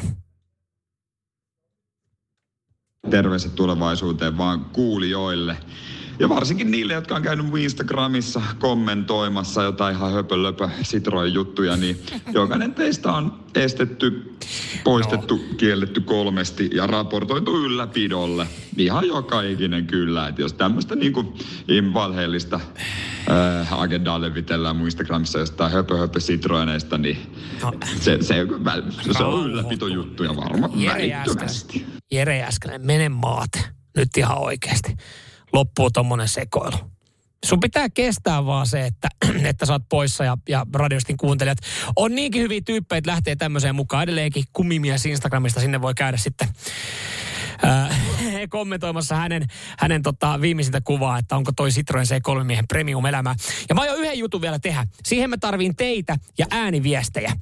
terveiset 3.10 3.54
tulevaisuuteen 3.54 4.38
vaan 4.38 4.64
kuulijoille. 4.64 5.56
Ja 6.18 6.28
varsinkin 6.28 6.70
niille, 6.70 6.92
jotka 6.92 7.16
on 7.16 7.22
käynyt 7.22 7.46
mun 7.46 7.58
Instagramissa 7.58 8.42
kommentoimassa 8.58 9.62
jotain 9.62 9.96
ihan 9.96 10.12
höpölöpö 10.12 10.68
Citroen 10.82 11.34
juttuja, 11.34 11.76
niin 11.76 12.02
jokainen 12.32 12.74
teistä 12.74 13.12
on 13.12 13.44
estetty, 13.54 14.36
poistettu, 14.84 15.36
no. 15.36 15.42
kielletty 15.56 16.00
kolmesti 16.00 16.70
ja 16.74 16.86
raportoitu 16.86 17.64
ylläpidolle. 17.64 18.46
Ihan 18.76 19.06
joka 19.06 19.42
ikinen 19.42 19.86
kyllä. 19.86 20.28
Että 20.28 20.42
jos 20.42 20.52
tämmöistä 20.52 20.96
niin 20.96 21.12
kuin 21.12 21.34
valheellista 21.94 22.60
äh, 23.30 23.80
agendaa 23.80 24.20
levitellään 24.20 24.76
mun 24.76 24.86
Instagramissa 24.86 25.38
jostain 25.38 25.72
höpö 25.72 25.98
höpö 25.98 26.20
Citroeneista, 26.20 26.98
niin 26.98 27.18
no. 27.62 27.72
se, 28.00 28.00
se, 28.00 28.20
se, 28.20 29.12
se 29.18 29.24
on 29.24 29.50
ylläpitojuttuja 29.50 30.36
varmaan 30.36 30.72
Jere 32.10 32.38
Jäskeläinen, 32.38 32.86
mene 32.86 33.08
maat. 33.08 33.50
Nyt 33.96 34.16
ihan 34.16 34.38
oikeasti. 34.38 34.96
Loppuu 35.54 35.90
tommonen 35.90 36.28
sekoilu. 36.28 36.76
Sun 37.44 37.60
pitää 37.60 37.88
kestää 37.88 38.46
vaan 38.46 38.66
se, 38.66 38.86
että, 38.86 39.08
että 39.50 39.66
sä 39.66 39.72
oot 39.72 39.88
poissa 39.88 40.24
ja, 40.24 40.38
ja 40.48 40.66
radiostin 40.74 41.16
kuuntelijat. 41.16 41.58
On 41.96 42.14
niinkin 42.14 42.42
hyviä 42.42 42.60
tyyppejä, 42.64 42.98
että 42.98 43.10
lähtee 43.10 43.36
tämmöiseen 43.36 43.74
mukaan. 43.74 44.02
Edelleenkin 44.02 44.44
kumimies 44.52 45.06
Instagramista, 45.06 45.60
sinne 45.60 45.82
voi 45.82 45.94
käydä 45.94 46.16
sitten 46.16 46.48
äh, 47.64 48.00
kommentoimassa 48.48 49.16
hänen, 49.16 49.46
hänen 49.78 50.02
tota, 50.02 50.40
viimeisintä 50.40 50.80
kuvaa, 50.80 51.18
että 51.18 51.36
onko 51.36 51.52
toi 51.56 51.70
Citroen 51.70 52.06
C3 52.06 52.44
miehen 52.44 52.68
premium-elämä. 52.68 53.34
Ja 53.68 53.74
mä 53.74 53.80
aion 53.80 53.98
yhden 53.98 54.18
jutun 54.18 54.40
vielä 54.40 54.58
tehdä. 54.58 54.86
Siihen 55.04 55.30
mä 55.30 55.36
tarviin 55.36 55.76
teitä 55.76 56.16
ja 56.38 56.46
ääniviestejä. 56.50 57.32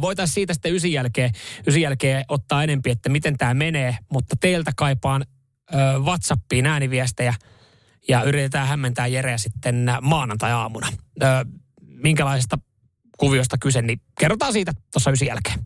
Voitaisiin 0.00 0.34
siitä 0.34 0.54
sitten 0.54 0.74
ysin 0.74 0.92
jälkeen, 0.92 1.30
ysin 1.66 1.82
jälkeen 1.82 2.24
ottaa 2.28 2.64
enempi, 2.64 2.90
että 2.90 3.08
miten 3.08 3.38
tämä 3.38 3.54
menee, 3.54 3.96
mutta 4.12 4.36
teiltä 4.40 4.72
kaipaan 4.76 5.24
WhatsAppiin 6.04 6.66
ääniviestejä 6.66 7.34
ja 8.08 8.22
yritetään 8.22 8.68
hämmentää 8.68 9.06
Jereä 9.06 9.38
sitten 9.38 9.86
maanantai-aamuna. 10.02 10.88
Minkälaisesta 11.82 12.58
kuviosta 13.18 13.58
kyse, 13.58 13.82
niin 13.82 14.00
kerrotaan 14.20 14.52
siitä 14.52 14.72
tuossa 14.92 15.10
ysin 15.10 15.28
jälkeen. 15.28 15.58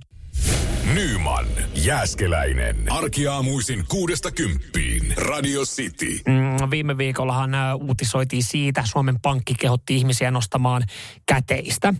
Nyman, 0.95 1.47
Jääskeläinen. 1.75 2.93
Arkiaamuisin 2.93 3.85
kuudesta 3.89 4.31
kymppiin. 4.31 5.15
Radio 5.17 5.63
City. 5.63 6.21
Mm, 6.27 6.71
viime 6.71 6.99
viikollahan 6.99 7.51
uh, 7.51 7.89
uutisoitiin 7.89 8.43
siitä, 8.43 8.83
Suomen 8.85 9.21
Pankki 9.21 9.55
kehotti 9.55 9.97
ihmisiä 9.97 10.31
nostamaan 10.31 10.83
käteistä. 11.27 11.95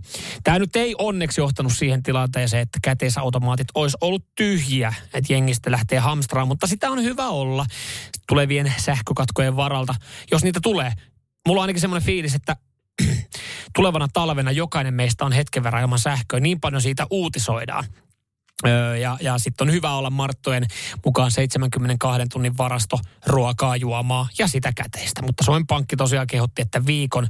Tämä 0.45 0.59
nyt 0.59 0.77
ei 0.77 0.95
onneksi 0.99 1.41
johtanut 1.41 1.73
siihen 1.73 2.03
tilanteeseen, 2.03 2.63
että 2.63 2.79
käteisautomaatit 2.83 3.69
olisi 3.75 3.97
ollut 4.01 4.25
tyhjiä, 4.37 4.95
että 5.15 5.33
jengistä 5.33 5.71
lähtee 5.71 5.99
hamstraan, 5.99 6.49
mutta 6.49 6.67
sitä 6.67 6.91
on 6.91 7.03
hyvä 7.03 7.29
olla 7.29 7.67
tulevien 8.29 8.73
sähkökatkojen 8.77 9.57
varalta, 9.57 9.95
jos 10.31 10.45
niitä 10.45 10.61
tulee. 10.63 10.93
Mulla 11.47 11.61
on 11.61 11.63
ainakin 11.63 11.81
semmoinen 11.81 12.07
fiilis, 12.07 12.35
että 12.35 12.57
tulevana 13.77 14.09
talvena 14.13 14.51
jokainen 14.51 14.95
meistä 14.95 15.25
on 15.25 15.33
hetken 15.33 15.63
verran 15.63 15.83
ilman 15.83 15.99
sähköä. 15.99 16.41
Niin 16.41 16.61
paljon 16.61 16.83
siitä 16.83 17.07
uutisoidaan. 17.11 17.85
Öö, 18.67 18.97
ja, 18.97 19.19
ja 19.21 19.39
sitten 19.39 19.69
on 19.69 19.73
hyvä 19.73 19.95
olla 19.95 20.11
Marttojen 20.11 20.67
mukaan 21.05 21.31
72 21.31 22.27
tunnin 22.33 22.59
varasto 22.59 22.99
ruokaa, 23.27 23.77
juomaa 23.77 24.29
ja 24.39 24.49
sitä 24.49 24.73
käteistä. 24.77 25.23
Mutta 25.23 25.45
Suomen 25.45 25.67
Pankki 25.67 25.97
tosiaan 25.97 26.27
kehotti, 26.27 26.63
että 26.63 26.87
viikon 26.87 27.27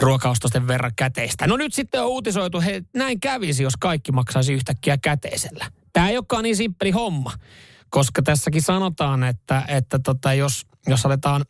ruokaostosten 0.00 0.68
verran 0.68 0.92
käteistä. 0.96 1.46
No 1.46 1.56
nyt 1.56 1.74
sitten 1.74 2.02
on 2.02 2.08
uutisoitu, 2.08 2.60
he, 2.60 2.82
näin 2.94 3.20
kävisi, 3.20 3.62
jos 3.62 3.76
kaikki 3.76 4.12
maksaisi 4.12 4.52
yhtäkkiä 4.52 4.98
käteisellä. 4.98 5.66
Tämä 5.92 6.08
ei 6.08 6.16
olekaan 6.16 6.42
niin 6.42 6.56
simppeli 6.56 6.90
homma, 6.90 7.32
koska 7.90 8.22
tässäkin 8.22 8.62
sanotaan, 8.62 9.24
että, 9.24 9.62
että 9.68 9.98
tota, 9.98 10.34
jos, 10.34 10.66
jos 10.86 11.06
aletaan 11.06 11.44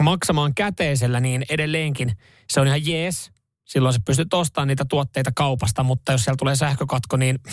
maksamaan 0.00 0.54
käteisellä, 0.54 1.20
niin 1.20 1.44
edelleenkin 1.48 2.18
se 2.50 2.60
on 2.60 2.66
ihan 2.66 2.86
jees. 2.86 3.30
Silloin 3.64 3.94
se 3.94 4.00
pystyt 4.06 4.34
ostamaan 4.34 4.68
niitä 4.68 4.84
tuotteita 4.84 5.30
kaupasta, 5.34 5.82
mutta 5.82 6.12
jos 6.12 6.24
siellä 6.24 6.36
tulee 6.36 6.56
sähkökatko, 6.56 7.16
niin 7.16 7.38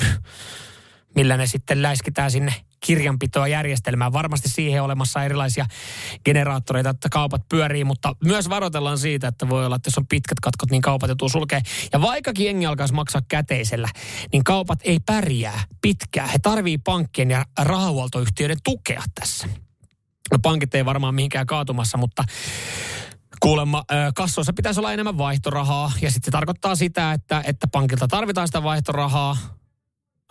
millä 1.18 1.38
ne 1.38 1.48
sitten 1.48 1.82
läiskitään 1.82 2.32
sinne 2.32 2.54
kirjanpitoa 2.86 3.48
järjestelmään. 3.48 4.14
Varmasti 4.14 4.50
siihen 4.50 4.84
olemassa 4.84 5.24
erilaisia 5.24 5.66
generaattoreita, 6.26 6.90
että 6.90 7.10
kaupat 7.12 7.42
pyörii, 7.50 7.84
mutta 7.84 8.16
myös 8.24 8.50
varoitellaan 8.50 8.98
siitä, 8.98 9.28
että 9.28 9.50
voi 9.50 9.66
olla, 9.66 9.76
että 9.76 9.88
jos 9.88 9.98
on 9.98 10.08
pitkät 10.08 10.40
katkot, 10.40 10.72
niin 10.72 10.82
kaupat 10.82 11.08
joutuu 11.08 11.30
sulkee. 11.30 11.62
Ja 11.94 12.02
vaikkakin 12.02 12.46
jengi 12.46 12.66
alkaisi 12.66 12.94
maksaa 12.94 13.22
käteisellä, 13.28 13.90
niin 14.34 14.44
kaupat 14.44 14.80
ei 14.84 15.00
pärjää 15.06 15.64
pitkään. 15.82 16.30
He 16.30 16.40
tarvii 16.42 16.78
pankkien 16.78 17.32
ja 17.32 17.46
rahahuoltoyhtiöiden 17.60 18.58
tukea 18.64 19.04
tässä. 19.20 19.48
No 20.32 20.40
pankit 20.42 20.76
ei 20.76 20.86
varmaan 20.86 21.16
mihinkään 21.16 21.46
kaatumassa, 21.46 21.98
mutta 21.98 22.24
Kuulemma 23.40 23.84
kassoissa 24.16 24.54
pitäisi 24.54 24.80
olla 24.80 24.94
enemmän 24.94 25.18
vaihtorahaa 25.18 25.92
ja 26.02 26.12
sitten 26.12 26.26
se 26.26 26.32
tarkoittaa 26.32 26.76
sitä, 26.76 27.14
että, 27.14 27.44
että 27.46 27.68
pankilta 27.68 28.08
tarvitaan 28.08 28.48
sitä 28.48 28.64
vaihtorahaa, 28.64 29.38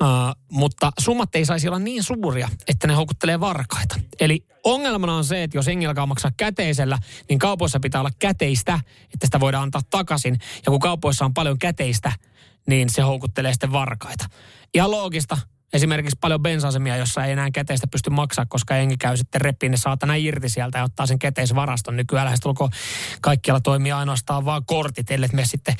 Uh, 0.02 0.08
mutta 0.52 0.92
summat 0.98 1.34
ei 1.34 1.44
saisi 1.44 1.68
olla 1.68 1.78
niin 1.78 2.02
suuria, 2.02 2.48
että 2.68 2.86
ne 2.86 2.94
houkuttelee 2.94 3.40
varkaita. 3.40 3.96
Eli 4.20 4.46
ongelmana 4.64 5.14
on 5.14 5.24
se, 5.24 5.42
että 5.42 5.58
jos 5.58 5.66
hengi 5.66 5.86
alkaa 5.86 6.06
maksaa 6.06 6.30
käteisellä, 6.36 6.98
niin 7.28 7.38
kaupoissa 7.38 7.80
pitää 7.80 8.00
olla 8.00 8.10
käteistä, 8.18 8.80
että 9.14 9.26
sitä 9.26 9.40
voidaan 9.40 9.62
antaa 9.62 9.82
takaisin. 9.90 10.38
Ja 10.66 10.70
kun 10.70 10.80
kaupoissa 10.80 11.24
on 11.24 11.34
paljon 11.34 11.58
käteistä, 11.58 12.12
niin 12.66 12.90
se 12.90 13.02
houkuttelee 13.02 13.52
sitten 13.52 13.72
varkaita. 13.72 14.24
Ihan 14.74 14.90
loogista, 14.90 15.38
esimerkiksi 15.76 16.18
paljon 16.20 16.42
bensasemia, 16.42 16.96
jossa 16.96 17.24
ei 17.24 17.32
enää 17.32 17.50
käteistä 17.50 17.86
pysty 17.86 18.10
maksaa, 18.10 18.46
koska 18.46 18.76
engi 18.76 18.96
käy 18.96 19.16
sitten 19.16 19.40
reppiin 19.40 19.70
ne 19.70 19.76
saatana 19.76 20.14
irti 20.14 20.48
sieltä 20.48 20.78
ja 20.78 20.84
ottaa 20.84 21.06
sen 21.06 21.18
käteisvaraston. 21.18 21.96
Nykyään 21.96 22.24
lähestulkoon 22.24 22.70
kaikkialla 23.20 23.60
toimii 23.60 23.92
ainoastaan 23.92 24.44
vaan 24.44 24.62
kortit, 24.66 25.10
ellei 25.10 25.28
me 25.32 25.44
sitten 25.44 25.74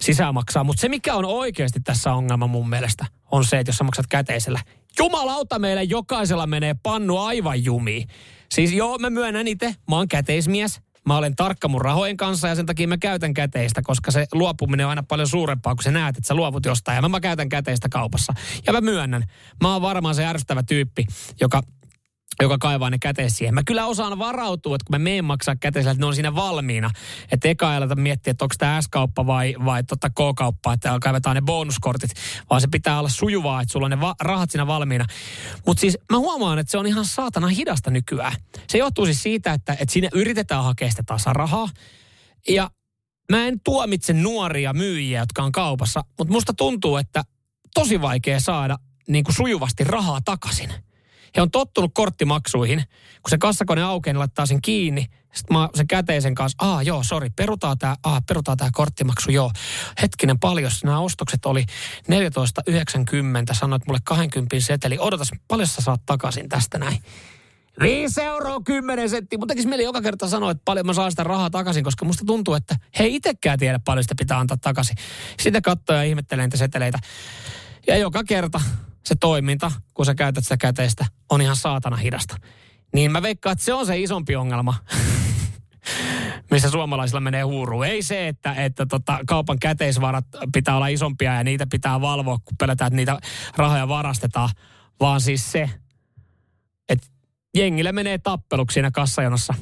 sisään 0.00 0.34
maksaa. 0.34 0.64
Mutta 0.64 0.80
se, 0.80 0.88
mikä 0.88 1.14
on 1.14 1.24
oikeasti 1.24 1.80
tässä 1.80 2.12
ongelma 2.12 2.46
mun 2.46 2.68
mielestä, 2.68 3.06
on 3.30 3.44
se, 3.44 3.58
että 3.58 3.68
jos 3.68 3.76
sä 3.76 3.84
maksat 3.84 4.06
käteisellä, 4.06 4.60
jumalauta 4.98 5.58
meille 5.58 5.82
jokaisella 5.82 6.46
menee 6.46 6.74
pannu 6.82 7.18
aivan 7.18 7.64
jumiin. 7.64 8.08
Siis 8.50 8.72
joo, 8.72 8.98
mä 8.98 9.10
myönnän 9.10 9.48
itse, 9.48 9.74
mä 9.88 9.96
oon 9.96 10.08
käteismies, 10.08 10.80
Mä 11.08 11.16
olen 11.16 11.36
tarkka 11.36 11.68
mun 11.68 11.80
rahojen 11.80 12.16
kanssa 12.16 12.48
ja 12.48 12.54
sen 12.54 12.66
takia 12.66 12.88
mä 12.88 12.98
käytän 12.98 13.34
käteistä, 13.34 13.82
koska 13.82 14.10
se 14.10 14.26
luopuminen 14.32 14.86
on 14.86 14.90
aina 14.90 15.02
paljon 15.02 15.28
suurempaa, 15.28 15.74
kun 15.74 15.82
sä 15.82 15.90
näet, 15.90 16.16
että 16.16 16.28
sä 16.28 16.34
luovut 16.34 16.66
jostain. 16.66 16.96
Ja 16.96 17.02
mä, 17.02 17.08
mä 17.08 17.20
käytän 17.20 17.48
käteistä 17.48 17.88
kaupassa. 17.88 18.32
Ja 18.66 18.72
mä 18.72 18.80
myönnän, 18.80 19.24
mä 19.62 19.72
oon 19.72 19.82
varmaan 19.82 20.14
se 20.14 20.26
ärsyttävä 20.26 20.62
tyyppi, 20.62 21.06
joka 21.40 21.62
joka 22.42 22.58
kaivaa 22.58 22.90
ne 22.90 22.98
käteis 22.98 23.36
siihen. 23.36 23.54
Mä 23.54 23.62
kyllä 23.66 23.86
osaan 23.86 24.18
varautua, 24.18 24.74
että 24.74 24.84
kun 24.84 24.94
mä 24.94 24.98
meen 24.98 25.24
maksaa 25.24 25.56
käteisellä, 25.56 25.92
että 25.92 26.02
ne 26.02 26.06
on 26.06 26.14
siinä 26.14 26.34
valmiina. 26.34 26.90
Että 27.32 27.48
eka 27.48 27.74
ei 27.74 27.80
miettiä, 27.96 28.30
että 28.30 28.44
onko 28.44 28.54
tämä 28.58 28.82
S-kauppa 28.82 29.26
vai, 29.26 29.54
vai 29.64 29.84
tota 29.84 30.10
K-kauppa, 30.10 30.72
että 30.72 30.98
kaivetaan 31.02 31.36
ne 31.36 31.42
bonuskortit. 31.42 32.10
Vaan 32.50 32.60
se 32.60 32.68
pitää 32.70 32.98
olla 32.98 33.08
sujuvaa, 33.08 33.62
että 33.62 33.72
sulla 33.72 33.86
on 33.86 33.90
ne 33.90 34.00
va- 34.00 34.14
rahat 34.20 34.50
siinä 34.50 34.66
valmiina. 34.66 35.06
Mutta 35.66 35.80
siis 35.80 35.98
mä 36.12 36.18
huomaan, 36.18 36.58
että 36.58 36.70
se 36.70 36.78
on 36.78 36.86
ihan 36.86 37.04
saatana 37.04 37.48
hidasta 37.48 37.90
nykyään. 37.90 38.32
Se 38.68 38.78
johtuu 38.78 39.04
siis 39.04 39.22
siitä, 39.22 39.52
että, 39.52 39.72
että 39.72 39.92
siinä 39.92 40.08
yritetään 40.12 40.64
hakea 40.64 40.90
sitä 40.90 41.02
tasarahaa. 41.06 41.68
Ja 42.48 42.70
mä 43.32 43.46
en 43.46 43.60
tuomitse 43.64 44.12
nuoria 44.12 44.72
myyjiä, 44.72 45.20
jotka 45.20 45.42
on 45.42 45.52
kaupassa, 45.52 46.04
mutta 46.18 46.32
musta 46.32 46.52
tuntuu, 46.54 46.96
että 46.96 47.22
tosi 47.74 48.00
vaikea 48.00 48.40
saada 48.40 48.78
niin 49.08 49.24
kuin 49.24 49.34
sujuvasti 49.34 49.84
rahaa 49.84 50.20
takaisin. 50.24 50.87
He 51.36 51.42
on 51.42 51.50
tottunut 51.50 51.90
korttimaksuihin. 51.94 52.84
Kun 53.22 53.30
se 53.30 53.38
kassakone 53.38 53.82
aukeaa, 53.82 54.12
niin 54.12 54.18
laittaa 54.18 54.46
sen 54.46 54.62
kiinni. 54.62 55.06
Sitten 55.34 55.56
mä 55.56 55.68
sen 55.74 55.86
käteisen 55.86 56.34
kanssa, 56.34 56.56
aa 56.60 56.82
joo, 56.82 57.02
sori, 57.02 57.30
perutaan 57.30 57.78
tämä, 57.78 57.96
aa, 58.04 58.20
perutaan 58.28 58.56
tämä 58.58 58.70
korttimaksu, 58.72 59.30
joo. 59.30 59.50
Hetkinen, 60.02 60.38
paljon 60.38 60.70
nämä 60.84 60.98
ostokset 60.98 61.46
oli 61.46 61.64
14,90, 62.08 63.54
sanoit 63.54 63.86
mulle 63.86 63.98
20 64.04 64.56
seteli. 64.60 64.96
Odotas, 64.98 65.28
paljon 65.48 65.68
sä 65.68 65.82
saat 65.82 66.06
takaisin 66.06 66.48
tästä 66.48 66.78
näin? 66.78 66.98
5 67.80 68.22
euroa 68.22 68.60
10 68.64 69.08
senttiä. 69.08 69.38
Mutta 69.38 69.52
tekisi 69.52 69.68
mieli 69.68 69.84
joka 69.84 70.02
kerta 70.02 70.28
sanoa, 70.28 70.50
että 70.50 70.62
paljon 70.64 70.86
mä 70.86 70.92
saan 70.92 71.12
sitä 71.12 71.24
rahaa 71.24 71.50
takaisin, 71.50 71.84
koska 71.84 72.04
musta 72.04 72.24
tuntuu, 72.26 72.54
että 72.54 72.76
he 72.98 73.04
ei 73.04 73.14
itsekään 73.14 73.58
tiedä 73.58 73.78
paljon 73.84 74.04
sitä 74.04 74.14
pitää 74.18 74.38
antaa 74.38 74.56
takaisin. 74.56 74.96
Sitä 75.40 75.60
katsoo 75.60 75.96
ja 75.96 76.02
ihmettelee 76.02 76.46
niitä 76.46 76.56
seteleitä. 76.56 76.98
Ja 77.86 77.96
joka 77.96 78.24
kerta 78.24 78.60
se 79.08 79.14
toiminta, 79.20 79.72
kun 79.94 80.06
sä 80.06 80.14
käytät 80.14 80.44
sitä 80.44 80.56
käteistä, 80.56 81.06
on 81.30 81.40
ihan 81.40 81.56
saatana 81.56 81.96
hidasta. 81.96 82.36
Niin 82.94 83.12
mä 83.12 83.22
veikkaan, 83.22 83.52
että 83.52 83.64
se 83.64 83.74
on 83.74 83.86
se 83.86 84.00
isompi 84.00 84.36
ongelma, 84.36 84.74
missä 86.50 86.70
suomalaisilla 86.70 87.20
menee 87.20 87.42
huuruun. 87.42 87.86
Ei 87.86 88.02
se, 88.02 88.28
että, 88.28 88.54
että 88.54 88.86
tota, 88.86 89.18
kaupan 89.26 89.58
käteisvarat 89.58 90.24
pitää 90.52 90.76
olla 90.76 90.88
isompia 90.88 91.34
ja 91.34 91.44
niitä 91.44 91.66
pitää 91.70 92.00
valvoa, 92.00 92.38
kun 92.38 92.56
pelätään, 92.58 92.86
että 92.86 92.96
niitä 92.96 93.18
rahoja 93.56 93.88
varastetaan, 93.88 94.50
vaan 95.00 95.20
siis 95.20 95.52
se, 95.52 95.70
että 96.88 97.06
jengille 97.54 97.92
menee 97.92 98.18
tappeluksi 98.18 98.74
siinä 98.74 98.90
kassajonossa, 98.90 99.54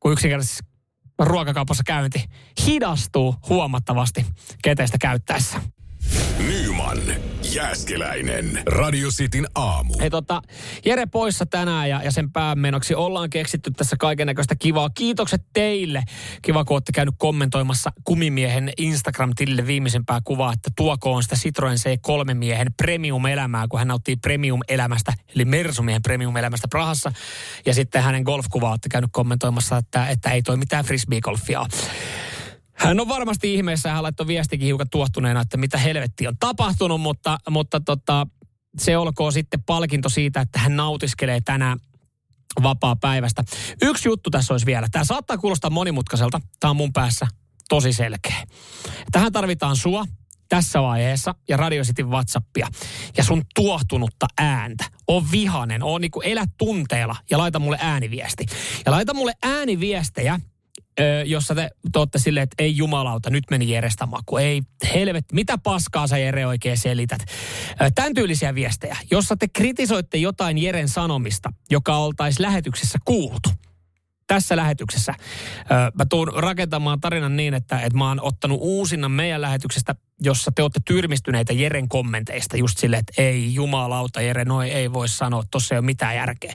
kun 0.00 0.12
yksinkertaisesti 0.12 0.62
ruokakaupassa 1.18 1.82
käynti 1.86 2.24
hidastuu 2.66 3.34
huomattavasti 3.48 4.26
keteistä 4.62 4.98
käyttäessä. 5.00 5.60
Nyman 6.38 6.98
Jääskeläinen. 7.54 8.62
Radio 8.66 9.08
Cityn 9.08 9.46
aamu. 9.54 9.98
Hei 10.00 10.10
tota, 10.10 10.42
Jere 10.84 11.06
poissa 11.06 11.46
tänään 11.46 11.88
ja, 11.88 12.02
ja 12.02 12.10
sen 12.10 12.32
päämenoksi 12.32 12.94
ollaan 12.94 13.30
keksitty 13.30 13.70
tässä 13.70 13.96
kaiken 13.98 14.26
näköistä 14.26 14.54
kivaa. 14.56 14.90
Kiitokset 14.90 15.42
teille. 15.52 16.02
Kiva, 16.42 16.64
kun 16.64 16.74
olette 16.74 16.92
käynyt 16.92 17.14
kommentoimassa 17.18 17.92
kumimiehen 18.04 18.72
Instagram-tilille 18.78 19.66
viimeisempää 19.66 20.20
kuvaa, 20.24 20.52
että 20.52 20.70
tuokoon 20.76 21.22
sitä 21.22 21.36
Citroen 21.36 21.76
C3-miehen 21.78 22.74
premium-elämää, 22.76 23.68
kun 23.68 23.78
hän 23.78 23.88
nauttii 23.88 24.16
premium-elämästä, 24.16 25.12
eli 25.34 25.44
Mersumiehen 25.44 26.02
premium-elämästä 26.02 26.68
Prahassa. 26.68 27.12
Ja 27.66 27.74
sitten 27.74 28.02
hänen 28.02 28.22
golfkuvaa 28.22 28.70
olette 28.70 28.88
käynyt 28.88 29.10
kommentoimassa, 29.12 29.76
että, 29.76 30.06
että 30.06 30.30
ei 30.30 30.42
toi 30.42 30.56
mitään 30.56 30.84
frisbee-golfia. 30.84 31.66
Hän 32.80 33.00
on 33.00 33.08
varmasti 33.08 33.54
ihmeessä 33.54 33.92
hän 33.92 34.02
laittoi 34.02 34.26
viestikin 34.26 34.66
hiukan 34.66 34.90
tuottuneena, 34.90 35.40
että 35.40 35.56
mitä 35.56 35.78
helvetti 35.78 36.26
on 36.26 36.36
tapahtunut, 36.40 37.00
mutta, 37.00 37.38
mutta 37.50 37.80
tota, 37.80 38.26
se 38.78 38.96
olkoon 38.96 39.32
sitten 39.32 39.62
palkinto 39.62 40.08
siitä, 40.08 40.40
että 40.40 40.58
hän 40.58 40.76
nautiskelee 40.76 41.40
tänään 41.40 41.78
vapaa 42.62 42.96
päivästä. 42.96 43.44
Yksi 43.82 44.08
juttu 44.08 44.30
tässä 44.30 44.54
olisi 44.54 44.66
vielä. 44.66 44.88
Tämä 44.92 45.04
saattaa 45.04 45.38
kuulostaa 45.38 45.70
monimutkaiselta. 45.70 46.40
Tämä 46.60 46.70
on 46.70 46.76
mun 46.76 46.92
päässä 46.92 47.26
tosi 47.68 47.92
selkeä. 47.92 48.46
Tähän 49.12 49.32
tarvitaan 49.32 49.76
sua 49.76 50.04
tässä 50.48 50.82
vaiheessa 50.82 51.34
ja 51.48 51.56
Radio 51.56 51.82
Cityn 51.82 52.10
Whatsappia 52.10 52.68
ja 53.16 53.24
sun 53.24 53.42
tuohtunutta 53.54 54.26
ääntä. 54.38 54.84
On 55.08 55.30
vihanen, 55.32 55.82
on 55.82 56.00
niinku 56.00 56.20
elä 56.20 56.44
tunteella 56.58 57.16
ja 57.30 57.38
laita 57.38 57.58
mulle 57.58 57.78
ääniviesti. 57.80 58.46
Ja 58.86 58.92
laita 58.92 59.14
mulle 59.14 59.32
ääniviestejä 59.42 60.40
jossa 61.24 61.54
te 61.54 61.70
olette 61.96 62.18
silleen, 62.18 62.44
että 62.44 62.62
ei 62.62 62.76
jumalauta, 62.76 63.30
nyt 63.30 63.44
meni 63.50 63.72
Jerestä 63.72 64.06
maku. 64.06 64.36
Ei 64.36 64.62
helvet, 64.94 65.32
mitä 65.32 65.58
paskaa 65.58 66.06
sä 66.06 66.18
Jere 66.18 66.46
oikein 66.46 66.78
selität. 66.78 67.20
Tämän 67.94 68.14
tyylisiä 68.14 68.54
viestejä, 68.54 68.96
jossa 69.10 69.36
te 69.36 69.48
kritisoitte 69.48 70.18
jotain 70.18 70.58
Jeren 70.58 70.88
sanomista, 70.88 71.52
joka 71.70 71.96
oltaisi 71.96 72.42
lähetyksessä 72.42 72.98
kuultu 73.04 73.50
tässä 74.34 74.56
lähetyksessä. 74.56 75.14
Mä 75.94 76.06
tuun 76.10 76.32
rakentamaan 76.36 77.00
tarinan 77.00 77.36
niin, 77.36 77.54
että, 77.54 77.80
että 77.80 77.98
mä 77.98 78.08
oon 78.08 78.20
ottanut 78.20 78.58
uusina 78.62 79.08
meidän 79.08 79.40
lähetyksestä, 79.40 79.94
jossa 80.22 80.52
te 80.54 80.62
olette 80.62 80.80
tyrmistyneitä 80.84 81.52
Jeren 81.52 81.88
kommenteista. 81.88 82.56
Just 82.56 82.78
silleen, 82.78 83.00
että 83.00 83.22
ei 83.22 83.54
jumalauta 83.54 84.20
Jere, 84.20 84.44
noi 84.44 84.70
ei 84.70 84.92
voi 84.92 85.08
sanoa, 85.08 85.42
tossa 85.50 85.74
ei 85.74 85.78
ole 85.78 85.86
mitään 85.86 86.16
järkeä. 86.16 86.54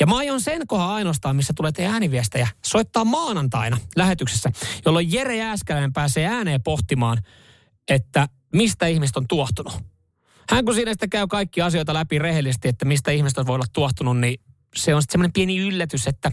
Ja 0.00 0.06
mä 0.06 0.16
aion 0.16 0.40
sen 0.40 0.66
kohan 0.66 0.90
ainoastaan, 0.90 1.36
missä 1.36 1.52
tulee 1.56 1.72
teidän 1.72 1.92
ääniviestejä, 1.92 2.48
soittaa 2.64 3.04
maanantaina 3.04 3.78
lähetyksessä, 3.96 4.52
jolloin 4.84 5.12
Jere 5.12 5.36
Jääskäläinen 5.36 5.92
pääsee 5.92 6.26
ääneen 6.26 6.62
pohtimaan, 6.62 7.18
että 7.88 8.28
mistä 8.52 8.86
ihmiset 8.86 9.16
on 9.16 9.28
tuohtunut. 9.28 9.72
Hän 10.50 10.64
kun 10.64 10.74
siinä 10.74 10.92
sitten 10.92 11.10
käy 11.10 11.26
kaikki 11.26 11.62
asioita 11.62 11.94
läpi 11.94 12.18
rehellisesti, 12.18 12.68
että 12.68 12.84
mistä 12.84 13.10
ihmiset 13.10 13.46
voi 13.46 13.54
olla 13.54 13.66
tuohtunut, 13.72 14.18
niin 14.18 14.40
se 14.76 14.94
on 14.94 15.02
sitten 15.02 15.12
semmoinen 15.12 15.32
pieni 15.32 15.58
yllätys, 15.58 16.06
että 16.06 16.32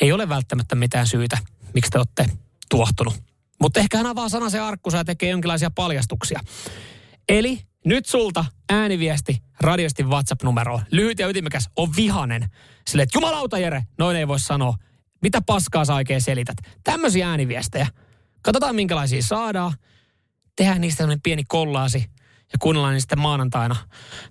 ei 0.00 0.12
ole 0.12 0.28
välttämättä 0.28 0.74
mitään 0.74 1.06
syytä, 1.06 1.38
miksi 1.74 1.90
te 1.90 1.98
olette 1.98 2.26
tuohtunut. 2.70 3.14
Mutta 3.60 3.80
ehkä 3.80 3.96
hän 3.96 4.06
avaa 4.06 4.28
se 4.28 4.60
arkkusa 4.60 4.96
ja 4.96 5.04
tekee 5.04 5.30
jonkinlaisia 5.30 5.70
paljastuksia. 5.70 6.40
Eli 7.28 7.60
nyt 7.84 8.06
sulta 8.06 8.44
ääniviesti 8.68 9.42
radiostin 9.60 10.08
WhatsApp-numeroon. 10.08 10.82
Lyhyt 10.90 11.18
ja 11.18 11.28
ytimekäs 11.28 11.68
on 11.76 11.88
vihanen. 11.96 12.50
Sille, 12.88 13.02
että 13.02 13.16
jumalauta 13.18 13.58
Jere, 13.58 13.82
noin 13.98 14.16
ei 14.16 14.28
voi 14.28 14.40
sanoa. 14.40 14.76
Mitä 15.22 15.42
paskaa 15.46 15.84
sä 15.84 15.94
oikein 15.94 16.20
selität? 16.20 16.56
Tämmöisiä 16.84 17.30
ääniviestejä. 17.30 17.86
Katsotaan 18.42 18.74
minkälaisia 18.74 19.22
saadaan. 19.22 19.72
Tehdään 20.56 20.80
niistä 20.80 21.04
pieni 21.22 21.44
kollaasi 21.48 22.10
ja 22.52 22.58
kuunnellaan 22.60 22.92
niin 22.94 23.00
sitten 23.00 23.20
maanantaina, 23.20 23.76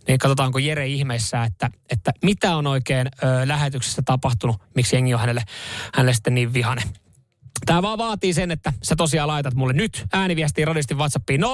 niin 0.08 0.20
katsotaanko 0.20 0.60
Jere 0.60 0.88
ihmeessä, 0.88 1.44
että, 1.44 1.70
että 1.92 2.12
mitä 2.24 2.56
on 2.56 2.68
oikein 2.68 3.08
ö, 3.08 3.48
lähetyksessä 3.48 4.02
tapahtunut, 4.06 4.62
miksi 4.76 4.96
jengi 4.96 5.14
on 5.14 5.20
hänelle, 5.20 5.44
hänelle 5.94 6.14
sitten 6.14 6.36
niin 6.36 6.54
vihane. 6.54 6.82
Tämä 7.66 7.82
vaan 7.82 7.98
vaatii 7.98 8.34
sen, 8.34 8.52
että 8.52 8.74
sä 8.84 8.96
tosiaan 8.96 9.28
laitat 9.28 9.54
mulle 9.54 9.74
nyt 9.74 10.06
ääniviestiin 10.14 10.68
radistin 10.68 10.98
WhatsAppiin 10.98 11.42
0447255854. 11.42 11.46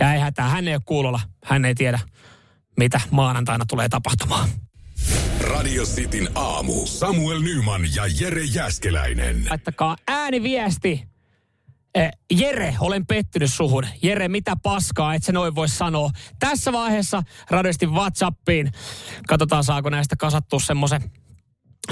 Ja 0.00 0.14
ei 0.14 0.20
hätää, 0.20 0.48
hän 0.48 0.68
ei 0.68 0.74
ole 0.74 0.82
kuulolla, 0.84 1.20
hän 1.44 1.64
ei 1.64 1.74
tiedä, 1.74 1.98
mitä 2.78 3.00
maanantaina 3.10 3.64
tulee 3.66 3.88
tapahtumaan. 3.88 4.48
Radio 5.40 5.84
Cityn 5.84 6.28
aamu. 6.34 6.86
Samuel 6.86 7.40
Nyman 7.40 7.82
ja 7.94 8.02
Jere 8.20 8.44
Jäskeläinen. 8.44 9.46
Laittakaa 9.50 9.96
ääniviesti 10.08 11.09
Eh, 11.94 12.10
Jere, 12.30 12.76
olen 12.80 13.06
pettynyt 13.06 13.52
suhun. 13.52 13.84
Jere, 14.02 14.28
mitä 14.28 14.56
paskaa, 14.62 15.14
et 15.14 15.22
se 15.22 15.32
noin 15.32 15.54
voi 15.54 15.68
sanoa. 15.68 16.10
Tässä 16.38 16.72
vaiheessa 16.72 17.22
radiosti 17.50 17.86
WhatsAppiin. 17.86 18.72
Katsotaan, 19.28 19.64
saako 19.64 19.90
näistä 19.90 20.16
kasattua 20.16 20.60
semmoisen 20.60 21.10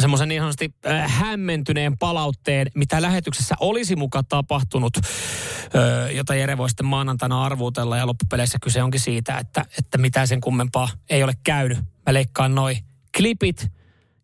semmoisen 0.01 0.29
niin 0.29 0.41
sanotusti 0.41 0.75
äh, 0.87 1.13
hämmentyneen 1.13 1.99
palautteen, 1.99 2.67
mitä 2.75 3.03
lähetyksessä 3.03 3.55
olisi 3.61 3.97
muka 3.97 4.23
tapahtunut, 4.23 4.97
äh, 4.97 6.15
jota 6.15 6.35
Jere 6.35 6.59
voi 6.59 6.71
sitten 6.71 6.87
maanantaina 6.87 7.45
arvuutella. 7.45 7.97
Ja 7.97 8.07
loppupeleissä 8.07 8.59
kyse 8.63 8.83
onkin 8.83 9.01
siitä, 9.01 9.39
että, 9.39 9.65
että 9.79 9.99
mitä 9.99 10.27
sen 10.27 10.41
kummempaa 10.41 10.89
ei 11.11 11.23
ole 11.23 11.33
käynyt. 11.45 11.79
Mä 11.79 12.15
leikkaan 12.15 12.55
noi 12.55 12.77
klipit 13.17 13.78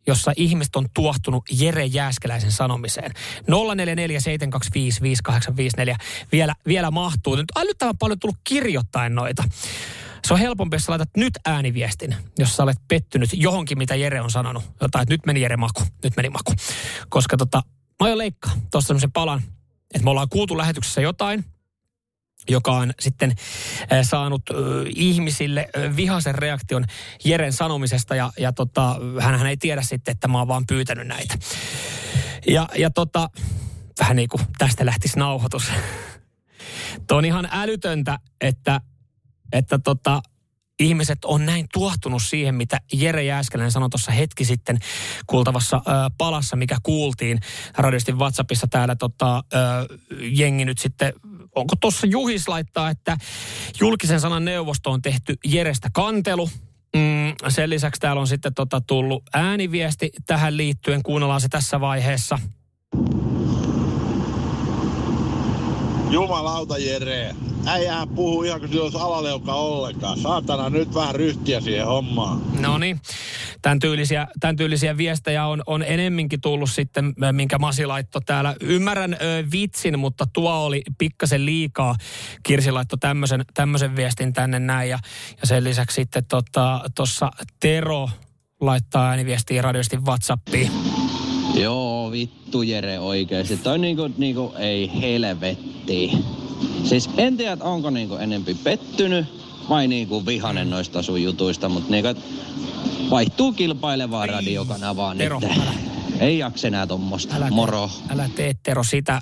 jossa 0.06 0.32
ihmiset 0.36 0.76
on 0.76 0.86
tuohtunut 0.94 1.44
Jere 1.52 1.84
Jääskeläisen 1.84 2.52
sanomiseen. 2.52 3.12
0447255854 3.50 3.54
vielä, 6.32 6.54
vielä 6.66 6.90
mahtuu. 6.90 7.36
Nyt 7.36 7.52
älyttävän 7.56 7.98
paljon 7.98 8.18
tullut 8.18 8.38
kirjoittain 8.44 9.14
noita. 9.14 9.44
Se 10.26 10.34
on 10.34 10.40
helpompi, 10.40 10.74
jos 10.74 10.84
sä 10.84 10.92
laitat 10.92 11.08
nyt 11.16 11.34
ääniviestin, 11.46 12.16
jos 12.38 12.56
sä 12.56 12.62
olet 12.62 12.78
pettynyt 12.88 13.30
johonkin, 13.32 13.78
mitä 13.78 13.94
Jere 13.94 14.20
on 14.20 14.30
sanonut. 14.30 14.64
Jotain, 14.80 15.02
että 15.02 15.14
nyt 15.14 15.26
meni 15.26 15.40
Jere 15.40 15.56
maku, 15.56 15.82
nyt 16.04 16.16
meni 16.16 16.30
maku. 16.30 16.52
Koska 17.08 17.36
tota, 17.36 17.62
mä 18.02 18.08
oon 18.08 18.18
leikkaa 18.18 18.52
tuossa 18.70 18.86
semmoisen 18.86 19.12
palan, 19.12 19.42
että 19.94 20.04
me 20.04 20.10
ollaan 20.10 20.28
kuultu 20.28 20.58
lähetyksessä 20.58 21.00
jotain, 21.00 21.44
joka 22.48 22.72
on 22.72 22.92
sitten 23.00 23.32
äh, 23.92 23.98
saanut 24.02 24.42
äh, 24.50 24.56
ihmisille 24.96 25.68
äh, 25.76 25.96
vihaisen 25.96 26.34
reaktion 26.34 26.84
Jeren 27.24 27.52
sanomisesta 27.52 28.14
ja, 28.14 28.32
ja 28.38 28.52
tota, 28.52 28.96
hän 29.20 29.46
ei 29.46 29.56
tiedä 29.56 29.82
sitten, 29.82 30.12
että 30.12 30.28
mä 30.28 30.38
oon 30.38 30.48
vaan 30.48 30.66
pyytänyt 30.66 31.06
näitä. 31.06 31.38
Ja, 32.46 32.68
ja 32.78 32.90
tota, 32.90 33.30
vähän 34.00 34.16
niin 34.16 34.28
kuin 34.28 34.42
tästä 34.58 34.86
lähtisi 34.86 35.18
nauhoitus. 35.18 35.72
Tuo 37.08 37.18
on 37.18 37.24
ihan 37.24 37.48
älytöntä, 37.52 38.18
että, 38.40 38.80
että 39.52 39.78
tota, 39.78 40.22
ihmiset 40.78 41.24
on 41.24 41.46
näin 41.46 41.66
tuohtunut 41.72 42.22
siihen, 42.22 42.54
mitä 42.54 42.80
Jere 42.92 43.24
Jääskeläinen 43.24 43.72
sanoi 43.72 43.90
tuossa 43.90 44.12
hetki 44.12 44.44
sitten 44.44 44.78
kuultavassa 45.26 45.76
ö, 45.76 45.90
palassa, 46.18 46.56
mikä 46.56 46.76
kuultiin 46.82 47.38
radiostin 47.76 48.18
WhatsAppissa 48.18 48.66
täällä 48.66 48.96
tota, 48.96 49.44
ö, 49.54 49.58
jengi 50.20 50.64
nyt 50.64 50.78
sitten 50.78 51.12
onko 51.54 51.74
tuossa 51.80 52.06
Juhis 52.06 52.48
laittaa, 52.48 52.90
että 52.90 53.16
julkisen 53.80 54.20
sanan 54.20 54.44
neuvosto 54.44 54.90
on 54.90 55.02
tehty 55.02 55.36
Jerestä 55.44 55.88
kantelu. 55.92 56.50
Mm, 56.96 57.34
sen 57.48 57.70
lisäksi 57.70 58.00
täällä 58.00 58.20
on 58.20 58.26
sitten 58.26 58.54
tota 58.54 58.80
tullut 58.80 59.22
ääniviesti 59.32 60.10
tähän 60.26 60.56
liittyen. 60.56 61.02
Kuunnellaan 61.02 61.40
se 61.40 61.48
tässä 61.48 61.80
vaiheessa. 61.80 62.38
Jumalauta 66.14 66.78
Jere. 66.78 67.34
Äijähän 67.66 68.08
puhuu 68.08 68.42
ihan 68.42 68.60
kuin 68.60 68.70
sillä 68.70 68.82
olisi 68.82 68.98
alaleuka 68.98 69.54
ollenkaan. 69.54 70.18
Saatana 70.18 70.70
nyt 70.70 70.94
vähän 70.94 71.14
ryhtiä 71.14 71.60
siihen 71.60 71.86
hommaan. 71.86 72.42
No 72.60 72.78
niin. 72.78 73.00
Tämän 73.62 73.78
tyylisiä, 73.78 74.26
tämän 74.40 74.56
tyylisiä 74.56 74.96
viestejä 74.96 75.46
on, 75.46 75.62
on 75.66 75.82
enemminkin 75.82 76.40
tullut 76.40 76.70
sitten, 76.70 77.14
minkä 77.32 77.58
Masi 77.58 77.86
laittoi 77.86 78.22
täällä. 78.26 78.54
Ymmärrän 78.60 79.14
ö, 79.14 79.44
vitsin, 79.52 79.98
mutta 79.98 80.26
tuo 80.32 80.52
oli 80.52 80.82
pikkasen 80.98 81.46
liikaa. 81.46 81.94
Kirsi 82.42 82.70
laittoi 82.70 82.98
tämmöisen, 82.98 83.44
tämmöisen 83.54 83.96
viestin 83.96 84.32
tänne 84.32 84.58
näin. 84.58 84.90
Ja, 84.90 84.98
ja 85.40 85.46
sen 85.46 85.64
lisäksi 85.64 85.94
sitten 85.94 86.24
tuossa 86.94 87.26
tota, 87.30 87.44
Tero 87.60 88.10
laittaa 88.60 89.08
ääniviestiä 89.08 89.62
radiosti 89.62 89.96
WhatsAppiin. 89.96 90.70
Joo, 91.54 92.10
vittu 92.10 92.62
Jere 92.62 92.98
oikeesti. 92.98 93.56
Toi 93.56 93.78
niinku, 93.78 94.10
niinku 94.18 94.54
ei 94.58 94.90
helvetti. 95.00 96.10
Siis 96.84 97.10
en 97.16 97.36
tiedä, 97.36 97.56
onko 97.60 97.90
niinku 97.90 98.16
enempi 98.16 98.54
pettynyt 98.54 99.26
vai 99.68 99.88
niinku 99.88 100.26
vihanen 100.26 100.70
noista 100.70 101.02
sun 101.02 101.22
jutuista, 101.22 101.68
mutta 101.68 101.90
niinku, 101.90 102.20
vaihtuu 103.10 103.52
kilpailevaa 103.52 104.26
radiokanavaa 104.26 105.14
nyt. 105.14 105.32
Ei 106.20 106.38
jakse 106.38 106.68
enää 106.68 106.86
tommosta. 106.86 107.36
Älä 107.36 107.50
Moro. 107.50 107.90
Älä 108.08 108.30
tee 108.36 108.54
Tero 108.62 108.84
sitä. 108.84 109.20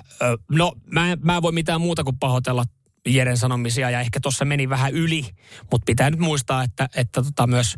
No, 0.51 0.73
mä, 0.85 1.17
mä 1.21 1.35
en 1.35 1.41
voi 1.41 1.51
mitään 1.51 1.81
muuta 1.81 2.03
kuin 2.03 2.17
pahoitella 2.19 2.65
Jeren 3.07 3.37
sanomisia 3.37 3.89
ja 3.89 3.99
ehkä 3.99 4.19
tuossa 4.19 4.45
meni 4.45 4.69
vähän 4.69 4.93
yli, 4.93 5.25
mutta 5.71 5.85
pitää 5.85 6.09
nyt 6.09 6.19
muistaa, 6.19 6.63
että, 6.63 6.89
että 6.95 7.23
tota 7.23 7.47
myös 7.47 7.75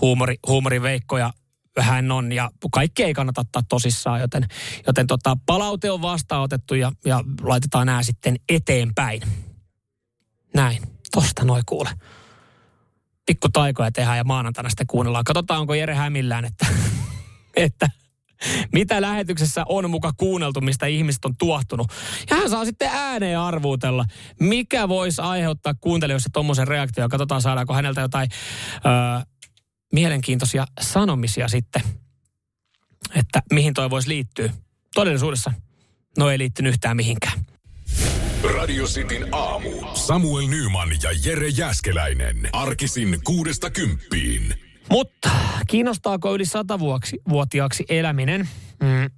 huumori, 0.00 0.36
huumoriveikkoja 0.46 1.32
hän 1.80 2.12
on 2.12 2.32
ja 2.32 2.50
kaikki 2.72 3.02
ei 3.02 3.14
kannata 3.14 3.40
ottaa 3.40 3.62
tosissaan, 3.68 4.20
joten, 4.20 4.46
joten 4.86 5.06
tota, 5.06 5.36
palaute 5.46 5.90
on 5.90 6.02
vastaanotettu 6.02 6.74
ja, 6.74 6.92
ja 7.04 7.24
laitetaan 7.42 7.86
nämä 7.86 8.02
sitten 8.02 8.36
eteenpäin. 8.48 9.22
Näin. 10.54 10.82
Tosta 11.12 11.44
noi 11.44 11.60
kuule. 11.66 11.90
Pikku 13.26 13.48
taikoja 13.48 13.92
tehdään 13.92 14.18
ja 14.18 14.24
maanantaina 14.24 14.70
sitten 14.70 14.86
kuunnellaan. 14.86 15.24
Katsotaan, 15.24 15.60
onko 15.60 15.74
Jere 15.74 15.94
hämillään, 15.94 16.44
että, 16.44 16.66
että 17.56 17.88
mitä 18.72 19.00
lähetyksessä 19.00 19.64
on 19.68 19.90
muka 19.90 20.12
kuunneltu, 20.16 20.60
mistä 20.60 20.86
ihmiset 20.86 21.24
on 21.24 21.36
tuohtunut. 21.38 21.92
Ja 22.30 22.36
hän 22.36 22.50
saa 22.50 22.64
sitten 22.64 22.90
ääneen 22.92 23.38
arvuutella, 23.38 24.04
mikä 24.40 24.88
voisi 24.88 25.22
aiheuttaa 25.22 25.74
kuuntelijoissa 25.80 26.30
tuommoisen 26.32 26.68
reaktion. 26.68 27.10
Katsotaan, 27.10 27.42
saadaanko 27.42 27.74
häneltä 27.74 28.00
jotain 28.00 28.28
öö, 28.74 29.26
mielenkiintoisia 29.92 30.66
sanomisia 30.80 31.48
sitten, 31.48 31.82
että 33.14 33.42
mihin 33.52 33.74
toi 33.74 33.90
voisi 33.90 34.08
liittyä. 34.08 34.52
Todellisuudessa 34.94 35.52
no 36.18 36.30
ei 36.30 36.38
liittynyt 36.38 36.72
yhtään 36.72 36.96
mihinkään. 36.96 37.46
Radio 38.54 38.84
Cityn 38.86 39.28
aamu. 39.32 39.70
Samuel 39.94 40.46
Nyman 40.46 40.88
ja 41.02 41.10
Jere 41.24 41.48
Jäskeläinen. 41.48 42.36
Arkisin 42.52 43.20
kuudesta 43.24 43.70
kymppiin. 43.70 44.54
Mutta 44.90 45.30
kiinnostaako 45.68 46.34
yli 46.34 46.44
satavuotiaaksi 46.44 47.84
eläminen? 47.88 48.48
Mm. 48.82 49.10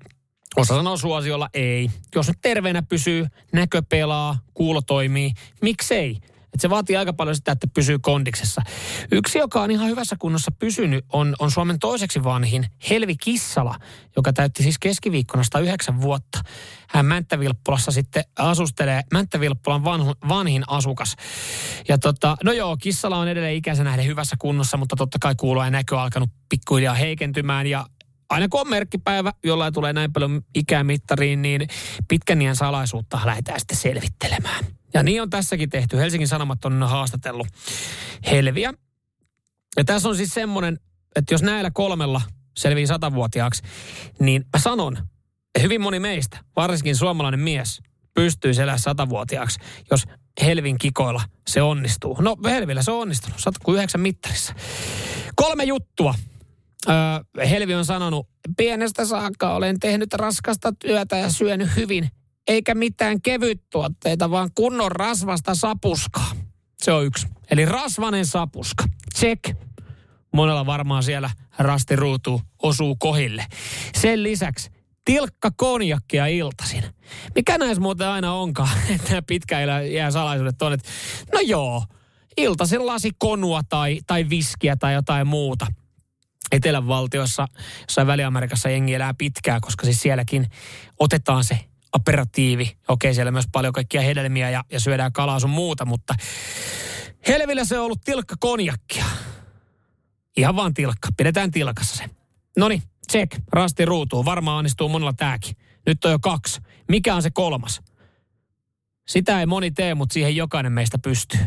Osa 0.57 0.75
sanoo 0.75 0.97
suosiolla 0.97 1.49
ei. 1.55 1.91
Jos 2.15 2.29
nyt 2.29 2.39
terveenä 2.43 2.83
pysyy, 2.83 3.27
näkö 3.53 3.83
pelaa, 3.89 4.39
kuulo 4.55 4.83
toimii, 4.83 5.33
miksei? 5.63 6.19
Et 6.55 6.61
se 6.61 6.71
vaatii 6.71 6.97
aika 6.97 7.13
paljon 7.13 7.37
sitä, 7.37 7.53
että 7.53 7.67
pysyy 7.75 7.99
kondiksessa. 7.99 8.63
Yksi, 9.13 9.39
joka 9.39 9.63
on 9.63 9.71
ihan 9.71 9.89
hyvässä 9.89 10.17
kunnossa 10.19 10.51
pysynyt, 10.59 11.05
on, 11.13 11.35
on 11.39 11.51
Suomen 11.51 11.79
toiseksi 11.79 12.25
vanhin 12.25 12.67
Helvi 12.91 13.17
Kissala, 13.17 13.79
joka 14.17 14.33
täytti 14.33 14.63
siis 14.63 14.79
keskiviikkona 14.79 15.45
109 15.45 16.01
vuotta. 16.01 16.41
Hän 16.89 17.07
Mänttävilppulassa 17.07 17.91
sitten 17.91 18.25
asustelee, 18.39 19.03
Mänttävilppulan 19.13 19.85
vanhu, 19.85 20.15
vanhin 20.29 20.65
asukas. 20.67 21.17
Ja 21.89 21.99
tota, 21.99 22.37
no 22.45 22.53
joo, 22.53 22.77
Kissala 22.77 23.17
on 23.17 23.29
edelleen 23.29 23.55
ikänsä 23.55 23.85
nähden 23.85 24.07
hyvässä 24.07 24.37
kunnossa, 24.39 24.77
mutta 24.77 24.97
totta 24.97 25.19
kai 25.21 25.35
kuulo 25.35 25.65
ja 25.65 25.71
näkö 25.71 26.01
alkanut 26.01 26.31
pikkuhiljaa 26.49 26.95
heikentymään 26.95 27.67
ja 27.67 27.87
aina 28.29 28.49
kun 28.49 28.61
on 28.61 28.71
merkkipäivä, 28.71 29.33
jolla 29.45 29.73
tulee 29.73 29.93
näin 29.93 30.13
paljon 30.13 30.43
ikää 30.55 30.85
mittariin, 30.85 31.43
niin 31.43 31.69
pitkän 32.09 32.39
salaisuutta 32.53 33.21
lähdetään 33.25 33.61
sitten 33.61 33.77
selvittelemään. 33.77 34.65
Ja 34.95 35.03
niin 35.03 35.23
on 35.23 35.31
tässäkin 35.31 35.71
tehty. 35.71 35.97
Helsingin 35.99 36.29
Sanomat 36.29 36.65
on 36.65 36.83
haastatellut 36.83 37.47
Helviä. 38.31 38.75
Ja 39.77 39.85
tässä 39.85 40.09
on 40.09 40.17
siis 40.17 40.35
semmoinen, 40.35 40.79
että 41.17 41.35
jos 41.35 41.43
näillä 41.43 41.71
kolmella 41.71 42.23
selvii 42.57 42.87
satavuotiaaksi, 42.87 43.63
niin 44.21 44.45
mä 44.57 44.61
sanon, 44.61 44.97
että 44.97 45.63
hyvin 45.63 45.81
moni 45.81 46.01
meistä, 46.01 46.39
varsinkin 46.57 46.97
suomalainen 46.97 47.41
mies, 47.41 47.81
pystyy 48.15 48.53
elämään 48.53 48.79
satavuotiaaksi, 48.79 49.61
jos 49.91 50.05
Helvin 50.43 50.79
kikoilla 50.79 51.23
se 51.47 51.63
onnistuu. 51.63 52.17
No 52.21 52.37
Helvillä 52.45 52.83
se 52.83 52.91
on 52.91 53.01
onnistunut, 53.01 53.39
109 53.39 54.01
mittarissa. 54.01 54.55
Kolme 55.35 55.65
juttua. 55.65 56.15
Helvi 57.51 57.75
on 57.75 57.85
sanonut, 57.85 58.29
pienestä 58.57 59.05
saakka 59.05 59.55
olen 59.55 59.81
tehnyt 59.81 60.13
raskasta 60.13 60.73
työtä 60.73 61.17
ja 61.17 61.31
syönyt 61.31 61.77
hyvin 61.77 62.11
eikä 62.49 62.75
mitään 62.75 63.23
kevyttuotteita, 63.23 64.31
vaan 64.31 64.51
kunnon 64.55 64.93
rasvasta 64.93 65.55
sapuskaa. 65.55 66.33
Se 66.79 66.93
on 66.93 67.05
yksi. 67.05 67.27
Eli 67.51 67.65
rasvanen 67.65 68.27
sapuska. 68.27 68.85
Check. 69.19 69.45
Monella 70.35 70.67
varmaan 70.67 71.03
siellä 71.03 71.31
rastiruutu 71.59 72.43
osuu 72.63 72.97
kohille. 72.97 73.47
Sen 73.95 74.23
lisäksi 74.23 74.71
tilkka 75.05 75.51
konjakkia 75.57 76.27
iltasin. 76.27 76.85
Mikä 77.35 77.59
näissä 77.59 77.81
muuten 77.81 78.09
aina 78.09 78.33
onkaan, 78.33 78.79
että 78.95 79.23
nämä 79.67 79.83
jää 79.83 80.11
salaisuudet 80.11 80.63
on, 80.63 80.73
että 80.73 80.89
no 81.33 81.41
joo, 81.41 81.85
iltasin 82.37 82.87
lasi 82.87 83.11
konua 83.19 83.61
tai, 83.69 84.01
tai 84.07 84.29
viskiä 84.31 84.77
tai 84.77 84.95
jotain 84.95 85.27
muuta. 85.27 85.67
Etelän 86.53 86.89
valtiossa, 86.89 87.47
jossain 87.81 88.07
Väli-Amerikassa 88.07 88.71
jengi 88.71 88.95
elää 88.95 89.15
pitkää, 89.15 89.59
koska 89.61 89.85
siis 89.85 90.03
sielläkin 90.03 90.47
otetaan 90.99 91.45
se 91.45 91.59
aperatiivi. 91.93 92.77
Okei, 92.89 93.15
siellä 93.15 93.31
myös 93.31 93.49
paljon 93.53 93.73
kaikkia 93.73 94.01
hedelmiä 94.01 94.51
ja, 94.51 94.65
ja 94.73 94.81
syödään 94.81 95.13
kalaa 95.13 95.41
sun 95.41 95.51
muuta, 95.51 95.85
mutta 95.85 96.15
Helvillä 97.29 97.65
se 97.65 97.79
on 97.79 97.85
ollut 97.85 98.05
tilkka 98.05 98.37
konjakkia. 98.41 99.05
Ihan 100.37 100.57
vaan 100.57 100.75
tilkka. 100.75 101.09
Pidetään 101.17 101.51
tilkassa 101.51 101.97
se. 101.97 102.05
Noni, 102.57 102.83
check. 103.13 103.41
Rasti 103.53 103.85
ruutuu. 103.85 104.25
Varmaan 104.25 104.59
onnistuu 104.59 104.89
monella 104.89 105.13
tääkin. 105.13 105.57
Nyt 105.87 106.05
on 106.05 106.11
jo 106.11 106.19
kaksi. 106.19 106.61
Mikä 106.89 107.15
on 107.15 107.23
se 107.23 107.31
kolmas? 107.31 107.81
Sitä 109.09 109.41
ei 109.41 109.47
moni 109.47 109.71
tee, 109.71 109.95
mutta 109.95 110.13
siihen 110.13 110.37
jokainen 110.37 110.73
meistä 110.73 110.99
pystyy. 110.99 111.41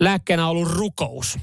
Lääkkeenä 0.00 0.44
on 0.44 0.50
ollut 0.50 0.72
rukous. 0.72 1.38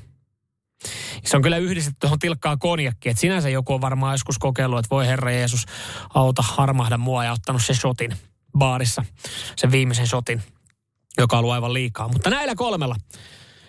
Se 1.25 1.37
on 1.37 1.41
kyllä 1.41 1.57
yhdistetty 1.57 1.97
tuohon 1.99 2.19
tilkkaan 2.19 2.59
konjakkiin. 2.59 3.11
Että 3.11 3.21
sinänsä 3.21 3.49
joku 3.49 3.73
on 3.73 3.81
varmaan 3.81 4.13
joskus 4.13 4.37
kokeillut, 4.37 4.79
että 4.79 4.89
voi 4.89 5.07
Herra 5.07 5.31
Jeesus 5.31 5.65
auta 6.13 6.41
harmahda 6.41 6.97
mua 6.97 7.25
ja 7.25 7.31
ottanut 7.31 7.65
sen 7.65 7.75
shotin 7.75 8.15
baarissa. 8.57 9.05
Sen 9.55 9.71
viimeisen 9.71 10.07
shotin, 10.07 10.43
joka 11.17 11.37
on 11.37 11.53
aivan 11.53 11.73
liikaa. 11.73 12.07
Mutta 12.07 12.29
näillä 12.29 12.55
kolmella 12.55 12.95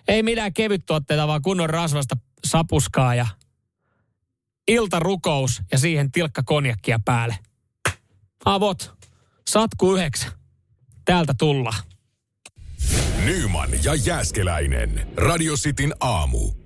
ei 0.09 0.22
mitään 0.22 0.52
kevyttuotteita, 0.52 1.28
vaan 1.28 1.42
kunnon 1.42 1.70
rasvasta 1.70 2.16
sapuskaa 2.44 3.14
ja 3.14 3.26
iltarukous 4.68 5.62
ja 5.72 5.78
siihen 5.78 6.12
tilkka 6.12 6.42
konjakkia 6.42 7.00
päälle. 7.04 7.38
Avot, 8.44 8.94
satku 9.48 9.94
yhdeksän. 9.94 10.32
Täältä 11.04 11.34
tullaan. 11.38 11.82
Nyman 13.24 13.70
ja 13.84 13.94
Jääskeläinen. 13.94 15.09
Radio 15.16 15.54
Cityn 15.54 15.94
aamu. 16.00 16.66